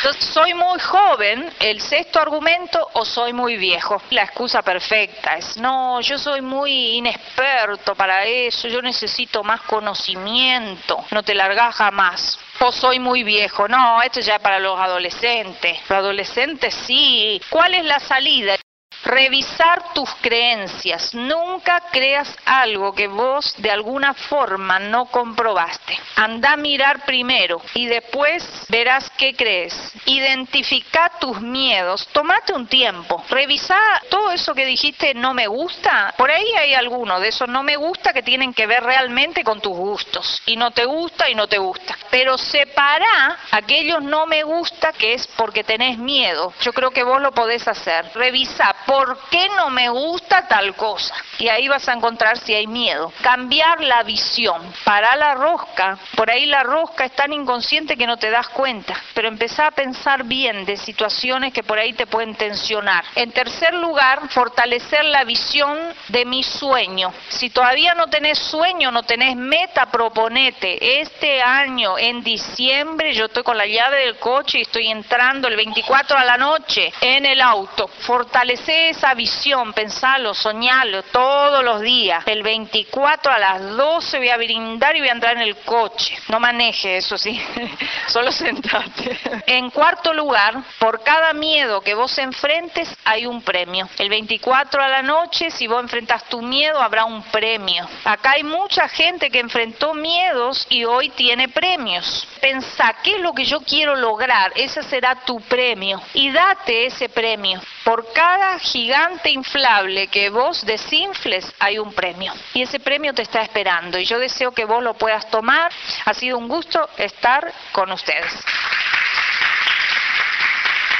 Entonces, 0.03 0.25
soy 0.33 0.55
muy 0.55 0.79
joven, 0.79 1.53
el 1.59 1.79
sexto 1.79 2.19
argumento, 2.19 2.89
o 2.93 3.05
soy 3.05 3.33
muy 3.33 3.57
viejo. 3.57 4.01
La 4.09 4.23
excusa 4.23 4.63
perfecta 4.63 5.35
es, 5.35 5.57
no, 5.57 6.01
yo 6.01 6.17
soy 6.17 6.41
muy 6.41 6.97
inexperto 6.97 7.93
para 7.93 8.25
eso, 8.25 8.67
yo 8.67 8.81
necesito 8.81 9.43
más 9.43 9.61
conocimiento, 9.61 11.05
no 11.11 11.21
te 11.21 11.35
largas 11.35 11.75
jamás 11.75 12.39
o 12.61 12.71
soy 12.71 12.99
muy 12.99 13.23
viejo. 13.23 13.67
No, 13.67 14.01
esto 14.01 14.19
ya 14.19 14.35
es 14.35 14.41
para 14.41 14.59
los 14.59 14.79
adolescentes. 14.79 15.79
Los 15.89 15.97
adolescentes 15.97 16.73
sí. 16.85 17.41
¿Cuál 17.49 17.75
es 17.75 17.85
la 17.85 17.99
salida? 17.99 18.55
Revisar 19.03 19.93
tus 19.93 20.09
creencias. 20.21 21.13
Nunca 21.13 21.81
creas 21.91 22.33
algo 22.45 22.93
que 22.93 23.07
vos 23.07 23.53
de 23.57 23.71
alguna 23.71 24.13
forma 24.13 24.79
no 24.79 25.05
comprobaste. 25.05 25.97
Anda 26.15 26.53
a 26.53 26.57
mirar 26.57 27.03
primero 27.05 27.61
y 27.73 27.87
después 27.87 28.43
verás 28.69 29.11
qué 29.17 29.35
crees. 29.35 29.73
Identifica 30.05 31.11
tus 31.19 31.41
miedos. 31.41 32.07
Tómate 32.11 32.53
un 32.53 32.67
tiempo. 32.67 33.23
Revisa 33.29 33.77
todo 34.09 34.31
eso 34.31 34.53
que 34.53 34.65
dijiste 34.65 35.13
no 35.15 35.33
me 35.33 35.47
gusta. 35.47 36.13
Por 36.17 36.29
ahí 36.29 36.53
hay 36.59 36.73
alguno 36.73 37.19
de 37.19 37.29
esos 37.29 37.49
no 37.49 37.63
me 37.63 37.77
gusta 37.77 38.13
que 38.13 38.21
tienen 38.21 38.53
que 38.53 38.67
ver 38.67 38.83
realmente 38.83 39.43
con 39.43 39.61
tus 39.61 39.75
gustos. 39.75 40.41
Y 40.45 40.55
no 40.55 40.71
te 40.71 40.85
gusta 40.85 41.29
y 41.29 41.35
no 41.35 41.47
te 41.47 41.57
gusta. 41.57 41.97
Pero 42.11 42.37
separa 42.37 43.37
aquellos 43.51 44.03
no 44.03 44.25
me 44.25 44.43
gusta 44.43 44.93
que 44.93 45.13
es 45.13 45.27
porque 45.35 45.63
tenés 45.63 45.97
miedo. 45.97 46.53
Yo 46.61 46.71
creo 46.71 46.91
que 46.91 47.03
vos 47.03 47.21
lo 47.21 47.31
podés 47.31 47.67
hacer. 47.67 48.11
Revisa 48.13 48.75
¿por 48.91 49.17
qué 49.29 49.47
no 49.55 49.69
me 49.69 49.87
gusta 49.87 50.49
tal 50.49 50.75
cosa? 50.75 51.15
Y 51.39 51.47
ahí 51.47 51.69
vas 51.69 51.87
a 51.87 51.93
encontrar 51.93 52.37
si 52.37 52.53
hay 52.53 52.67
miedo. 52.67 53.13
Cambiar 53.21 53.79
la 53.79 54.03
visión. 54.03 54.61
Para 54.83 55.15
la 55.15 55.33
rosca, 55.33 55.97
por 56.17 56.29
ahí 56.29 56.45
la 56.45 56.61
rosca 56.61 57.05
es 57.05 57.13
tan 57.13 57.31
inconsciente 57.31 57.95
que 57.95 58.05
no 58.05 58.17
te 58.17 58.29
das 58.29 58.49
cuenta, 58.49 58.93
pero 59.13 59.29
empezá 59.29 59.67
a 59.67 59.71
pensar 59.71 60.25
bien 60.25 60.65
de 60.65 60.75
situaciones 60.75 61.53
que 61.53 61.63
por 61.63 61.79
ahí 61.79 61.93
te 61.93 62.05
pueden 62.05 62.35
tensionar. 62.35 63.05
En 63.15 63.31
tercer 63.31 63.73
lugar, 63.75 64.27
fortalecer 64.29 65.05
la 65.05 65.23
visión 65.23 65.77
de 66.09 66.25
mi 66.25 66.43
sueño. 66.43 67.13
Si 67.29 67.49
todavía 67.49 67.95
no 67.95 68.07
tenés 68.07 68.39
sueño, 68.39 68.91
no 68.91 69.03
tenés 69.03 69.37
meta, 69.37 69.85
proponete. 69.85 70.99
Este 70.99 71.41
año, 71.41 71.97
en 71.97 72.21
diciembre, 72.23 73.13
yo 73.13 73.25
estoy 73.25 73.43
con 73.43 73.57
la 73.57 73.65
llave 73.65 73.99
del 73.99 74.17
coche 74.17 74.59
y 74.59 74.63
estoy 74.63 74.87
entrando 74.87 75.47
el 75.47 75.55
24 75.55 76.17
a 76.17 76.25
la 76.25 76.37
noche 76.37 76.91
en 76.99 77.25
el 77.25 77.39
auto. 77.39 77.87
Fortalecer 77.87 78.80
esa 78.89 79.13
visión, 79.13 79.73
pensalo, 79.73 80.33
soñalo 80.33 81.03
todos 81.03 81.63
los 81.63 81.81
días. 81.81 82.23
El 82.27 82.43
24 82.43 83.31
a 83.31 83.39
las 83.39 83.61
12 83.61 84.17
voy 84.17 84.29
a 84.29 84.37
brindar 84.37 84.95
y 84.95 84.99
voy 84.99 85.09
a 85.09 85.13
entrar 85.13 85.35
en 85.35 85.43
el 85.43 85.57
coche. 85.57 86.17
No 86.29 86.39
maneje 86.39 86.97
eso, 86.97 87.17
sí. 87.17 87.41
Solo 88.07 88.31
sentate. 88.31 89.19
En 89.47 89.69
cuarto 89.69 90.13
lugar, 90.13 90.55
por 90.79 91.03
cada 91.03 91.33
miedo 91.33 91.81
que 91.81 91.93
vos 91.93 92.17
enfrentes 92.17 92.95
hay 93.05 93.25
un 93.25 93.41
premio. 93.41 93.87
El 93.97 94.09
24 94.09 94.83
a 94.83 94.89
la 94.89 95.01
noche, 95.01 95.51
si 95.51 95.67
vos 95.67 95.81
enfrentas 95.81 96.25
tu 96.25 96.41
miedo, 96.41 96.81
habrá 96.81 97.05
un 97.05 97.23
premio. 97.23 97.87
Acá 98.03 98.31
hay 98.31 98.43
mucha 98.43 98.87
gente 98.87 99.29
que 99.29 99.39
enfrentó 99.39 99.93
miedos 99.93 100.65
y 100.69 100.85
hoy 100.85 101.09
tiene 101.09 101.47
premios. 101.47 102.27
Pensá, 102.39 102.95
¿qué 103.03 103.15
es 103.15 103.21
lo 103.21 103.33
que 103.33 103.45
yo 103.45 103.61
quiero 103.61 103.95
lograr? 103.95 104.51
Ese 104.55 104.83
será 104.83 105.15
tu 105.15 105.39
premio. 105.41 106.01
Y 106.13 106.31
date 106.31 106.85
ese 106.85 107.09
premio. 107.09 107.61
Por 107.83 108.11
cada 108.13 108.59
gigante 108.71 109.29
inflable 109.29 110.07
que 110.07 110.29
vos 110.29 110.65
desinfles, 110.65 111.45
hay 111.59 111.77
un 111.77 111.93
premio. 111.93 112.33
Y 112.53 112.61
ese 112.63 112.79
premio 112.79 113.13
te 113.13 113.23
está 113.23 113.41
esperando. 113.41 113.97
Y 113.99 114.05
yo 114.05 114.17
deseo 114.17 114.53
que 114.53 114.65
vos 114.65 114.81
lo 114.81 114.93
puedas 114.93 115.29
tomar. 115.29 115.71
Ha 116.05 116.13
sido 116.13 116.37
un 116.37 116.47
gusto 116.47 116.89
estar 116.97 117.51
con 117.71 117.91
ustedes. 117.91 118.33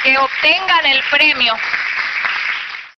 Que 0.03 0.17
obtengan 0.17 0.85
el 0.85 1.01
premio. 1.09 1.55